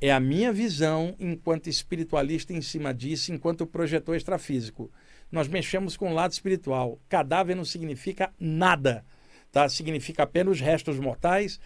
é 0.00 0.10
a 0.10 0.18
minha 0.18 0.52
visão 0.52 1.14
enquanto 1.18 1.68
espiritualista 1.68 2.52
em 2.52 2.60
cima 2.60 2.92
disso, 2.92 3.32
enquanto 3.32 3.66
projetor 3.66 4.16
extrafísico. 4.16 4.90
Nós 5.30 5.46
mexemos 5.46 5.96
com 5.96 6.10
o 6.10 6.14
lado 6.14 6.32
espiritual. 6.32 6.98
Cadáver 7.08 7.54
não 7.54 7.64
significa 7.64 8.32
nada 8.38 9.04
tá? 9.54 9.68
significa 9.68 10.24
apenas 10.24 10.60
restos 10.60 10.98
mortais. 10.98 11.60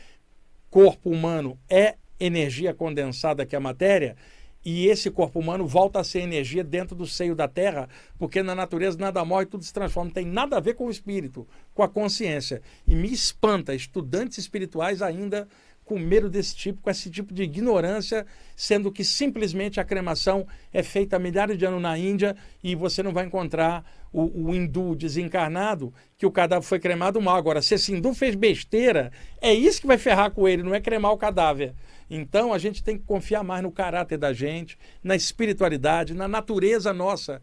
Corpo 0.70 1.10
humano 1.10 1.58
é 1.68 1.94
energia 2.20 2.74
condensada 2.74 3.46
que 3.46 3.56
é 3.56 3.58
a 3.58 3.60
matéria, 3.60 4.16
e 4.64 4.86
esse 4.86 5.10
corpo 5.10 5.38
humano 5.38 5.66
volta 5.66 6.00
a 6.00 6.04
ser 6.04 6.20
energia 6.20 6.62
dentro 6.62 6.94
do 6.94 7.06
seio 7.06 7.34
da 7.34 7.48
Terra, 7.48 7.88
porque 8.18 8.42
na 8.42 8.54
natureza 8.54 8.98
nada 8.98 9.24
morre, 9.24 9.46
tudo 9.46 9.64
se 9.64 9.72
transforma. 9.72 10.08
Não 10.08 10.14
tem 10.14 10.26
nada 10.26 10.56
a 10.56 10.60
ver 10.60 10.74
com 10.74 10.86
o 10.86 10.90
espírito, 10.90 11.48
com 11.72 11.82
a 11.82 11.88
consciência. 11.88 12.60
E 12.86 12.94
me 12.94 13.10
espanta 13.10 13.74
estudantes 13.74 14.36
espirituais 14.36 15.00
ainda 15.00 15.48
com 15.88 15.98
medo 15.98 16.28
desse 16.28 16.54
tipo, 16.54 16.82
com 16.82 16.90
esse 16.90 17.10
tipo 17.10 17.32
de 17.32 17.42
ignorância, 17.42 18.26
sendo 18.54 18.92
que 18.92 19.02
simplesmente 19.02 19.80
a 19.80 19.84
cremação 19.84 20.46
é 20.70 20.82
feita 20.82 21.16
há 21.16 21.18
milhares 21.18 21.56
de 21.56 21.64
anos 21.64 21.80
na 21.80 21.96
Índia 21.96 22.36
e 22.62 22.74
você 22.74 23.02
não 23.02 23.10
vai 23.10 23.24
encontrar 23.24 23.82
o, 24.12 24.48
o 24.48 24.54
hindu 24.54 24.94
desencarnado 24.94 25.92
que 26.18 26.26
o 26.26 26.30
cadáver 26.30 26.66
foi 26.66 26.78
cremado 26.78 27.22
mal. 27.22 27.36
Agora, 27.36 27.62
se 27.62 27.74
esse 27.74 27.90
hindu 27.90 28.12
fez 28.12 28.34
besteira, 28.34 29.10
é 29.40 29.54
isso 29.54 29.80
que 29.80 29.86
vai 29.86 29.96
ferrar 29.96 30.30
com 30.30 30.46
ele, 30.46 30.62
não 30.62 30.74
é 30.74 30.80
cremar 30.80 31.12
o 31.12 31.16
cadáver. 31.16 31.74
Então 32.10 32.52
a 32.52 32.58
gente 32.58 32.82
tem 32.82 32.98
que 32.98 33.04
confiar 33.04 33.42
mais 33.42 33.62
no 33.62 33.72
caráter 33.72 34.18
da 34.18 34.34
gente, 34.34 34.78
na 35.02 35.16
espiritualidade, 35.16 36.12
na 36.12 36.28
natureza 36.28 36.92
nossa. 36.92 37.40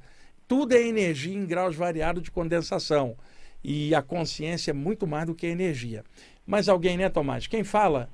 Tudo 0.48 0.76
é 0.76 0.88
energia 0.88 1.36
em 1.36 1.48
graus 1.48 1.76
variados 1.76 2.22
de 2.22 2.30
condensação. 2.30 3.18
E 3.64 3.96
a 3.96 4.04
consciência 4.04 4.70
é 4.70 4.74
muito 4.74 5.08
mais 5.08 5.26
do 5.26 5.34
que 5.34 5.48
energia. 5.48 6.04
Mas 6.46 6.70
alguém, 6.70 6.96
né, 6.96 7.10
Tomás? 7.10 7.48
Quem 7.48 7.64
fala? 7.64 8.08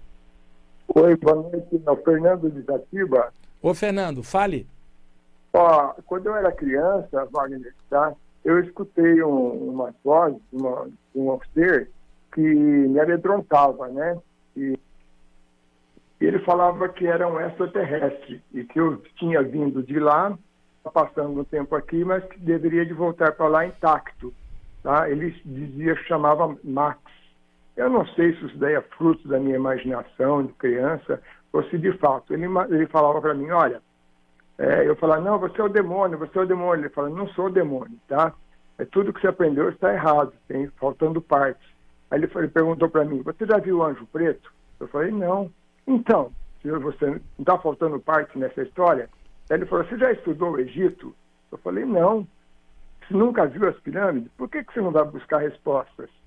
Oi, 0.95 1.15
boa 1.17 1.35
noite. 1.35 1.81
É 1.85 1.91
o 1.91 1.97
Fernando 1.97 2.49
de 2.49 2.59
Itatiba. 2.59 3.33
Ô, 3.61 3.73
Fernando, 3.73 4.23
fale. 4.23 4.67
Ó, 5.53 5.93
quando 6.05 6.27
eu 6.27 6.35
era 6.35 6.51
criança, 6.51 7.27
Wagner, 7.31 7.73
tá? 7.89 8.15
eu 8.43 8.59
escutei 8.59 9.21
um, 9.23 9.69
uma 9.69 9.93
voz, 10.03 10.35
uma, 10.51 10.89
um 11.15 11.39
ser 11.53 11.89
que 12.33 12.41
me 12.41 12.99
amedrontava, 12.99 13.87
né? 13.87 14.17
E 14.55 14.77
ele 16.19 16.39
falava 16.39 16.89
que 16.89 17.05
era 17.05 17.27
um 17.27 17.39
extraterrestre 17.39 18.41
e 18.53 18.63
que 18.63 18.79
eu 18.79 18.97
tinha 19.17 19.41
vindo 19.41 19.83
de 19.83 19.99
lá, 19.99 20.37
passando 20.93 21.39
um 21.39 21.43
tempo 21.43 21.75
aqui, 21.75 22.03
mas 22.03 22.23
que 22.25 22.39
deveria 22.39 22.85
de 22.85 22.93
voltar 22.93 23.33
para 23.33 23.47
lá 23.47 23.65
intacto. 23.65 24.33
Tá? 24.81 25.09
Ele 25.09 25.31
dizia, 25.45 25.95
chamava 26.07 26.55
Max. 26.63 26.99
Eu 27.81 27.89
não 27.89 28.05
sei 28.05 28.35
se 28.35 28.45
isso 28.45 28.57
daí 28.59 28.75
é 28.75 28.81
fruto 28.81 29.27
da 29.27 29.39
minha 29.39 29.55
imaginação 29.55 30.45
de 30.45 30.53
criança 30.53 31.19
ou 31.51 31.63
se 31.63 31.79
de 31.79 31.91
fato. 31.93 32.31
Ele, 32.31 32.45
ele 32.69 32.85
falava 32.85 33.19
para 33.19 33.33
mim, 33.33 33.49
olha, 33.49 33.81
é, 34.59 34.87
eu 34.87 34.95
falava, 34.97 35.19
não, 35.23 35.39
você 35.39 35.59
é 35.59 35.63
o 35.63 35.69
demônio, 35.69 36.19
você 36.19 36.37
é 36.37 36.41
o 36.43 36.45
demônio. 36.45 36.83
Ele 36.83 36.93
fala, 36.93 37.09
não 37.09 37.27
sou 37.29 37.47
o 37.47 37.51
demônio, 37.51 37.97
tá? 38.07 38.35
É, 38.77 38.85
tudo 38.85 39.11
que 39.11 39.19
você 39.19 39.29
aprendeu 39.29 39.67
está 39.67 39.91
errado, 39.91 40.31
tem 40.47 40.67
faltando 40.79 41.19
partes. 41.19 41.67
Aí 42.11 42.19
ele, 42.19 42.29
ele 42.35 42.49
perguntou 42.49 42.87
para 42.87 43.03
mim, 43.03 43.23
você 43.23 43.47
já 43.47 43.57
viu 43.57 43.79
o 43.79 43.83
Anjo 43.83 44.05
Preto? 44.13 44.53
Eu 44.79 44.87
falei, 44.87 45.09
não. 45.09 45.51
Então, 45.87 46.31
você 46.63 47.07
não 47.07 47.19
está 47.39 47.57
faltando 47.57 47.99
partes 47.99 48.35
nessa 48.35 48.61
história? 48.61 49.09
Aí 49.49 49.57
ele 49.57 49.65
falou, 49.65 49.83
você 49.85 49.97
já 49.97 50.11
estudou 50.11 50.51
o 50.51 50.59
Egito? 50.59 51.15
Eu 51.51 51.57
falei, 51.57 51.83
não. 51.83 52.27
Você 53.07 53.15
nunca 53.15 53.47
viu 53.47 53.67
as 53.67 53.79
pirâmides? 53.79 54.31
Por 54.37 54.47
que, 54.47 54.63
que 54.63 54.71
você 54.71 54.81
não 54.81 54.91
vai 54.91 55.03
buscar 55.03 55.39
respostas? 55.39 56.20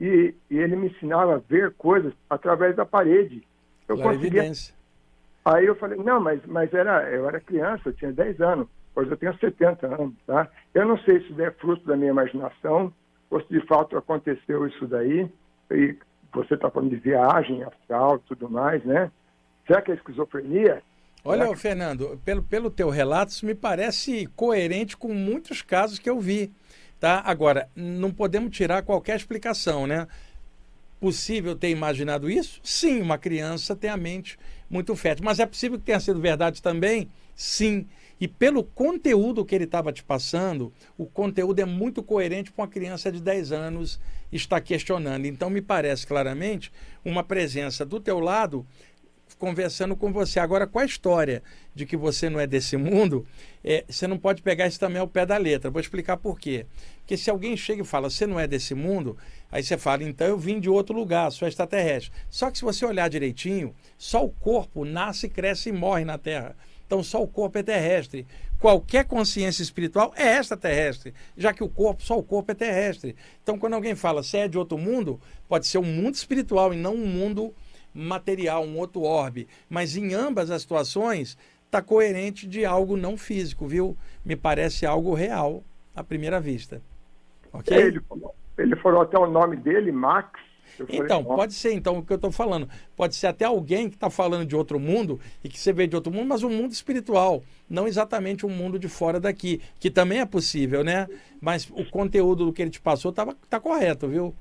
E, 0.00 0.34
e, 0.50 0.58
ele 0.58 0.76
me 0.76 0.88
ensinava 0.88 1.34
a 1.34 1.38
ver 1.38 1.74
coisas 1.74 2.12
através 2.28 2.74
da 2.74 2.86
parede. 2.86 3.46
Eu 3.86 3.98
conseguia. 3.98 4.40
Evidência. 4.40 4.74
Aí 5.44 5.66
eu 5.66 5.74
falei, 5.74 5.98
não, 5.98 6.20
mas, 6.20 6.40
mas 6.46 6.72
era, 6.72 7.08
eu 7.10 7.26
era 7.28 7.40
criança, 7.40 7.88
eu 7.88 7.92
tinha 7.92 8.12
10 8.12 8.40
anos, 8.40 8.68
hoje 8.94 9.10
eu 9.10 9.16
tenho 9.16 9.36
70 9.38 9.86
anos, 9.86 10.14
tá? 10.26 10.48
Eu 10.74 10.86
não 10.86 10.98
sei 10.98 11.20
se 11.20 11.42
é 11.42 11.50
fruto 11.50 11.86
da 11.86 11.96
minha 11.96 12.10
imaginação, 12.10 12.92
ou 13.30 13.40
se 13.40 13.48
de 13.48 13.66
fato 13.66 13.96
aconteceu 13.96 14.66
isso 14.66 14.86
daí, 14.86 15.30
e 15.70 15.96
você 16.32 16.54
está 16.54 16.70
falando 16.70 16.90
de 16.90 16.96
viagem, 16.96 17.62
astral 17.64 18.16
e 18.16 18.28
tudo 18.28 18.50
mais, 18.50 18.84
né? 18.84 19.10
Será 19.66 19.80
que 19.80 19.92
é 19.92 19.94
esquizofrenia? 19.94 20.82
Olha, 21.24 21.48
que... 21.48 21.56
Fernando, 21.56 22.20
pelo, 22.24 22.42
pelo 22.42 22.70
teu 22.70 22.90
relato, 22.90 23.32
isso 23.32 23.46
me 23.46 23.54
parece 23.54 24.26
coerente 24.36 24.96
com 24.96 25.12
muitos 25.12 25.62
casos 25.62 25.98
que 25.98 26.08
eu 26.08 26.18
vi. 26.18 26.52
Tá? 27.00 27.22
Agora, 27.24 27.68
não 27.74 28.12
podemos 28.12 28.54
tirar 28.54 28.82
qualquer 28.82 29.16
explicação, 29.16 29.86
né? 29.86 30.06
Possível 31.00 31.56
ter 31.56 31.70
imaginado 31.70 32.30
isso? 32.30 32.60
Sim, 32.62 33.00
uma 33.00 33.16
criança 33.16 33.74
tem 33.74 33.88
a 33.88 33.96
mente 33.96 34.38
muito 34.68 34.94
fértil. 34.94 35.24
Mas 35.24 35.40
é 35.40 35.46
possível 35.46 35.78
que 35.78 35.84
tenha 35.86 35.98
sido 35.98 36.20
verdade 36.20 36.60
também? 36.60 37.08
Sim. 37.34 37.86
E 38.20 38.28
pelo 38.28 38.62
conteúdo 38.62 39.46
que 39.46 39.54
ele 39.54 39.64
estava 39.64 39.90
te 39.90 40.04
passando, 40.04 40.70
o 40.98 41.06
conteúdo 41.06 41.58
é 41.58 41.64
muito 41.64 42.02
coerente 42.02 42.52
com 42.52 42.60
uma 42.60 42.68
criança 42.68 43.10
de 43.10 43.18
10 43.18 43.50
anos 43.50 43.98
estar 44.30 44.60
questionando. 44.60 45.24
Então, 45.24 45.48
me 45.48 45.62
parece 45.62 46.06
claramente 46.06 46.70
uma 47.02 47.24
presença 47.24 47.82
do 47.82 47.98
teu 47.98 48.20
lado 48.20 48.66
conversando 49.40 49.96
com 49.96 50.12
você. 50.12 50.38
Agora, 50.38 50.66
com 50.66 50.78
a 50.78 50.84
história 50.84 51.42
de 51.74 51.86
que 51.86 51.96
você 51.96 52.28
não 52.28 52.38
é 52.38 52.46
desse 52.46 52.76
mundo, 52.76 53.26
é, 53.64 53.84
você 53.88 54.06
não 54.06 54.18
pode 54.18 54.42
pegar 54.42 54.66
isso 54.66 54.78
também 54.78 55.00
ao 55.00 55.08
pé 55.08 55.24
da 55.24 55.38
letra. 55.38 55.70
Vou 55.70 55.80
explicar 55.80 56.18
por 56.18 56.38
quê. 56.38 56.66
Porque 56.98 57.16
se 57.16 57.30
alguém 57.30 57.56
chega 57.56 57.82
e 57.82 57.84
fala, 57.84 58.10
você 58.10 58.26
não 58.26 58.38
é 58.38 58.46
desse 58.46 58.74
mundo, 58.74 59.16
aí 59.50 59.64
você 59.64 59.78
fala, 59.78 60.04
então 60.04 60.28
eu 60.28 60.38
vim 60.38 60.60
de 60.60 60.68
outro 60.68 60.94
lugar, 60.94 61.32
sou 61.32 61.48
extraterrestre. 61.48 62.12
Só 62.28 62.50
que 62.50 62.58
se 62.58 62.64
você 62.64 62.84
olhar 62.84 63.08
direitinho, 63.08 63.74
só 63.96 64.24
o 64.24 64.30
corpo 64.30 64.84
nasce, 64.84 65.28
cresce 65.28 65.70
e 65.70 65.72
morre 65.72 66.04
na 66.04 66.18
Terra. 66.18 66.54
Então 66.86 67.02
só 67.02 67.22
o 67.22 67.26
corpo 67.26 67.56
é 67.56 67.62
terrestre. 67.62 68.26
Qualquer 68.58 69.06
consciência 69.06 69.62
espiritual 69.62 70.12
é 70.16 70.36
extraterrestre, 70.38 71.14
já 71.34 71.52
que 71.52 71.64
o 71.64 71.68
corpo, 71.68 72.02
só 72.02 72.18
o 72.18 72.22
corpo 72.22 72.52
é 72.52 72.54
terrestre. 72.54 73.16
Então 73.42 73.58
quando 73.58 73.72
alguém 73.72 73.94
fala, 73.94 74.22
você 74.22 74.38
é 74.38 74.48
de 74.48 74.58
outro 74.58 74.76
mundo, 74.76 75.18
pode 75.48 75.66
ser 75.66 75.78
um 75.78 75.84
mundo 75.84 76.14
espiritual 76.14 76.74
e 76.74 76.76
não 76.76 76.94
um 76.94 77.06
mundo 77.06 77.54
material, 77.94 78.64
um 78.64 78.78
outro 78.78 79.02
orbe. 79.02 79.48
Mas 79.68 79.96
em 79.96 80.14
ambas 80.14 80.50
as 80.50 80.62
situações, 80.62 81.36
está 81.66 81.80
coerente 81.80 82.46
de 82.46 82.64
algo 82.64 82.96
não 82.96 83.16
físico, 83.16 83.66
viu? 83.66 83.96
Me 84.24 84.36
parece 84.36 84.84
algo 84.84 85.14
real 85.14 85.62
à 85.94 86.02
primeira 86.02 86.40
vista. 86.40 86.82
Ok? 87.52 87.76
Ele 87.76 88.00
falou, 88.00 88.34
ele 88.58 88.76
falou 88.76 89.02
até 89.02 89.18
o 89.18 89.26
nome 89.26 89.56
dele, 89.56 89.92
Max. 89.92 90.40
Então, 90.88 91.22
pode 91.24 91.52
ser, 91.52 91.72
então, 91.72 91.98
o 91.98 92.02
que 92.04 92.12
eu 92.12 92.16
estou 92.16 92.32
falando. 92.32 92.68
Pode 92.96 93.14
ser 93.14 93.26
até 93.26 93.44
alguém 93.44 93.88
que 93.88 93.96
está 93.96 94.08
falando 94.08 94.46
de 94.46 94.56
outro 94.56 94.78
mundo 94.78 95.20
e 95.42 95.48
que 95.48 95.58
você 95.58 95.72
vê 95.72 95.86
de 95.86 95.94
outro 95.94 96.12
mundo, 96.12 96.28
mas 96.28 96.42
um 96.42 96.48
mundo 96.48 96.72
espiritual, 96.72 97.42
não 97.68 97.86
exatamente 97.86 98.46
um 98.46 98.50
mundo 98.50 98.78
de 98.78 98.88
fora 98.88 99.20
daqui, 99.20 99.60
que 99.78 99.90
também 99.90 100.20
é 100.20 100.26
possível, 100.26 100.82
né? 100.82 101.06
Mas 101.40 101.68
o 101.70 101.84
conteúdo 101.90 102.46
do 102.46 102.52
que 102.52 102.62
ele 102.62 102.70
te 102.70 102.80
passou 102.80 103.10
está 103.10 103.26
tá 103.48 103.60
correto, 103.60 104.08
viu? 104.08 104.34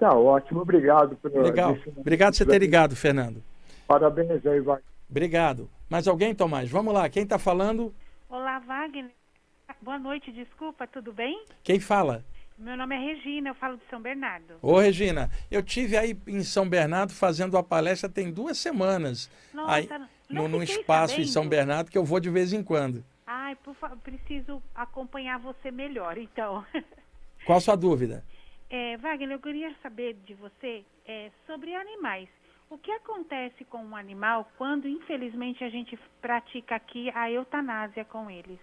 Tá 0.00 0.14
ótimo, 0.14 0.62
obrigado. 0.62 1.14
Pelo 1.16 1.42
Legal. 1.42 1.76
Obrigado 1.94 2.32
por 2.32 2.38
você 2.38 2.46
ter 2.46 2.58
ligado, 2.58 2.96
Fernando. 2.96 3.44
Parabéns 3.86 4.46
aí, 4.46 4.58
Wagner. 4.58 4.82
Obrigado. 5.10 5.70
Mais 5.90 6.08
alguém, 6.08 6.34
Tomás? 6.34 6.70
Vamos 6.70 6.94
lá, 6.94 7.06
quem 7.10 7.24
está 7.24 7.38
falando? 7.38 7.94
Olá, 8.26 8.60
Wagner. 8.60 9.10
Boa 9.82 9.98
noite, 9.98 10.32
desculpa, 10.32 10.86
tudo 10.86 11.12
bem? 11.12 11.44
Quem 11.62 11.78
fala? 11.78 12.24
Meu 12.56 12.78
nome 12.78 12.94
é 12.94 12.98
Regina, 12.98 13.50
eu 13.50 13.54
falo 13.54 13.76
de 13.76 13.82
São 13.90 14.00
Bernardo. 14.00 14.54
Ô, 14.62 14.78
Regina, 14.78 15.30
eu 15.50 15.62
tive 15.62 15.98
aí 15.98 16.18
em 16.26 16.42
São 16.42 16.66
Bernardo 16.66 17.12
fazendo 17.12 17.58
a 17.58 17.62
palestra 17.62 18.08
tem 18.08 18.32
duas 18.32 18.56
semanas. 18.56 19.30
Nossa, 19.52 19.72
aí, 19.72 19.88
não 20.30 20.48
no, 20.48 20.62
espaço 20.62 21.12
sabendo. 21.12 21.28
em 21.28 21.30
São 21.30 21.46
Bernardo 21.46 21.90
que 21.90 21.98
eu 21.98 22.04
vou 22.04 22.20
de 22.20 22.30
vez 22.30 22.54
em 22.54 22.62
quando. 22.62 23.04
Ai, 23.26 23.54
por 23.56 23.74
favor, 23.74 23.98
preciso 23.98 24.62
acompanhar 24.74 25.38
você 25.38 25.70
melhor, 25.70 26.16
então. 26.16 26.64
Qual 27.44 27.58
a 27.58 27.60
sua 27.60 27.76
dúvida? 27.76 28.24
É, 28.70 28.96
Wagner, 28.98 29.32
eu 29.32 29.40
queria 29.40 29.74
saber 29.82 30.16
de 30.24 30.34
você 30.34 30.84
é, 31.04 31.30
sobre 31.44 31.74
animais. 31.74 32.28
O 32.70 32.78
que 32.78 32.92
acontece 32.92 33.64
com 33.64 33.78
um 33.78 33.96
animal 33.96 34.48
quando, 34.56 34.86
infelizmente, 34.86 35.64
a 35.64 35.68
gente 35.68 35.98
pratica 36.22 36.76
aqui 36.76 37.10
a 37.10 37.28
eutanásia 37.28 38.04
com 38.04 38.30
eles? 38.30 38.60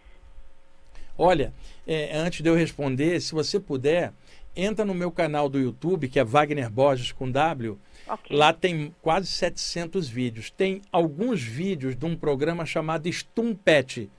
Olha, 1.18 1.54
é, 1.86 2.16
antes 2.16 2.42
de 2.42 2.50
eu 2.50 2.56
responder, 2.56 3.20
se 3.20 3.34
você 3.34 3.60
puder, 3.60 4.14
entra 4.56 4.86
no 4.86 4.94
meu 4.94 5.12
canal 5.12 5.50
do 5.50 5.60
YouTube, 5.60 6.08
que 6.08 6.20
é 6.20 6.24
Wagner 6.24 6.70
Borges 6.70 7.12
com 7.12 7.30
W. 7.30 7.78
Okay. 8.08 8.38
Lá 8.38 8.54
tem 8.54 8.96
quase 9.02 9.28
700 9.28 10.08
vídeos. 10.08 10.50
Tem 10.50 10.82
alguns 10.90 11.44
vídeos 11.44 11.98
de 11.98 12.06
um 12.06 12.16
programa 12.16 12.66
chamado 12.66 13.12
Stumpet. 13.12 14.10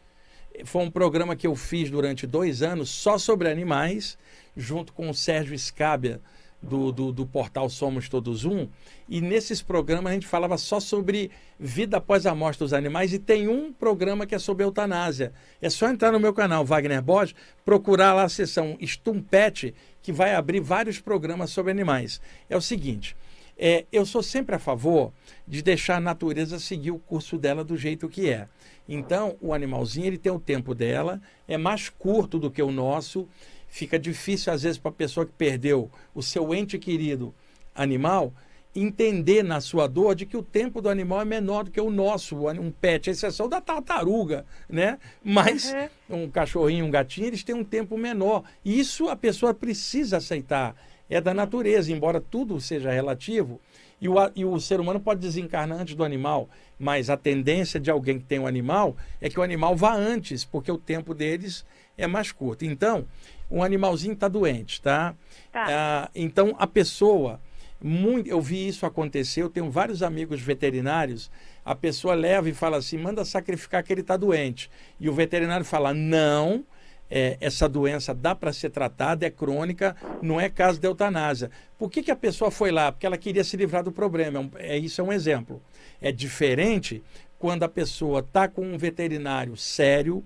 Foi 0.66 0.82
um 0.82 0.90
programa 0.90 1.34
que 1.34 1.46
eu 1.46 1.56
fiz 1.56 1.90
durante 1.90 2.26
dois 2.26 2.60
anos 2.60 2.90
só 2.90 3.16
sobre 3.16 3.48
animais 3.48 4.18
junto 4.58 4.92
com 4.92 5.08
o 5.08 5.14
Sérgio 5.14 5.56
Scabia, 5.56 6.20
do, 6.60 6.90
do, 6.90 7.12
do, 7.12 7.24
portal 7.24 7.70
Somos 7.70 8.08
Todos 8.08 8.44
Um. 8.44 8.68
E 9.08 9.20
nesses 9.20 9.62
programas 9.62 10.10
a 10.10 10.14
gente 10.14 10.26
falava 10.26 10.58
só 10.58 10.80
sobre 10.80 11.30
vida 11.58 11.98
após 11.98 12.26
a 12.26 12.34
morte 12.34 12.58
dos 12.58 12.72
animais. 12.72 13.12
E 13.12 13.18
tem 13.18 13.46
um 13.46 13.72
programa 13.72 14.26
que 14.26 14.34
é 14.34 14.38
sobre 14.38 14.64
eutanásia. 14.64 15.32
É 15.62 15.70
só 15.70 15.88
entrar 15.88 16.10
no 16.10 16.18
meu 16.18 16.34
canal, 16.34 16.64
Wagner 16.64 17.00
Borges, 17.00 17.36
procurar 17.64 18.12
lá 18.12 18.24
a 18.24 18.28
seção 18.28 18.76
Stumpet, 18.82 19.72
que 20.02 20.12
vai 20.12 20.34
abrir 20.34 20.58
vários 20.58 20.98
programas 20.98 21.50
sobre 21.50 21.70
animais. 21.70 22.20
É 22.50 22.56
o 22.56 22.60
seguinte. 22.60 23.16
É, 23.56 23.84
eu 23.90 24.06
sou 24.06 24.22
sempre 24.22 24.54
a 24.54 24.58
favor 24.58 25.12
de 25.46 25.62
deixar 25.62 25.96
a 25.96 26.00
natureza 26.00 26.60
seguir 26.60 26.92
o 26.92 26.98
curso 26.98 27.36
dela 27.36 27.64
do 27.64 27.76
jeito 27.76 28.08
que 28.08 28.28
é. 28.28 28.48
Então, 28.88 29.36
o 29.40 29.52
animalzinho 29.52 30.06
ele 30.06 30.16
tem 30.16 30.30
o 30.32 30.38
tempo 30.38 30.74
dela, 30.74 31.20
é 31.46 31.58
mais 31.58 31.88
curto 31.88 32.38
do 32.38 32.50
que 32.50 32.62
o 32.62 32.70
nosso 32.70 33.28
fica 33.68 33.98
difícil, 33.98 34.52
às 34.52 34.62
vezes, 34.62 34.78
para 34.78 34.90
a 34.90 34.94
pessoa 34.94 35.26
que 35.26 35.32
perdeu 35.32 35.90
o 36.14 36.22
seu 36.22 36.54
ente 36.54 36.78
querido 36.78 37.34
animal 37.74 38.32
entender 38.74 39.42
na 39.42 39.60
sua 39.60 39.86
dor 39.86 40.14
de 40.14 40.26
que 40.26 40.36
o 40.36 40.42
tempo 40.42 40.80
do 40.80 40.88
animal 40.88 41.20
é 41.20 41.24
menor 41.24 41.64
do 41.64 41.70
que 41.70 41.80
o 41.80 41.90
nosso, 41.90 42.48
um 42.48 42.70
pet, 42.70 43.08
a 43.08 43.12
exceção 43.12 43.48
da 43.48 43.60
tartaruga, 43.60 44.44
né? 44.68 44.98
Mas 45.22 45.72
uhum. 46.08 46.24
um 46.24 46.30
cachorrinho, 46.30 46.84
um 46.84 46.90
gatinho, 46.90 47.26
eles 47.26 47.42
têm 47.42 47.54
um 47.54 47.64
tempo 47.64 47.96
menor. 47.96 48.44
Isso 48.64 49.08
a 49.08 49.16
pessoa 49.16 49.54
precisa 49.54 50.18
aceitar. 50.18 50.76
É 51.10 51.20
da 51.20 51.32
natureza, 51.32 51.90
embora 51.90 52.20
tudo 52.20 52.60
seja 52.60 52.90
relativo. 52.90 53.60
E 54.00 54.08
o, 54.08 54.14
e 54.36 54.44
o 54.44 54.60
ser 54.60 54.78
humano 54.78 55.00
pode 55.00 55.20
desencarnar 55.20 55.80
antes 55.80 55.94
do 55.94 56.04
animal, 56.04 56.48
mas 56.78 57.10
a 57.10 57.16
tendência 57.16 57.80
de 57.80 57.90
alguém 57.90 58.18
que 58.18 58.26
tem 58.26 58.38
um 58.38 58.46
animal 58.46 58.96
é 59.20 59.28
que 59.28 59.40
o 59.40 59.42
animal 59.42 59.74
vá 59.74 59.92
antes, 59.92 60.44
porque 60.44 60.70
o 60.70 60.78
tempo 60.78 61.14
deles 61.14 61.64
é 61.98 62.06
mais 62.06 62.32
curto. 62.32 62.64
Então, 62.64 63.04
um 63.50 63.62
animalzinho 63.62 64.14
está 64.14 64.28
doente, 64.28 64.80
tá? 64.80 65.14
tá. 65.52 65.66
Ah, 65.68 66.10
então, 66.14 66.54
a 66.58 66.66
pessoa, 66.66 67.40
muito, 67.82 68.28
eu 68.30 68.40
vi 68.40 68.68
isso 68.68 68.86
acontecer, 68.86 69.42
eu 69.42 69.50
tenho 69.50 69.70
vários 69.70 70.02
amigos 70.02 70.40
veterinários, 70.40 71.30
a 71.64 71.74
pessoa 71.74 72.14
leva 72.14 72.48
e 72.48 72.54
fala 72.54 72.78
assim, 72.78 72.96
manda 72.96 73.24
sacrificar 73.24 73.82
que 73.82 73.92
ele 73.92 74.00
está 74.00 74.16
doente. 74.16 74.70
E 74.98 75.08
o 75.08 75.12
veterinário 75.12 75.66
fala, 75.66 75.92
não, 75.92 76.64
é, 77.10 77.36
essa 77.40 77.68
doença 77.68 78.14
dá 78.14 78.34
para 78.34 78.52
ser 78.52 78.70
tratada, 78.70 79.26
é 79.26 79.30
crônica, 79.30 79.96
não 80.22 80.40
é 80.40 80.48
caso 80.48 80.78
de 80.78 80.86
eutanásia. 80.86 81.50
Por 81.78 81.90
que, 81.90 82.02
que 82.02 82.10
a 82.10 82.16
pessoa 82.16 82.50
foi 82.50 82.70
lá? 82.70 82.92
Porque 82.92 83.06
ela 83.06 83.18
queria 83.18 83.44
se 83.44 83.56
livrar 83.56 83.82
do 83.82 83.92
problema. 83.92 84.48
É, 84.56 84.76
é 84.76 84.78
isso 84.78 85.00
é 85.00 85.04
um 85.04 85.12
exemplo. 85.12 85.62
É 86.00 86.12
diferente 86.12 87.02
quando 87.38 87.62
a 87.62 87.68
pessoa 87.68 88.20
está 88.20 88.48
com 88.48 88.62
um 88.62 88.76
veterinário 88.76 89.56
sério, 89.56 90.24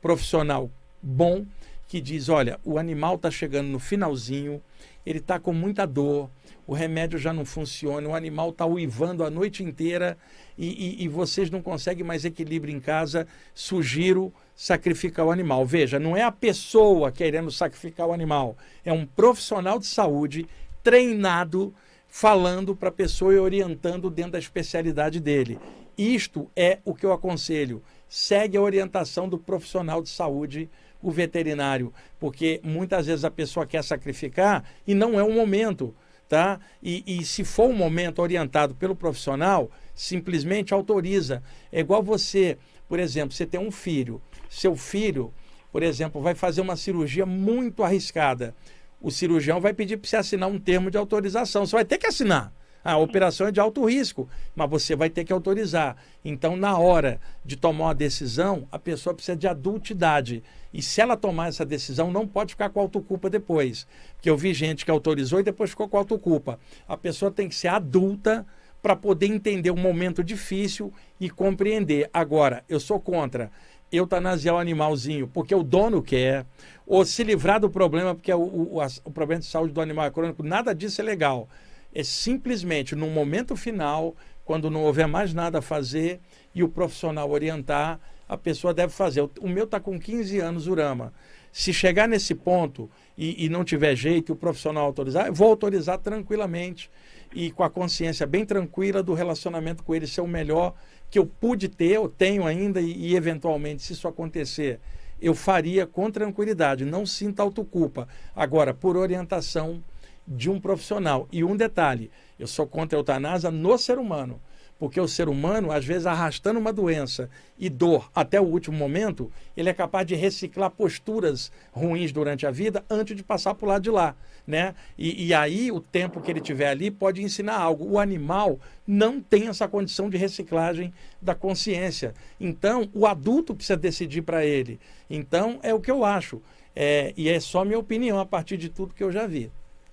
profissional 0.00 0.70
bom, 1.02 1.44
que 1.88 2.00
diz: 2.00 2.28
olha, 2.28 2.58
o 2.64 2.78
animal 2.78 3.16
está 3.16 3.30
chegando 3.30 3.68
no 3.68 3.78
finalzinho, 3.78 4.62
ele 5.04 5.18
está 5.18 5.38
com 5.38 5.52
muita 5.52 5.86
dor, 5.86 6.30
o 6.66 6.72
remédio 6.72 7.18
já 7.18 7.32
não 7.32 7.44
funciona, 7.44 8.08
o 8.08 8.14
animal 8.14 8.50
está 8.50 8.64
uivando 8.64 9.24
a 9.24 9.30
noite 9.30 9.62
inteira 9.62 10.16
e, 10.56 11.02
e, 11.02 11.04
e, 11.04 11.08
vocês 11.08 11.50
não 11.50 11.60
conseguem 11.60 12.04
mais 12.04 12.24
equilíbrio 12.24 12.74
em 12.74 12.80
casa, 12.80 13.26
sugiro 13.54 14.32
sacrificar 14.54 15.26
o 15.26 15.30
animal. 15.30 15.66
Veja, 15.66 15.98
não 15.98 16.16
é 16.16 16.22
a 16.22 16.32
pessoa 16.32 17.10
querendo 17.10 17.50
sacrificar 17.50 18.06
o 18.06 18.12
animal, 18.12 18.56
é 18.84 18.92
um 18.92 19.04
profissional 19.04 19.78
de 19.78 19.86
saúde 19.86 20.46
treinado 20.82 21.74
falando 22.08 22.76
para 22.76 22.90
a 22.90 22.92
pessoa 22.92 23.34
e 23.34 23.38
orientando 23.38 24.10
dentro 24.10 24.32
da 24.32 24.38
especialidade 24.38 25.18
dele. 25.18 25.58
Isto 25.96 26.50
é 26.54 26.78
o 26.84 26.94
que 26.94 27.06
eu 27.06 27.12
aconselho. 27.12 27.82
Segue 28.08 28.56
a 28.56 28.62
orientação 28.62 29.28
do 29.28 29.38
profissional 29.38 30.02
de 30.02 30.10
saúde 30.10 30.70
o 31.02 31.10
veterinário, 31.10 31.92
porque 32.18 32.60
muitas 32.62 33.06
vezes 33.06 33.24
a 33.24 33.30
pessoa 33.30 33.66
quer 33.66 33.82
sacrificar 33.82 34.64
e 34.86 34.94
não 34.94 35.18
é 35.18 35.22
o 35.22 35.32
momento. 35.32 35.94
Tá? 36.28 36.58
E, 36.82 37.04
e 37.06 37.24
se 37.26 37.44
for 37.44 37.68
um 37.68 37.74
momento 37.74 38.22
orientado 38.22 38.74
pelo 38.74 38.96
profissional, 38.96 39.70
simplesmente 39.94 40.72
autoriza. 40.72 41.42
É 41.70 41.80
igual 41.80 42.02
você, 42.02 42.56
por 42.88 42.98
exemplo, 42.98 43.34
você 43.34 43.44
tem 43.44 43.60
um 43.60 43.70
filho, 43.70 44.22
seu 44.48 44.74
filho, 44.74 45.30
por 45.70 45.82
exemplo, 45.82 46.22
vai 46.22 46.34
fazer 46.34 46.62
uma 46.62 46.76
cirurgia 46.76 47.26
muito 47.26 47.82
arriscada. 47.82 48.54
O 49.00 49.10
cirurgião 49.10 49.60
vai 49.60 49.74
pedir 49.74 49.96
para 49.96 50.08
você 50.08 50.16
assinar 50.16 50.48
um 50.48 50.58
termo 50.58 50.90
de 50.90 50.96
autorização. 50.96 51.66
Você 51.66 51.76
vai 51.76 51.84
ter 51.84 51.98
que 51.98 52.06
assinar. 52.06 52.52
A 52.84 52.96
operação 52.96 53.46
é 53.46 53.52
de 53.52 53.60
alto 53.60 53.84
risco, 53.84 54.28
mas 54.56 54.68
você 54.68 54.96
vai 54.96 55.08
ter 55.08 55.24
que 55.24 55.32
autorizar. 55.32 55.96
Então, 56.24 56.56
na 56.56 56.76
hora 56.76 57.20
de 57.44 57.56
tomar 57.56 57.86
uma 57.86 57.94
decisão, 57.94 58.66
a 58.72 58.78
pessoa 58.78 59.14
precisa 59.14 59.36
de 59.36 59.46
adultidade. 59.46 60.42
E 60.74 60.82
se 60.82 61.00
ela 61.00 61.16
tomar 61.16 61.48
essa 61.48 61.64
decisão, 61.64 62.10
não 62.10 62.26
pode 62.26 62.54
ficar 62.54 62.70
com 62.70 62.80
autoculpa 62.80 63.30
depois. 63.30 63.86
Porque 64.16 64.28
eu 64.28 64.36
vi 64.36 64.52
gente 64.52 64.84
que 64.84 64.90
autorizou 64.90 65.38
e 65.38 65.44
depois 65.44 65.70
ficou 65.70 65.88
com 65.88 65.96
autoculpa. 65.96 66.58
A 66.88 66.96
pessoa 66.96 67.30
tem 67.30 67.48
que 67.48 67.54
ser 67.54 67.68
adulta 67.68 68.44
para 68.82 68.96
poder 68.96 69.26
entender 69.26 69.70
um 69.70 69.76
momento 69.76 70.24
difícil 70.24 70.92
e 71.20 71.30
compreender. 71.30 72.10
Agora, 72.12 72.64
eu 72.68 72.80
sou 72.80 72.98
contra 72.98 73.50
eutanasiar 73.92 74.56
o 74.56 74.58
animalzinho 74.58 75.28
porque 75.28 75.54
o 75.54 75.62
dono 75.62 76.02
quer, 76.02 76.46
ou 76.86 77.04
se 77.04 77.22
livrar 77.22 77.60
do 77.60 77.68
problema 77.70 78.14
porque 78.14 78.32
o, 78.32 78.40
o, 78.40 78.78
o 79.04 79.10
problema 79.10 79.40
de 79.40 79.46
saúde 79.46 79.72
do 79.72 79.82
animal 79.82 80.06
é 80.06 80.10
crônico, 80.10 80.42
nada 80.42 80.74
disso 80.74 81.00
é 81.00 81.04
legal 81.04 81.46
é 81.94 82.02
simplesmente 82.02 82.94
no 82.94 83.08
momento 83.08 83.54
final, 83.56 84.14
quando 84.44 84.70
não 84.70 84.82
houver 84.84 85.06
mais 85.06 85.32
nada 85.34 85.58
a 85.58 85.62
fazer 85.62 86.20
e 86.54 86.62
o 86.62 86.68
profissional 86.68 87.30
orientar, 87.30 88.00
a 88.28 88.36
pessoa 88.36 88.72
deve 88.72 88.92
fazer. 88.92 89.20
O 89.40 89.48
meu 89.48 89.64
está 89.64 89.78
com 89.78 89.98
15 89.98 90.38
anos, 90.38 90.66
Urama. 90.66 91.12
Se 91.52 91.72
chegar 91.72 92.08
nesse 92.08 92.34
ponto 92.34 92.90
e, 93.16 93.44
e 93.44 93.48
não 93.48 93.62
tiver 93.62 93.94
jeito 93.94 94.30
e 94.30 94.34
o 94.34 94.36
profissional 94.36 94.86
autorizar, 94.86 95.26
eu 95.26 95.34
vou 95.34 95.48
autorizar 95.48 95.98
tranquilamente 95.98 96.90
e 97.34 97.50
com 97.50 97.62
a 97.62 97.70
consciência 97.70 98.26
bem 98.26 98.44
tranquila 98.44 99.02
do 99.02 99.12
relacionamento 99.12 99.82
com 99.82 99.94
ele 99.94 100.06
ser 100.06 100.22
o 100.22 100.26
melhor 100.26 100.74
que 101.10 101.18
eu 101.18 101.26
pude 101.26 101.68
ter, 101.68 101.90
eu 101.90 102.08
tenho 102.08 102.46
ainda 102.46 102.80
e, 102.80 103.10
e 103.10 103.16
eventualmente, 103.16 103.82
se 103.82 103.92
isso 103.92 104.08
acontecer, 104.08 104.80
eu 105.20 105.34
faria 105.34 105.86
com 105.86 106.10
tranquilidade, 106.10 106.86
não 106.86 107.04
sinta 107.04 107.42
autoculpa. 107.42 108.08
Agora, 108.34 108.72
por 108.72 108.96
orientação 108.96 109.82
de 110.26 110.50
um 110.50 110.60
profissional. 110.60 111.28
E 111.32 111.44
um 111.44 111.56
detalhe, 111.56 112.10
eu 112.38 112.46
sou 112.46 112.66
contra 112.66 112.96
a 112.96 113.00
eutanásia 113.00 113.50
no 113.50 113.76
ser 113.78 113.98
humano. 113.98 114.40
Porque 114.82 115.00
o 115.00 115.06
ser 115.06 115.28
humano, 115.28 115.70
às 115.70 115.84
vezes, 115.84 116.06
arrastando 116.06 116.58
uma 116.58 116.72
doença 116.72 117.30
e 117.56 117.70
dor 117.70 118.10
até 118.12 118.40
o 118.40 118.44
último 118.44 118.76
momento, 118.76 119.30
ele 119.56 119.68
é 119.68 119.72
capaz 119.72 120.04
de 120.04 120.16
reciclar 120.16 120.72
posturas 120.72 121.52
ruins 121.70 122.10
durante 122.10 122.48
a 122.48 122.50
vida 122.50 122.84
antes 122.90 123.14
de 123.14 123.22
passar 123.22 123.54
para 123.54 123.64
o 123.64 123.68
lado 123.68 123.82
de 123.82 123.90
lá. 123.90 124.16
Né? 124.44 124.74
E, 124.98 125.26
e 125.28 125.32
aí, 125.32 125.70
o 125.70 125.78
tempo 125.78 126.20
que 126.20 126.28
ele 126.28 126.40
tiver 126.40 126.68
ali 126.68 126.90
pode 126.90 127.22
ensinar 127.22 127.58
algo. 127.58 127.88
O 127.88 127.96
animal 127.96 128.58
não 128.84 129.20
tem 129.20 129.46
essa 129.46 129.68
condição 129.68 130.10
de 130.10 130.16
reciclagem 130.16 130.92
da 131.20 131.32
consciência. 131.32 132.12
Então, 132.40 132.90
o 132.92 133.06
adulto 133.06 133.54
precisa 133.54 133.76
decidir 133.76 134.22
para 134.22 134.44
ele. 134.44 134.80
Então, 135.08 135.60
é 135.62 135.72
o 135.72 135.80
que 135.80 135.92
eu 135.92 136.04
acho. 136.04 136.42
É, 136.74 137.14
e 137.16 137.28
é 137.28 137.38
só 137.38 137.64
minha 137.64 137.78
opinião 137.78 138.18
a 138.18 138.26
partir 138.26 138.56
de 138.56 138.68
tudo 138.68 138.94
que 138.94 139.04
eu 139.04 139.12
já 139.12 139.28
vi. 139.28 139.48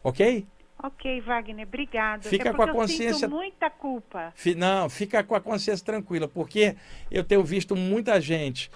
Ok? 0.09 0.45
Ok, 0.81 1.21
Wagner, 1.21 1.67
obrigado. 1.67 2.23
Fica 2.23 2.49
é 2.49 2.53
com 2.53 2.61
a 2.61 2.71
consciência. 2.71 3.25
Eu 3.25 3.29
muita 3.29 3.69
culpa. 3.69 4.33
Não, 4.55 4.89
fica 4.89 5.21
com 5.23 5.35
a 5.35 5.41
consciência 5.41 5.85
tranquila, 5.85 6.25
porque 6.27 6.75
eu 7.11 7.21
tenho 7.23 7.43
visto 7.43 7.75
muita 7.75 8.19
gente 8.21 8.71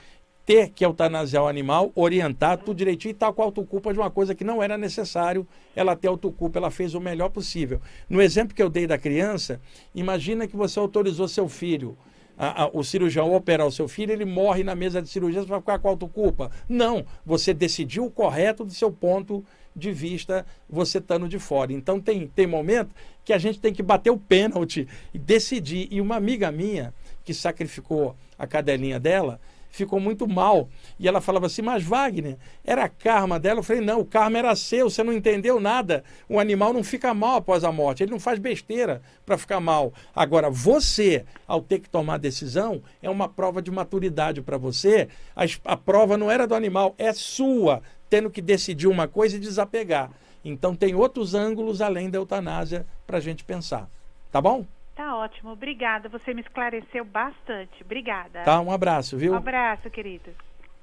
ter 0.46 0.70
que 0.70 0.84
eutanasiar 0.86 1.44
o 1.44 1.48
animal, 1.48 1.92
orientar 1.96 2.58
tudo 2.58 2.76
direitinho 2.76 3.12
e 3.12 3.16
tal 3.16 3.34
com 3.34 3.42
a 3.42 3.46
autoculpa 3.46 3.94
de 3.94 4.00
uma 4.00 4.12
coisa 4.12 4.36
que 4.36 4.44
não 4.44 4.62
era 4.62 4.78
necessário 4.78 5.48
ela 5.74 5.96
ter 5.96 6.10
autoculpa, 6.10 6.60
ela 6.60 6.70
fez 6.70 6.94
o 6.94 7.00
melhor 7.00 7.30
possível. 7.30 7.80
No 8.10 8.22
exemplo 8.22 8.54
que 8.54 8.62
eu 8.62 8.70
dei 8.70 8.86
da 8.86 8.98
criança, 8.98 9.62
imagina 9.96 10.46
que 10.46 10.58
você 10.58 10.80
autorizou 10.80 11.30
seu 11.30 11.48
filho, 11.48 11.98
a, 12.38 12.64
a, 12.64 12.70
o 12.74 12.84
cirurgião 12.84 13.34
operar 13.34 13.66
o 13.66 13.72
seu 13.72 13.88
filho, 13.88 14.12
ele 14.12 14.26
morre 14.26 14.64
na 14.64 14.76
mesa 14.76 15.02
de 15.02 15.08
cirurgia, 15.08 15.42
você 15.42 15.48
vai 15.48 15.60
ficar 15.60 15.80
com 15.80 15.88
a 15.88 15.92
autoculpa? 15.92 16.52
Não, 16.68 17.06
você 17.26 17.54
decidiu 17.54 18.06
o 18.06 18.12
correto 18.12 18.66
do 18.66 18.74
seu 18.74 18.92
ponto 18.92 19.38
de 19.40 19.44
vista 19.76 20.46
você 20.70 20.98
estando 20.98 21.28
de 21.28 21.40
fora. 21.40 21.74
Então 21.74 22.00
tem, 22.00 22.28
tem 22.28 22.48
momento 22.48 22.94
que 23.24 23.34
a 23.34 23.38
gente 23.38 23.60
tem 23.60 23.74
que 23.74 23.84
bater 23.84 24.10
o 24.10 24.18
pênalti 24.18 24.88
e 25.14 25.18
decidir. 25.18 25.88
E 25.92 26.00
uma 26.02 26.16
amiga 26.16 26.52
minha 26.52 26.94
que 27.24 27.34
sacrificou 27.34 28.16
a 28.38 28.46
cadelinha 28.46 29.00
dela 29.00 29.40
ficou 29.74 30.00
muito 30.00 30.28
mal. 30.28 30.70
E 31.00 31.08
ela 31.08 31.20
falava 31.20 31.48
assim: 31.48 31.62
Mas 31.62 31.84
Wagner, 31.84 32.38
era 32.64 32.88
karma 32.88 33.40
dela? 33.40 33.60
Eu 33.60 33.64
falei: 33.64 33.82
Não, 33.82 34.00
o 34.00 34.06
karma 34.06 34.38
era 34.38 34.56
seu, 34.56 34.90
você 34.90 35.04
não 35.04 35.12
entendeu 35.12 35.60
nada. 35.60 36.04
O 36.30 36.40
animal 36.40 36.72
não 36.72 36.84
fica 36.84 37.14
mal 37.14 37.38
após 37.38 37.64
a 37.64 37.72
morte, 37.72 38.04
ele 38.04 38.12
não 38.12 38.20
faz 38.20 38.40
besteira 38.40 39.02
para 39.26 39.38
ficar 39.38 39.60
mal. 39.60 39.92
Agora, 40.16 40.50
você, 40.50 41.26
ao 41.48 41.62
ter 41.62 41.80
que 41.80 41.90
tomar 41.90 42.18
decisão, 42.18 42.82
é 43.02 43.10
uma 43.10 43.28
prova 43.28 43.62
de 43.62 43.72
maturidade 43.72 44.42
para 44.42 44.58
você. 44.58 45.10
A, 45.36 45.44
a 45.66 45.76
prova 45.76 46.16
não 46.18 46.30
era 46.30 46.48
do 46.48 46.56
animal, 46.56 46.94
é 46.98 47.12
sua 47.12 47.82
tendo 48.14 48.30
que 48.30 48.44
decidir 48.44 48.86
uma 48.86 49.08
coisa 49.08 49.38
e 49.38 49.40
desapegar. 49.40 50.12
Então 50.46 50.76
tem 50.76 50.94
outros 50.94 51.34
ângulos 51.34 51.82
além 51.82 52.12
da 52.12 52.20
eutanásia 52.20 52.86
para 53.08 53.18
a 53.18 53.20
gente 53.20 53.44
pensar. 53.44 53.90
Tá 54.32 54.40
bom? 54.40 54.68
Tá 54.96 55.16
ótimo, 55.16 55.50
obrigada. 55.50 56.08
Você 56.10 56.32
me 56.32 56.42
esclareceu 56.42 57.04
bastante. 57.04 57.84
Obrigada. 57.84 58.44
Tá, 58.44 58.62
um 58.62 58.72
abraço, 58.72 59.18
viu? 59.18 59.34
Um 59.34 59.38
abraço, 59.38 59.90
querido. 59.90 60.30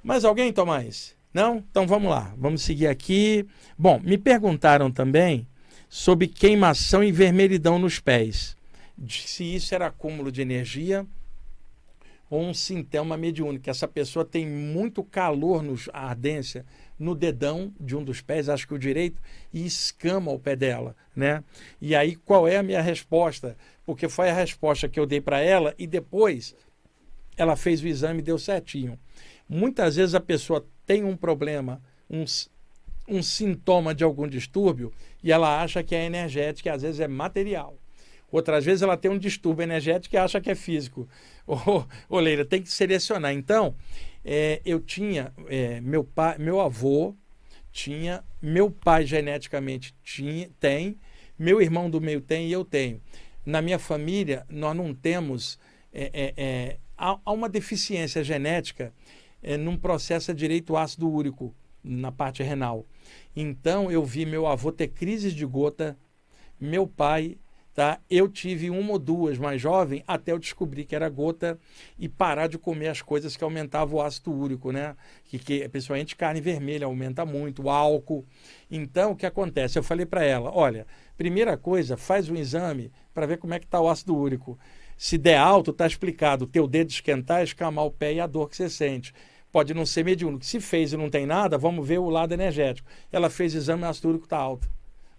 Mais 0.02 0.24
alguém, 0.24 0.52
Tomás? 0.52 1.16
Não? 1.32 1.58
Então 1.70 1.86
vamos 1.86 2.10
lá, 2.10 2.34
vamos 2.36 2.62
seguir 2.62 2.88
aqui. 2.88 3.46
Bom, 3.78 4.00
me 4.02 4.18
perguntaram 4.18 4.90
também 4.90 5.46
sobre 5.88 6.26
queimação 6.26 7.04
e 7.04 7.12
vermelhidão 7.12 7.78
nos 7.78 8.00
pés. 8.00 8.56
Se 9.08 9.54
isso 9.54 9.72
era 9.72 9.86
acúmulo 9.86 10.32
de 10.32 10.42
energia 10.42 11.06
ou 12.30 12.40
um 12.42 12.54
sintoma 12.54 13.16
mediúnico. 13.16 13.68
Essa 13.68 13.88
pessoa 13.88 14.24
tem 14.24 14.46
muito 14.46 15.02
calor, 15.02 15.62
nos, 15.62 15.90
a 15.92 16.08
ardência 16.08 16.64
no 17.00 17.14
dedão 17.14 17.72
de 17.80 17.96
um 17.96 18.04
dos 18.04 18.20
pés, 18.20 18.50
acho 18.50 18.68
que 18.68 18.74
o 18.74 18.78
direito, 18.78 19.20
e 19.52 19.64
escama 19.64 20.30
o 20.30 20.38
pé 20.38 20.54
dela, 20.54 20.94
né? 21.16 21.42
E 21.80 21.96
aí 21.96 22.14
qual 22.14 22.46
é 22.46 22.58
a 22.58 22.62
minha 22.62 22.82
resposta? 22.82 23.56
Porque 23.86 24.06
foi 24.06 24.28
a 24.28 24.34
resposta 24.34 24.86
que 24.86 25.00
eu 25.00 25.06
dei 25.06 25.20
para 25.20 25.40
ela 25.40 25.74
e 25.78 25.86
depois 25.86 26.54
ela 27.38 27.56
fez 27.56 27.82
o 27.82 27.88
exame 27.88 28.18
e 28.18 28.22
deu 28.22 28.38
certinho. 28.38 28.98
Muitas 29.48 29.96
vezes 29.96 30.14
a 30.14 30.20
pessoa 30.20 30.64
tem 30.84 31.02
um 31.02 31.16
problema, 31.16 31.80
um, 32.08 32.24
um 33.08 33.22
sintoma 33.22 33.94
de 33.94 34.04
algum 34.04 34.28
distúrbio 34.28 34.92
e 35.24 35.32
ela 35.32 35.62
acha 35.62 35.82
que 35.82 35.94
é 35.94 36.04
energético 36.04 36.68
e 36.68 36.70
às 36.70 36.82
vezes 36.82 37.00
é 37.00 37.08
material. 37.08 37.76
Outras 38.30 38.64
vezes 38.64 38.82
ela 38.82 38.96
tem 38.96 39.10
um 39.10 39.18
distúrbio 39.18 39.62
energético 39.62 40.14
e 40.14 40.18
acha 40.18 40.40
que 40.40 40.50
é 40.50 40.54
físico. 40.54 41.08
Ô, 41.46 41.84
ô 42.08 42.20
Leila, 42.20 42.44
tem 42.44 42.62
que 42.62 42.70
selecionar. 42.70 43.32
Então, 43.32 43.74
é, 44.24 44.60
eu 44.64 44.80
tinha 44.80 45.32
é, 45.48 45.80
meu 45.80 46.04
pai, 46.04 46.36
meu 46.38 46.60
avô 46.60 47.14
tinha, 47.72 48.24
meu 48.42 48.70
pai 48.70 49.06
geneticamente 49.06 49.94
tinha, 50.02 50.50
tem, 50.58 50.98
meu 51.38 51.60
irmão 51.60 51.88
do 51.88 52.00
meio 52.00 52.20
tem 52.20 52.48
e 52.48 52.52
eu 52.52 52.64
tenho. 52.64 53.00
Na 53.44 53.62
minha 53.62 53.78
família, 53.78 54.44
nós 54.48 54.76
não 54.76 54.94
temos. 54.94 55.58
É, 55.92 56.10
é, 56.12 56.34
é 56.36 56.78
há, 56.96 57.18
há, 57.24 57.32
uma 57.32 57.48
deficiência 57.48 58.22
genética 58.22 58.92
é, 59.42 59.56
num 59.56 59.76
processo 59.76 60.34
direito 60.34 60.76
ácido 60.76 61.10
úrico 61.10 61.54
na 61.82 62.12
parte 62.12 62.42
renal. 62.42 62.84
Então, 63.34 63.90
eu 63.90 64.04
vi 64.04 64.26
meu 64.26 64.46
avô 64.46 64.70
ter 64.70 64.88
crises 64.88 65.32
de 65.32 65.46
gota, 65.46 65.98
meu 66.60 66.86
pai 66.86 67.38
Tá? 67.72 68.00
Eu 68.10 68.28
tive 68.28 68.68
uma 68.68 68.92
ou 68.92 68.98
duas 68.98 69.38
mais 69.38 69.60
jovem 69.60 70.02
até 70.06 70.32
eu 70.32 70.38
descobrir 70.38 70.84
que 70.84 70.94
era 70.94 71.08
gota 71.08 71.56
e 71.96 72.08
parar 72.08 72.48
de 72.48 72.58
comer 72.58 72.88
as 72.88 73.00
coisas 73.00 73.36
que 73.36 73.44
aumentavam 73.44 73.98
o 73.98 74.02
ácido 74.02 74.32
úrico, 74.32 74.72
né? 74.72 74.96
Que, 75.24 75.38
que 75.38 75.68
principalmente 75.68 76.16
carne 76.16 76.40
vermelha 76.40 76.86
aumenta 76.86 77.24
muito, 77.24 77.62
o 77.62 77.70
álcool. 77.70 78.26
Então, 78.68 79.12
o 79.12 79.16
que 79.16 79.24
acontece? 79.24 79.78
Eu 79.78 79.84
falei 79.84 80.04
para 80.04 80.24
ela, 80.24 80.50
olha, 80.52 80.84
primeira 81.16 81.56
coisa, 81.56 81.96
faz 81.96 82.28
um 82.28 82.34
exame 82.34 82.90
para 83.14 83.26
ver 83.26 83.38
como 83.38 83.54
é 83.54 83.60
que 83.60 83.66
está 83.66 83.80
o 83.80 83.88
ácido 83.88 84.16
úrico. 84.16 84.58
Se 84.96 85.16
der 85.16 85.38
alto, 85.38 85.70
está 85.70 85.86
explicado, 85.86 86.48
teu 86.48 86.66
dedo 86.66 86.90
esquentar, 86.90 87.42
escamar 87.42 87.86
o 87.86 87.90
pé 87.90 88.14
e 88.14 88.20
a 88.20 88.26
dor 88.26 88.48
que 88.48 88.56
você 88.56 88.68
sente 88.68 89.14
pode 89.52 89.74
não 89.74 89.84
ser 89.84 90.04
mediúnico. 90.04 90.44
Se 90.44 90.60
fez 90.60 90.92
e 90.92 90.96
não 90.96 91.10
tem 91.10 91.26
nada, 91.26 91.58
vamos 91.58 91.86
ver 91.86 91.98
o 91.98 92.08
lado 92.08 92.32
energético. 92.32 92.88
Ela 93.10 93.30
fez 93.30 93.54
exame, 93.54 93.82
o 93.82 93.86
ácido 93.86 94.08
úrico 94.08 94.24
está 94.24 94.36
alto. 94.36 94.68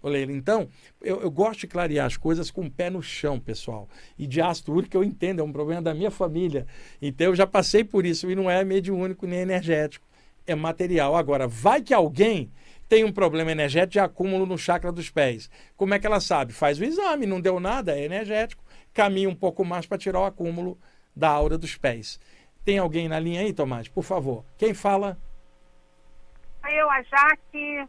Leila. 0.08 0.32
Então, 0.32 0.68
eu, 1.00 1.20
eu, 1.22 1.30
gosto 1.30 1.60
de 1.60 1.66
clarear 1.66 2.06
as 2.06 2.16
coisas 2.16 2.50
com 2.50 2.62
o 2.62 2.70
pé 2.70 2.90
no 2.90 3.02
chão, 3.02 3.38
pessoal. 3.38 3.88
E 4.18 4.26
de 4.26 4.40
ácido 4.40 4.72
úrico, 4.72 4.96
eu 4.96 5.04
entendo, 5.04 5.40
é 5.40 5.42
um 5.42 5.52
problema 5.52 5.82
da 5.82 5.94
minha 5.94 6.10
família. 6.10 6.66
Então, 7.00 7.28
eu 7.28 7.34
já 7.34 7.46
passei 7.46 7.84
por 7.84 8.04
isso 8.04 8.30
e 8.30 8.34
não 8.34 8.50
é 8.50 8.64
mediúnico 8.64 9.26
nem 9.26 9.40
energético, 9.40 10.06
é 10.46 10.54
material. 10.54 11.16
Agora, 11.16 11.46
vai 11.46 11.82
que 11.82 11.94
alguém 11.94 12.50
tem 12.88 13.04
um 13.04 13.12
problema 13.12 13.50
energético 13.50 13.92
de 13.92 14.00
acúmulo 14.00 14.44
no 14.44 14.58
chakra 14.58 14.92
dos 14.92 15.08
pés. 15.08 15.48
Como 15.76 15.94
é 15.94 15.98
que 15.98 16.06
ela 16.06 16.20
sabe? 16.20 16.52
Faz 16.52 16.78
o 16.78 16.84
exame, 16.84 17.24
não 17.24 17.40
deu 17.40 17.58
nada, 17.58 17.98
é 17.98 18.04
energético. 18.04 18.62
Caminha 18.92 19.30
um 19.30 19.34
pouco 19.34 19.64
mais 19.64 19.86
para 19.86 19.96
tirar 19.96 20.20
o 20.20 20.24
acúmulo 20.26 20.78
da 21.16 21.30
aura 21.30 21.56
dos 21.56 21.74
pés. 21.74 22.20
Tem 22.64 22.78
alguém 22.78 23.08
na 23.08 23.18
linha 23.18 23.40
aí, 23.40 23.52
Tomás? 23.52 23.88
Por 23.88 24.04
favor. 24.04 24.44
Quem 24.58 24.74
fala? 24.74 25.16
Eu, 26.70 26.90
a 26.90 27.02
Jaque. 27.02 27.88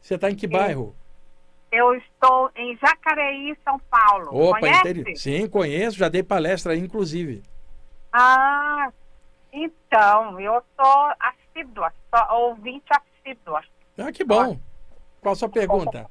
Você 0.00 0.14
está 0.14 0.30
em 0.30 0.34
que 0.34 0.46
bairro? 0.46 0.94
Eu 1.74 1.92
estou 1.96 2.52
em 2.54 2.78
Jacareí, 2.78 3.56
São 3.64 3.80
Paulo. 3.90 4.28
Opa, 4.32 4.60
Conhece? 4.60 5.16
Sim, 5.16 5.48
conheço, 5.48 5.98
já 5.98 6.08
dei 6.08 6.22
palestra 6.22 6.72
aí, 6.72 6.78
inclusive. 6.78 7.42
Ah, 8.12 8.92
então, 9.52 10.38
eu 10.38 10.62
sou 10.76 11.12
assídua, 11.18 11.92
sou 12.14 12.36
ouvinte 12.38 12.86
assídua. 12.92 13.60
Ah, 13.98 14.12
que 14.12 14.22
bom. 14.22 14.56
Qual 15.20 15.32
a 15.32 15.34
sua 15.34 15.48
pergunta? 15.48 16.08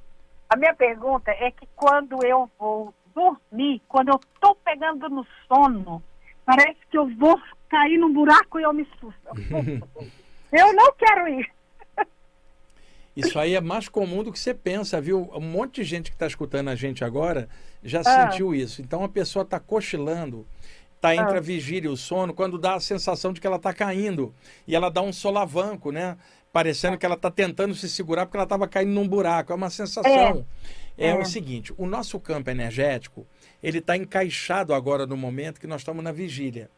A 0.49 0.57
minha 0.57 0.73
pergunta 0.73 1.31
é 1.31 1.49
que 1.51 1.65
quando 1.77 2.21
eu 2.25 2.51
vou 2.59 2.93
dormir, 3.15 3.81
quando 3.87 4.09
eu 4.09 4.19
estou 4.35 4.55
pegando 4.65 5.07
no 5.09 5.25
sono, 5.47 6.03
parece 6.45 6.79
que 6.91 6.97
eu 6.97 7.07
vou 7.15 7.39
cair 7.69 7.97
num 7.97 8.11
buraco 8.11 8.59
e 8.59 8.63
eu 8.63 8.73
me 8.73 8.85
susto. 8.99 9.29
eu 10.51 10.73
não 10.73 10.91
quero 10.97 11.29
ir. 11.29 11.49
Isso 13.15 13.37
aí 13.37 13.53
é 13.55 13.61
mais 13.61 13.87
comum 13.87 14.23
do 14.23 14.31
que 14.31 14.39
você 14.39 14.53
pensa, 14.53 14.99
viu? 14.99 15.29
Um 15.33 15.39
monte 15.39 15.75
de 15.75 15.83
gente 15.83 16.09
que 16.09 16.15
está 16.15 16.25
escutando 16.25 16.69
a 16.69 16.75
gente 16.75 17.03
agora 17.03 17.47
já 17.83 18.01
ah. 18.01 18.31
sentiu 18.31 18.55
isso. 18.55 18.81
Então 18.81 19.03
a 19.03 19.09
pessoa 19.09 19.43
está 19.43 19.59
cochilando, 19.59 20.47
está 20.95 21.13
entre 21.13 21.35
ah. 21.35 21.37
a 21.37 21.41
vigília 21.41 21.89
e 21.89 21.91
o 21.93 21.97
sono, 21.97 22.33
quando 22.33 22.57
dá 22.57 22.75
a 22.75 22.79
sensação 22.79 23.31
de 23.31 23.39
que 23.39 23.45
ela 23.45 23.57
está 23.57 23.71
caindo. 23.71 24.33
E 24.67 24.75
ela 24.75 24.89
dá 24.89 25.01
um 25.01 25.13
solavanco, 25.13 25.91
né? 25.91 26.17
Parecendo 26.51 26.97
que 26.97 27.05
ela 27.05 27.15
está 27.15 27.29
tentando 27.29 27.73
se 27.75 27.87
segurar 27.87 28.25
porque 28.25 28.37
ela 28.37 28.43
estava 28.43 28.67
caindo 28.67 28.91
num 28.91 29.07
buraco. 29.07 29.51
É 29.51 29.55
uma 29.55 29.69
sensação. 29.69 30.45
É, 30.97 31.09
é 31.09 31.15
o 31.15 31.25
seguinte: 31.25 31.73
o 31.77 31.85
nosso 31.85 32.19
campo 32.19 32.49
energético 32.49 33.27
ele 33.61 33.77
está 33.77 33.95
encaixado 33.95 34.73
agora 34.73 35.05
no 35.05 35.15
momento 35.15 35.59
que 35.59 35.67
nós 35.67 35.81
estamos 35.81 36.03
na 36.03 36.11
vigília. 36.11 36.69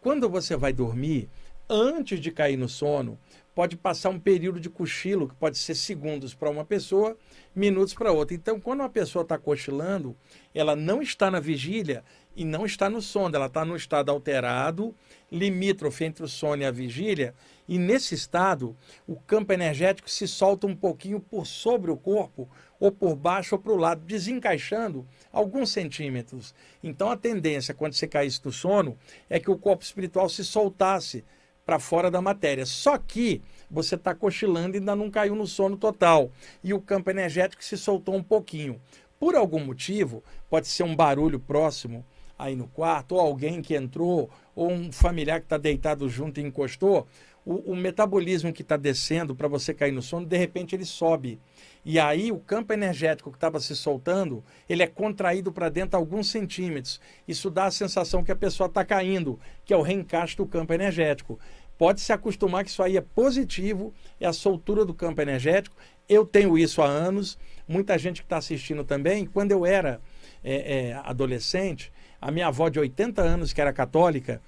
Quando 0.00 0.28
você 0.28 0.56
vai 0.56 0.72
dormir, 0.72 1.28
antes 1.68 2.18
de 2.18 2.30
cair 2.30 2.56
no 2.56 2.68
sono, 2.68 3.18
pode 3.60 3.76
passar 3.76 4.08
um 4.08 4.18
período 4.18 4.58
de 4.58 4.70
cochilo, 4.70 5.28
que 5.28 5.34
pode 5.34 5.58
ser 5.58 5.74
segundos 5.74 6.32
para 6.32 6.48
uma 6.48 6.64
pessoa, 6.64 7.14
minutos 7.54 7.92
para 7.92 8.10
outra. 8.10 8.34
Então, 8.34 8.58
quando 8.58 8.80
uma 8.80 8.88
pessoa 8.88 9.22
está 9.22 9.36
cochilando, 9.36 10.16
ela 10.54 10.74
não 10.74 11.02
está 11.02 11.30
na 11.30 11.40
vigília 11.40 12.02
e 12.34 12.42
não 12.42 12.64
está 12.64 12.88
no 12.88 13.02
sono, 13.02 13.36
ela 13.36 13.48
está 13.48 13.62
no 13.62 13.76
estado 13.76 14.10
alterado, 14.10 14.94
limítrofe 15.30 16.04
entre 16.04 16.24
o 16.24 16.28
sono 16.28 16.62
e 16.62 16.64
a 16.64 16.70
vigília, 16.70 17.34
e 17.68 17.76
nesse 17.76 18.14
estado, 18.14 18.74
o 19.06 19.14
campo 19.14 19.52
energético 19.52 20.08
se 20.08 20.26
solta 20.26 20.66
um 20.66 20.74
pouquinho 20.74 21.20
por 21.20 21.46
sobre 21.46 21.90
o 21.90 21.98
corpo, 21.98 22.48
ou 22.80 22.90
por 22.90 23.14
baixo 23.14 23.56
ou 23.56 23.60
para 23.60 23.72
o 23.72 23.76
lado, 23.76 24.06
desencaixando 24.06 25.06
alguns 25.30 25.68
centímetros. 25.68 26.54
Então, 26.82 27.10
a 27.10 27.16
tendência, 27.16 27.74
quando 27.74 27.92
você 27.92 28.08
caísse 28.08 28.40
do 28.42 28.50
sono, 28.50 28.96
é 29.28 29.38
que 29.38 29.50
o 29.50 29.58
corpo 29.58 29.84
espiritual 29.84 30.30
se 30.30 30.42
soltasse 30.46 31.22
para 31.70 31.78
fora 31.78 32.10
da 32.10 32.20
matéria. 32.20 32.66
Só 32.66 32.98
que 32.98 33.40
você 33.70 33.94
está 33.94 34.12
cochilando 34.12 34.76
e 34.76 34.80
ainda 34.80 34.96
não 34.96 35.08
caiu 35.08 35.36
no 35.36 35.46
sono 35.46 35.76
total. 35.76 36.32
E 36.64 36.74
o 36.74 36.80
campo 36.80 37.10
energético 37.10 37.62
se 37.62 37.78
soltou 37.78 38.16
um 38.16 38.22
pouquinho. 38.24 38.80
Por 39.20 39.36
algum 39.36 39.64
motivo, 39.64 40.24
pode 40.48 40.66
ser 40.66 40.82
um 40.82 40.96
barulho 40.96 41.38
próximo 41.38 42.04
aí 42.36 42.56
no 42.56 42.66
quarto, 42.66 43.14
ou 43.14 43.20
alguém 43.20 43.62
que 43.62 43.76
entrou, 43.76 44.28
ou 44.56 44.72
um 44.72 44.90
familiar 44.90 45.38
que 45.38 45.46
está 45.46 45.58
deitado 45.58 46.08
junto 46.08 46.40
e 46.40 46.42
encostou, 46.42 47.06
o, 47.44 47.72
o 47.72 47.76
metabolismo 47.76 48.52
que 48.52 48.62
está 48.62 48.76
descendo 48.76 49.34
para 49.34 49.48
você 49.48 49.72
cair 49.72 49.92
no 49.92 50.02
sono, 50.02 50.26
de 50.26 50.36
repente 50.36 50.74
ele 50.74 50.84
sobe. 50.84 51.38
E 51.84 51.98
aí 51.98 52.30
o 52.30 52.38
campo 52.38 52.72
energético 52.72 53.30
que 53.30 53.36
estava 53.36 53.58
se 53.58 53.74
soltando, 53.74 54.44
ele 54.68 54.82
é 54.82 54.86
contraído 54.86 55.50
para 55.50 55.68
dentro 55.68 55.96
alguns 55.96 56.28
centímetros. 56.28 57.00
Isso 57.26 57.50
dá 57.50 57.64
a 57.64 57.70
sensação 57.70 58.22
que 58.22 58.32
a 58.32 58.36
pessoa 58.36 58.66
está 58.66 58.84
caindo, 58.84 59.40
que 59.64 59.72
é 59.72 59.76
o 59.76 59.82
reencaixe 59.82 60.36
do 60.36 60.46
campo 60.46 60.72
energético. 60.74 61.38
Pode 61.80 62.02
se 62.02 62.12
acostumar 62.12 62.62
que 62.62 62.68
isso 62.68 62.82
aí 62.82 62.98
é 62.98 63.00
positivo, 63.00 63.94
é 64.20 64.26
a 64.26 64.34
soltura 64.34 64.84
do 64.84 64.92
campo 64.92 65.22
energético. 65.22 65.74
Eu 66.06 66.26
tenho 66.26 66.58
isso 66.58 66.82
há 66.82 66.86
anos, 66.86 67.38
muita 67.66 67.96
gente 67.96 68.20
que 68.20 68.26
está 68.26 68.36
assistindo 68.36 68.84
também. 68.84 69.24
Quando 69.24 69.52
eu 69.52 69.64
era 69.64 69.98
é, 70.44 70.88
é, 70.90 70.92
adolescente, 71.04 71.90
a 72.20 72.30
minha 72.30 72.48
avó 72.48 72.68
de 72.68 72.78
80 72.78 73.22
anos, 73.22 73.54
que 73.54 73.62
era 73.62 73.72
católica, 73.72 74.42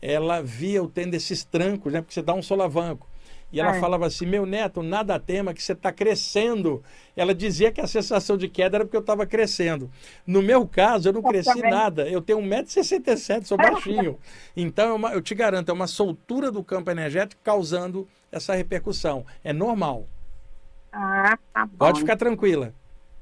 ela 0.00 0.40
via 0.42 0.78
eu 0.78 0.88
tendo 0.88 1.14
esses 1.14 1.44
trancos, 1.44 1.92
né? 1.92 2.00
Porque 2.00 2.14
você 2.14 2.22
dá 2.22 2.34
um 2.34 2.42
solavanco. 2.42 3.08
E 3.50 3.60
ela 3.60 3.76
é. 3.76 3.80
falava 3.80 4.06
assim: 4.06 4.26
Meu 4.26 4.44
neto, 4.44 4.82
nada 4.82 5.18
tema 5.18 5.54
que 5.54 5.62
você 5.62 5.72
está 5.72 5.90
crescendo. 5.90 6.82
Ela 7.16 7.34
dizia 7.34 7.72
que 7.72 7.80
a 7.80 7.86
sensação 7.86 8.36
de 8.36 8.48
queda 8.48 8.76
era 8.76 8.84
porque 8.84 8.96
eu 8.96 9.00
estava 9.00 9.26
crescendo. 9.26 9.90
No 10.26 10.42
meu 10.42 10.66
caso, 10.66 11.08
eu 11.08 11.12
não 11.12 11.22
cresci 11.22 11.60
nada. 11.62 12.08
Eu 12.08 12.20
tenho 12.20 12.40
1,67m, 12.40 13.44
sou 13.44 13.56
baixinho. 13.56 14.18
Então, 14.56 14.90
é 14.90 14.92
uma, 14.92 15.12
eu 15.12 15.22
te 15.22 15.34
garanto, 15.34 15.70
é 15.70 15.72
uma 15.72 15.86
soltura 15.86 16.50
do 16.50 16.64
campo 16.64 16.90
energético 16.90 17.40
causando 17.44 18.08
essa 18.30 18.54
repercussão. 18.54 19.24
É 19.44 19.52
normal. 19.52 20.06
Ah, 20.92 21.38
tá 21.52 21.64
bom. 21.64 21.76
Pode 21.78 22.00
ficar 22.00 22.16
tranquila. 22.16 22.74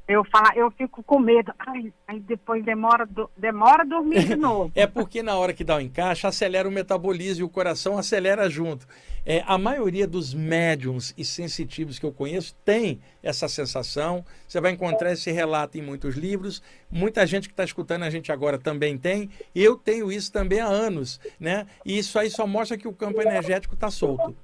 Eu 0.09 0.24
falo, 0.24 0.52
eu 0.54 0.70
fico 0.70 1.02
com 1.02 1.18
medo. 1.18 1.52
Ai, 1.59 1.92
aí 2.07 2.20
depois 2.20 2.64
demora, 2.64 3.04
do, 3.04 3.28
demora 3.36 3.84
dormir 3.84 4.24
de 4.24 4.36
novo. 4.36 4.70
é 4.74 4.86
porque 4.86 5.20
na 5.20 5.36
hora 5.36 5.52
que 5.52 5.64
dá 5.64 5.76
o 5.76 5.80
encaixe, 5.80 6.26
acelera 6.26 6.68
o 6.68 6.70
metabolismo 6.70 7.42
e 7.42 7.44
o 7.44 7.48
coração 7.48 7.98
acelera 7.98 8.48
junto. 8.48 8.86
É, 9.24 9.42
a 9.44 9.59
maioria 9.59 10.07
dos 10.07 10.32
médiums 10.32 11.12
e 11.18 11.24
sensitivos 11.24 11.98
que 11.98 12.07
eu 12.07 12.12
conheço 12.12 12.54
tem 12.64 13.00
essa 13.20 13.48
sensação. 13.48 14.24
Você 14.46 14.61
vai 14.61 14.70
encontrar 14.70 15.12
esse 15.12 15.32
relato 15.32 15.76
em 15.76 15.82
muitos 15.82 16.14
livros. 16.14 16.62
Muita 16.88 17.26
gente 17.26 17.48
que 17.48 17.52
está 17.52 17.64
escutando 17.64 18.04
a 18.04 18.11
gente 18.11 18.30
agora 18.30 18.57
também 18.57 18.96
tem. 18.96 19.28
Eu 19.52 19.76
tenho 19.76 20.12
isso 20.12 20.30
também 20.30 20.61
há 20.61 20.66
anos. 20.66 21.18
Né? 21.40 21.66
E 21.84 21.98
isso 21.98 22.16
aí 22.16 22.30
só 22.30 22.46
mostra 22.46 22.78
que 22.78 22.86
o 22.86 22.92
campo 22.92 23.20
energético 23.20 23.74
está 23.74 23.90
solto. 23.90 24.36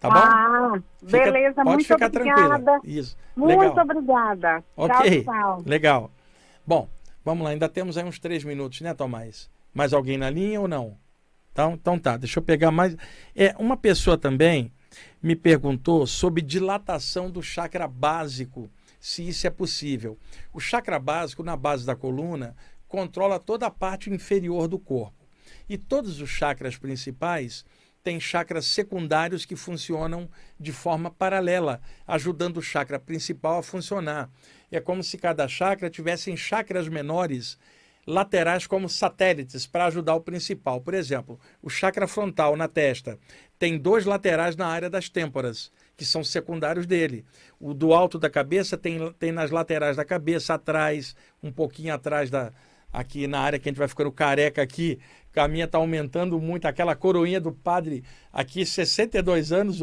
Tá 0.00 0.08
bom? 0.08 0.16
Ah, 0.16 0.82
Fica, 1.04 1.30
beleza, 1.30 1.54
pode 1.56 1.68
muito 1.68 1.86
ficar 1.86 2.06
obrigada. 2.06 2.58
tranquila. 2.58 2.80
Isso. 2.84 3.16
Muito 3.36 3.58
Legal. 3.60 3.84
obrigada. 3.84 4.64
Ok. 4.74 5.22
Tchau, 5.22 5.34
tchau. 5.34 5.62
Legal. 5.66 6.10
Bom, 6.66 6.88
vamos 7.22 7.44
lá. 7.44 7.50
Ainda 7.50 7.68
temos 7.68 7.98
aí 7.98 8.04
uns 8.04 8.18
três 8.18 8.42
minutos, 8.42 8.80
né, 8.80 8.94
Tomás? 8.94 9.50
Mais 9.74 9.92
alguém 9.92 10.16
na 10.16 10.30
linha 10.30 10.58
ou 10.60 10.66
não? 10.66 10.96
Então, 11.52 11.74
então 11.74 11.98
tá, 11.98 12.16
deixa 12.16 12.38
eu 12.38 12.42
pegar 12.42 12.70
mais. 12.70 12.96
É, 13.36 13.54
uma 13.58 13.76
pessoa 13.76 14.16
também 14.16 14.72
me 15.22 15.36
perguntou 15.36 16.06
sobre 16.06 16.40
dilatação 16.40 17.30
do 17.30 17.42
chakra 17.42 17.86
básico, 17.86 18.70
se 18.98 19.28
isso 19.28 19.46
é 19.46 19.50
possível. 19.50 20.16
O 20.52 20.60
chakra 20.60 20.98
básico, 20.98 21.42
na 21.42 21.56
base 21.56 21.84
da 21.84 21.94
coluna, 21.94 22.56
controla 22.88 23.38
toda 23.38 23.66
a 23.66 23.70
parte 23.70 24.10
inferior 24.10 24.66
do 24.66 24.78
corpo. 24.78 25.26
E 25.68 25.76
todos 25.76 26.20
os 26.20 26.30
chakras 26.30 26.76
principais 26.76 27.64
tem 28.02 28.18
chakras 28.18 28.66
secundários 28.66 29.44
que 29.44 29.56
funcionam 29.56 30.28
de 30.58 30.72
forma 30.72 31.10
paralela, 31.10 31.80
ajudando 32.06 32.58
o 32.58 32.62
chakra 32.62 32.98
principal 32.98 33.58
a 33.58 33.62
funcionar. 33.62 34.30
É 34.70 34.80
como 34.80 35.02
se 35.02 35.18
cada 35.18 35.46
chakra 35.48 35.90
tivessem 35.90 36.36
chakras 36.36 36.88
menores 36.88 37.58
laterais 38.06 38.66
como 38.66 38.88
satélites 38.88 39.66
para 39.66 39.86
ajudar 39.86 40.14
o 40.14 40.20
principal. 40.20 40.80
Por 40.80 40.94
exemplo, 40.94 41.38
o 41.62 41.68
chakra 41.68 42.06
frontal 42.06 42.56
na 42.56 42.68
testa 42.68 43.18
tem 43.58 43.78
dois 43.78 44.06
laterais 44.06 44.56
na 44.56 44.66
área 44.66 44.88
das 44.88 45.08
têmporas, 45.08 45.70
que 45.96 46.04
são 46.04 46.24
secundários 46.24 46.86
dele. 46.86 47.24
O 47.58 47.74
do 47.74 47.92
alto 47.92 48.18
da 48.18 48.30
cabeça 48.30 48.76
tem, 48.78 49.12
tem 49.18 49.32
nas 49.32 49.50
laterais 49.50 49.96
da 49.96 50.04
cabeça, 50.04 50.54
atrás, 50.54 51.14
um 51.42 51.52
pouquinho 51.52 51.92
atrás 51.92 52.30
da, 52.30 52.52
aqui 52.92 53.26
na 53.26 53.40
área 53.40 53.58
que 53.58 53.68
a 53.68 53.70
gente 53.70 53.78
vai 53.78 53.88
ficando 53.88 54.10
careca 54.12 54.62
aqui, 54.62 54.98
a 55.34 55.46
minha 55.46 55.64
está 55.64 55.78
aumentando 55.78 56.40
muito, 56.40 56.66
aquela 56.66 56.96
coroinha 56.96 57.40
do 57.40 57.52
padre 57.52 58.02
aqui, 58.32 58.66
62 58.66 59.52
anos, 59.52 59.80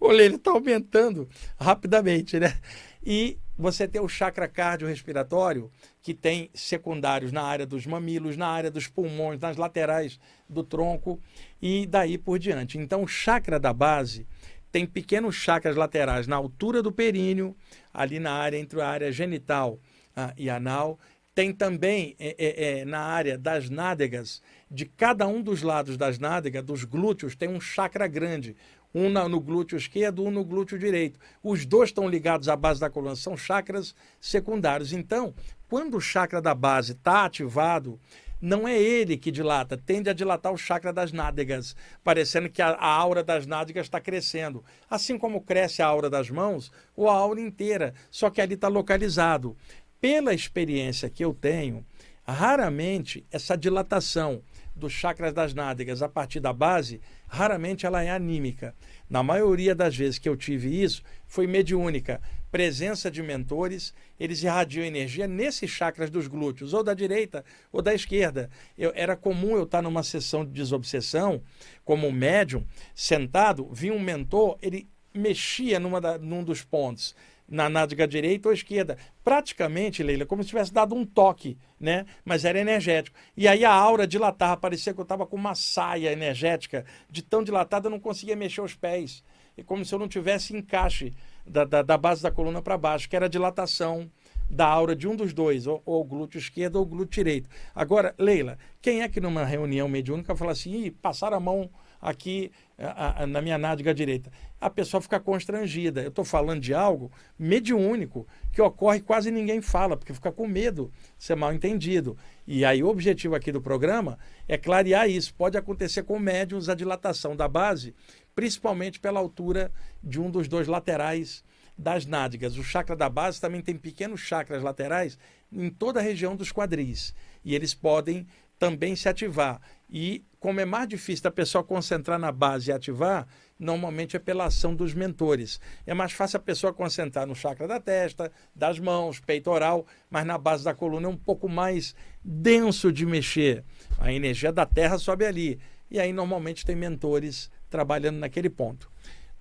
olha, 0.00 0.22
ele 0.22 0.36
está 0.36 0.50
aumentando 0.50 1.28
rapidamente, 1.58 2.38
né? 2.38 2.54
E 3.02 3.38
você 3.56 3.88
tem 3.88 4.00
o 4.00 4.08
chakra 4.08 4.48
cardiorrespiratório, 4.48 5.70
que 6.02 6.14
tem 6.14 6.50
secundários 6.54 7.32
na 7.32 7.42
área 7.42 7.66
dos 7.66 7.86
mamilos, 7.86 8.36
na 8.36 8.48
área 8.48 8.70
dos 8.70 8.86
pulmões, 8.86 9.40
nas 9.40 9.56
laterais 9.56 10.18
do 10.48 10.62
tronco 10.62 11.20
e 11.60 11.86
daí 11.86 12.16
por 12.16 12.38
diante. 12.38 12.78
Então, 12.78 13.02
o 13.02 13.08
chakra 13.08 13.58
da 13.60 13.72
base 13.72 14.26
tem 14.72 14.86
pequenos 14.86 15.34
chakras 15.34 15.76
laterais 15.76 16.26
na 16.26 16.36
altura 16.36 16.82
do 16.82 16.92
períneo, 16.92 17.56
ali 17.92 18.18
na 18.18 18.32
área 18.32 18.58
entre 18.58 18.80
a 18.80 18.88
área 18.88 19.12
genital 19.12 19.78
ah, 20.16 20.32
e 20.36 20.48
anal, 20.48 20.98
tem 21.34 21.52
também 21.52 22.16
é, 22.18 22.34
é, 22.38 22.80
é, 22.80 22.84
na 22.84 23.00
área 23.00 23.38
das 23.38 23.70
nádegas, 23.70 24.42
de 24.70 24.84
cada 24.84 25.26
um 25.26 25.40
dos 25.40 25.62
lados 25.62 25.96
das 25.96 26.18
nádegas, 26.18 26.64
dos 26.64 26.84
glúteos, 26.84 27.36
tem 27.36 27.48
um 27.48 27.60
chakra 27.60 28.06
grande. 28.06 28.56
Um 28.92 29.08
no 29.08 29.40
glúteo 29.40 29.78
esquerdo, 29.78 30.24
um 30.24 30.32
no 30.32 30.44
glúteo 30.44 30.76
direito. 30.76 31.20
Os 31.44 31.64
dois 31.64 31.90
estão 31.90 32.08
ligados 32.08 32.48
à 32.48 32.56
base 32.56 32.80
da 32.80 32.90
coluna, 32.90 33.14
são 33.14 33.36
chakras 33.36 33.94
secundários. 34.20 34.92
Então, 34.92 35.32
quando 35.68 35.96
o 35.96 36.00
chakra 36.00 36.42
da 36.42 36.56
base 36.56 36.92
está 36.92 37.24
ativado, 37.24 38.00
não 38.40 38.66
é 38.66 38.76
ele 38.80 39.18
que 39.18 39.30
dilata, 39.30 39.76
tende 39.76 40.08
a 40.08 40.14
dilatar 40.14 40.50
o 40.50 40.56
chakra 40.56 40.92
das 40.92 41.12
nádegas, 41.12 41.76
parecendo 42.02 42.48
que 42.48 42.62
a, 42.62 42.70
a 42.70 42.86
aura 42.86 43.22
das 43.22 43.46
nádegas 43.46 43.86
está 43.86 44.00
crescendo. 44.00 44.64
Assim 44.88 45.18
como 45.18 45.42
cresce 45.42 45.82
a 45.82 45.86
aura 45.86 46.08
das 46.08 46.30
mãos, 46.30 46.72
ou 46.96 47.08
a 47.08 47.12
aura 47.12 47.40
inteira, 47.40 47.92
só 48.10 48.30
que 48.30 48.40
ali 48.40 48.54
está 48.54 48.66
localizado 48.66 49.56
pela 50.00 50.34
experiência 50.34 51.10
que 51.10 51.24
eu 51.24 51.34
tenho, 51.34 51.84
raramente 52.26 53.26
essa 53.30 53.56
dilatação 53.56 54.42
dos 54.74 54.92
chakras 54.92 55.34
das 55.34 55.52
nádegas 55.52 56.00
a 56.00 56.08
partir 56.08 56.40
da 56.40 56.52
base, 56.52 57.00
raramente 57.26 57.84
ela 57.84 58.02
é 58.02 58.10
anímica. 58.10 58.74
Na 59.08 59.22
maioria 59.22 59.74
das 59.74 59.94
vezes 59.94 60.18
que 60.18 60.28
eu 60.28 60.36
tive 60.36 60.82
isso, 60.82 61.02
foi 61.26 61.46
mediúnica. 61.46 62.20
Presença 62.50 63.10
de 63.10 63.22
mentores, 63.22 63.92
eles 64.18 64.42
irradiam 64.42 64.84
energia 64.84 65.28
nesses 65.28 65.70
chakras 65.70 66.08
dos 66.08 66.26
glúteos, 66.26 66.72
ou 66.72 66.82
da 66.82 66.94
direita 66.94 67.44
ou 67.70 67.82
da 67.82 67.94
esquerda. 67.94 68.48
Eu, 68.76 68.92
era 68.94 69.16
comum 69.16 69.56
eu 69.56 69.64
estar 69.64 69.82
numa 69.82 70.02
sessão 70.02 70.44
de 70.44 70.50
desobsessão, 70.50 71.42
como 71.84 72.10
médium, 72.10 72.64
sentado, 72.94 73.68
vinha 73.72 73.92
um 73.92 74.00
mentor, 74.00 74.56
ele 74.62 74.88
mexia 75.12 75.78
numa 75.78 76.00
da, 76.00 76.16
num 76.16 76.42
dos 76.42 76.62
pontos 76.62 77.14
na 77.50 77.68
nádega 77.68 78.06
direita 78.06 78.48
ou 78.48 78.54
esquerda. 78.54 78.96
Praticamente, 79.24 80.02
Leila, 80.02 80.24
como 80.24 80.42
se 80.42 80.50
tivesse 80.50 80.72
dado 80.72 80.94
um 80.94 81.04
toque, 81.04 81.58
né? 81.78 82.06
Mas 82.24 82.44
era 82.44 82.60
energético. 82.60 83.18
E 83.36 83.48
aí 83.48 83.64
a 83.64 83.72
aura 83.72 84.06
dilatava, 84.06 84.56
parecia 84.56 84.94
que 84.94 85.00
eu 85.00 85.02
estava 85.02 85.26
com 85.26 85.36
uma 85.36 85.56
saia 85.56 86.12
energética. 86.12 86.84
De 87.10 87.22
tão 87.22 87.42
dilatada, 87.42 87.88
eu 87.88 87.90
não 87.90 87.98
conseguia 87.98 88.36
mexer 88.36 88.60
os 88.60 88.76
pés. 88.76 89.24
E 89.58 89.64
como 89.64 89.84
se 89.84 89.92
eu 89.92 89.98
não 89.98 90.06
tivesse 90.06 90.56
encaixe 90.56 91.12
da, 91.44 91.64
da, 91.64 91.82
da 91.82 91.98
base 91.98 92.22
da 92.22 92.30
coluna 92.30 92.62
para 92.62 92.78
baixo, 92.78 93.08
que 93.08 93.16
era 93.16 93.26
a 93.26 93.28
dilatação 93.28 94.08
da 94.48 94.66
aura 94.66 94.96
de 94.96 95.06
um 95.06 95.14
dos 95.14 95.32
dois, 95.32 95.66
ou, 95.66 95.82
ou 95.84 96.04
glúteo 96.04 96.38
esquerdo 96.38 96.76
ou 96.76 96.86
glúteo 96.86 97.22
direito. 97.22 97.48
Agora, 97.74 98.14
Leila, 98.18 98.58
quem 98.80 99.02
é 99.02 99.08
que 99.08 99.20
numa 99.20 99.44
reunião 99.44 99.88
mediúnica 99.88 100.34
fala 100.34 100.52
assim, 100.52 100.84
Ih, 100.84 100.90
passaram 100.90 101.36
a 101.36 101.40
mão 101.40 101.70
aqui 102.00 102.50
a, 102.78 103.22
a, 103.22 103.26
na 103.26 103.42
minha 103.42 103.58
nádega 103.58 103.92
direita. 103.92 104.32
A 104.60 104.70
pessoa 104.70 105.00
fica 105.00 105.20
constrangida. 105.20 106.02
Eu 106.02 106.08
estou 106.08 106.24
falando 106.24 106.60
de 106.60 106.72
algo 106.72 107.10
mediúnico 107.38 108.26
que 108.52 108.60
ocorre 108.60 109.00
quase 109.00 109.30
ninguém 109.30 109.60
fala, 109.60 109.96
porque 109.96 110.14
fica 110.14 110.32
com 110.32 110.46
medo 110.46 110.90
de 111.18 111.24
ser 111.24 111.34
mal 111.34 111.52
entendido. 111.52 112.16
E 112.46 112.64
aí 112.64 112.82
o 112.82 112.88
objetivo 112.88 113.34
aqui 113.34 113.52
do 113.52 113.60
programa 113.60 114.18
é 114.48 114.56
clarear 114.56 115.08
isso. 115.08 115.34
Pode 115.34 115.56
acontecer 115.56 116.02
com 116.02 116.18
médiums 116.18 116.68
a 116.68 116.74
dilatação 116.74 117.36
da 117.36 117.48
base, 117.48 117.94
principalmente 118.34 118.98
pela 118.98 119.20
altura 119.20 119.70
de 120.02 120.20
um 120.20 120.30
dos 120.30 120.48
dois 120.48 120.66
laterais 120.66 121.44
das 121.76 122.04
nádegas. 122.04 122.56
O 122.56 122.62
chakra 122.62 122.94
da 122.94 123.08
base 123.08 123.40
também 123.40 123.62
tem 123.62 123.76
pequenos 123.76 124.20
chakras 124.20 124.62
laterais 124.62 125.18
em 125.50 125.70
toda 125.70 126.00
a 126.00 126.02
região 126.02 126.36
dos 126.36 126.52
quadris. 126.52 127.14
E 127.44 127.54
eles 127.54 127.74
podem 127.74 128.26
também 128.58 128.94
se 128.94 129.08
ativar. 129.08 129.60
E 129.88 130.22
como 130.40 130.58
é 130.58 130.64
mais 130.64 130.88
difícil 130.88 131.22
da 131.22 131.30
pessoa 131.30 131.62
concentrar 131.62 132.18
na 132.18 132.32
base 132.32 132.70
e 132.70 132.72
ativar, 132.72 133.28
normalmente 133.58 134.16
é 134.16 134.18
pela 134.18 134.46
ação 134.46 134.74
dos 134.74 134.94
mentores. 134.94 135.60
É 135.86 135.92
mais 135.92 136.12
fácil 136.12 136.38
a 136.38 136.40
pessoa 136.40 136.72
concentrar 136.72 137.26
no 137.26 137.34
chakra 137.34 137.68
da 137.68 137.78
testa, 137.78 138.32
das 138.56 138.78
mãos, 138.78 139.20
peitoral, 139.20 139.86
mas 140.10 140.24
na 140.24 140.38
base 140.38 140.64
da 140.64 140.74
coluna 140.74 141.06
é 141.06 141.10
um 141.10 141.16
pouco 141.16 141.46
mais 141.46 141.94
denso 142.24 142.90
de 142.90 143.04
mexer. 143.04 143.62
A 143.98 144.10
energia 144.10 144.50
da 144.50 144.64
terra 144.64 144.98
sobe 144.98 145.26
ali. 145.26 145.60
E 145.90 146.00
aí 146.00 146.10
normalmente 146.10 146.64
tem 146.64 146.74
mentores 146.74 147.50
trabalhando 147.68 148.16
naquele 148.16 148.48
ponto. 148.48 148.90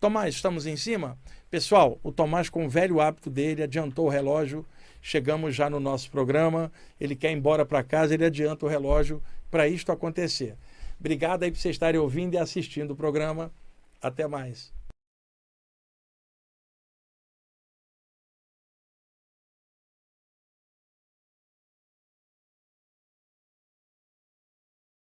Tomás, 0.01 0.35
estamos 0.35 0.65
em 0.65 0.75
cima? 0.75 1.17
Pessoal, 1.49 1.97
o 2.03 2.11
Tomás, 2.11 2.49
com 2.49 2.65
o 2.65 2.69
velho 2.69 2.99
hábito 2.99 3.29
dele, 3.29 3.63
adiantou 3.63 4.07
o 4.07 4.09
relógio. 4.09 4.65
Chegamos 5.01 5.55
já 5.55 5.69
no 5.69 5.79
nosso 5.79 6.11
programa. 6.11 6.69
Ele 6.99 7.15
quer 7.15 7.31
ir 7.31 7.35
embora 7.35 7.65
para 7.65 7.83
casa, 7.83 8.13
ele 8.13 8.25
adianta 8.25 8.65
o 8.65 8.69
relógio 8.69 9.23
para 9.49 9.65
isto 9.67 9.91
acontecer. 9.93 10.57
Obrigado 10.99 11.43
aí 11.43 11.51
por 11.51 11.57
vocês 11.57 11.75
estarem 11.75 11.99
ouvindo 11.99 12.33
e 12.33 12.37
assistindo 12.37 12.91
o 12.91 12.95
programa. 12.95 13.51
Até 14.01 14.27
mais. 14.27 14.73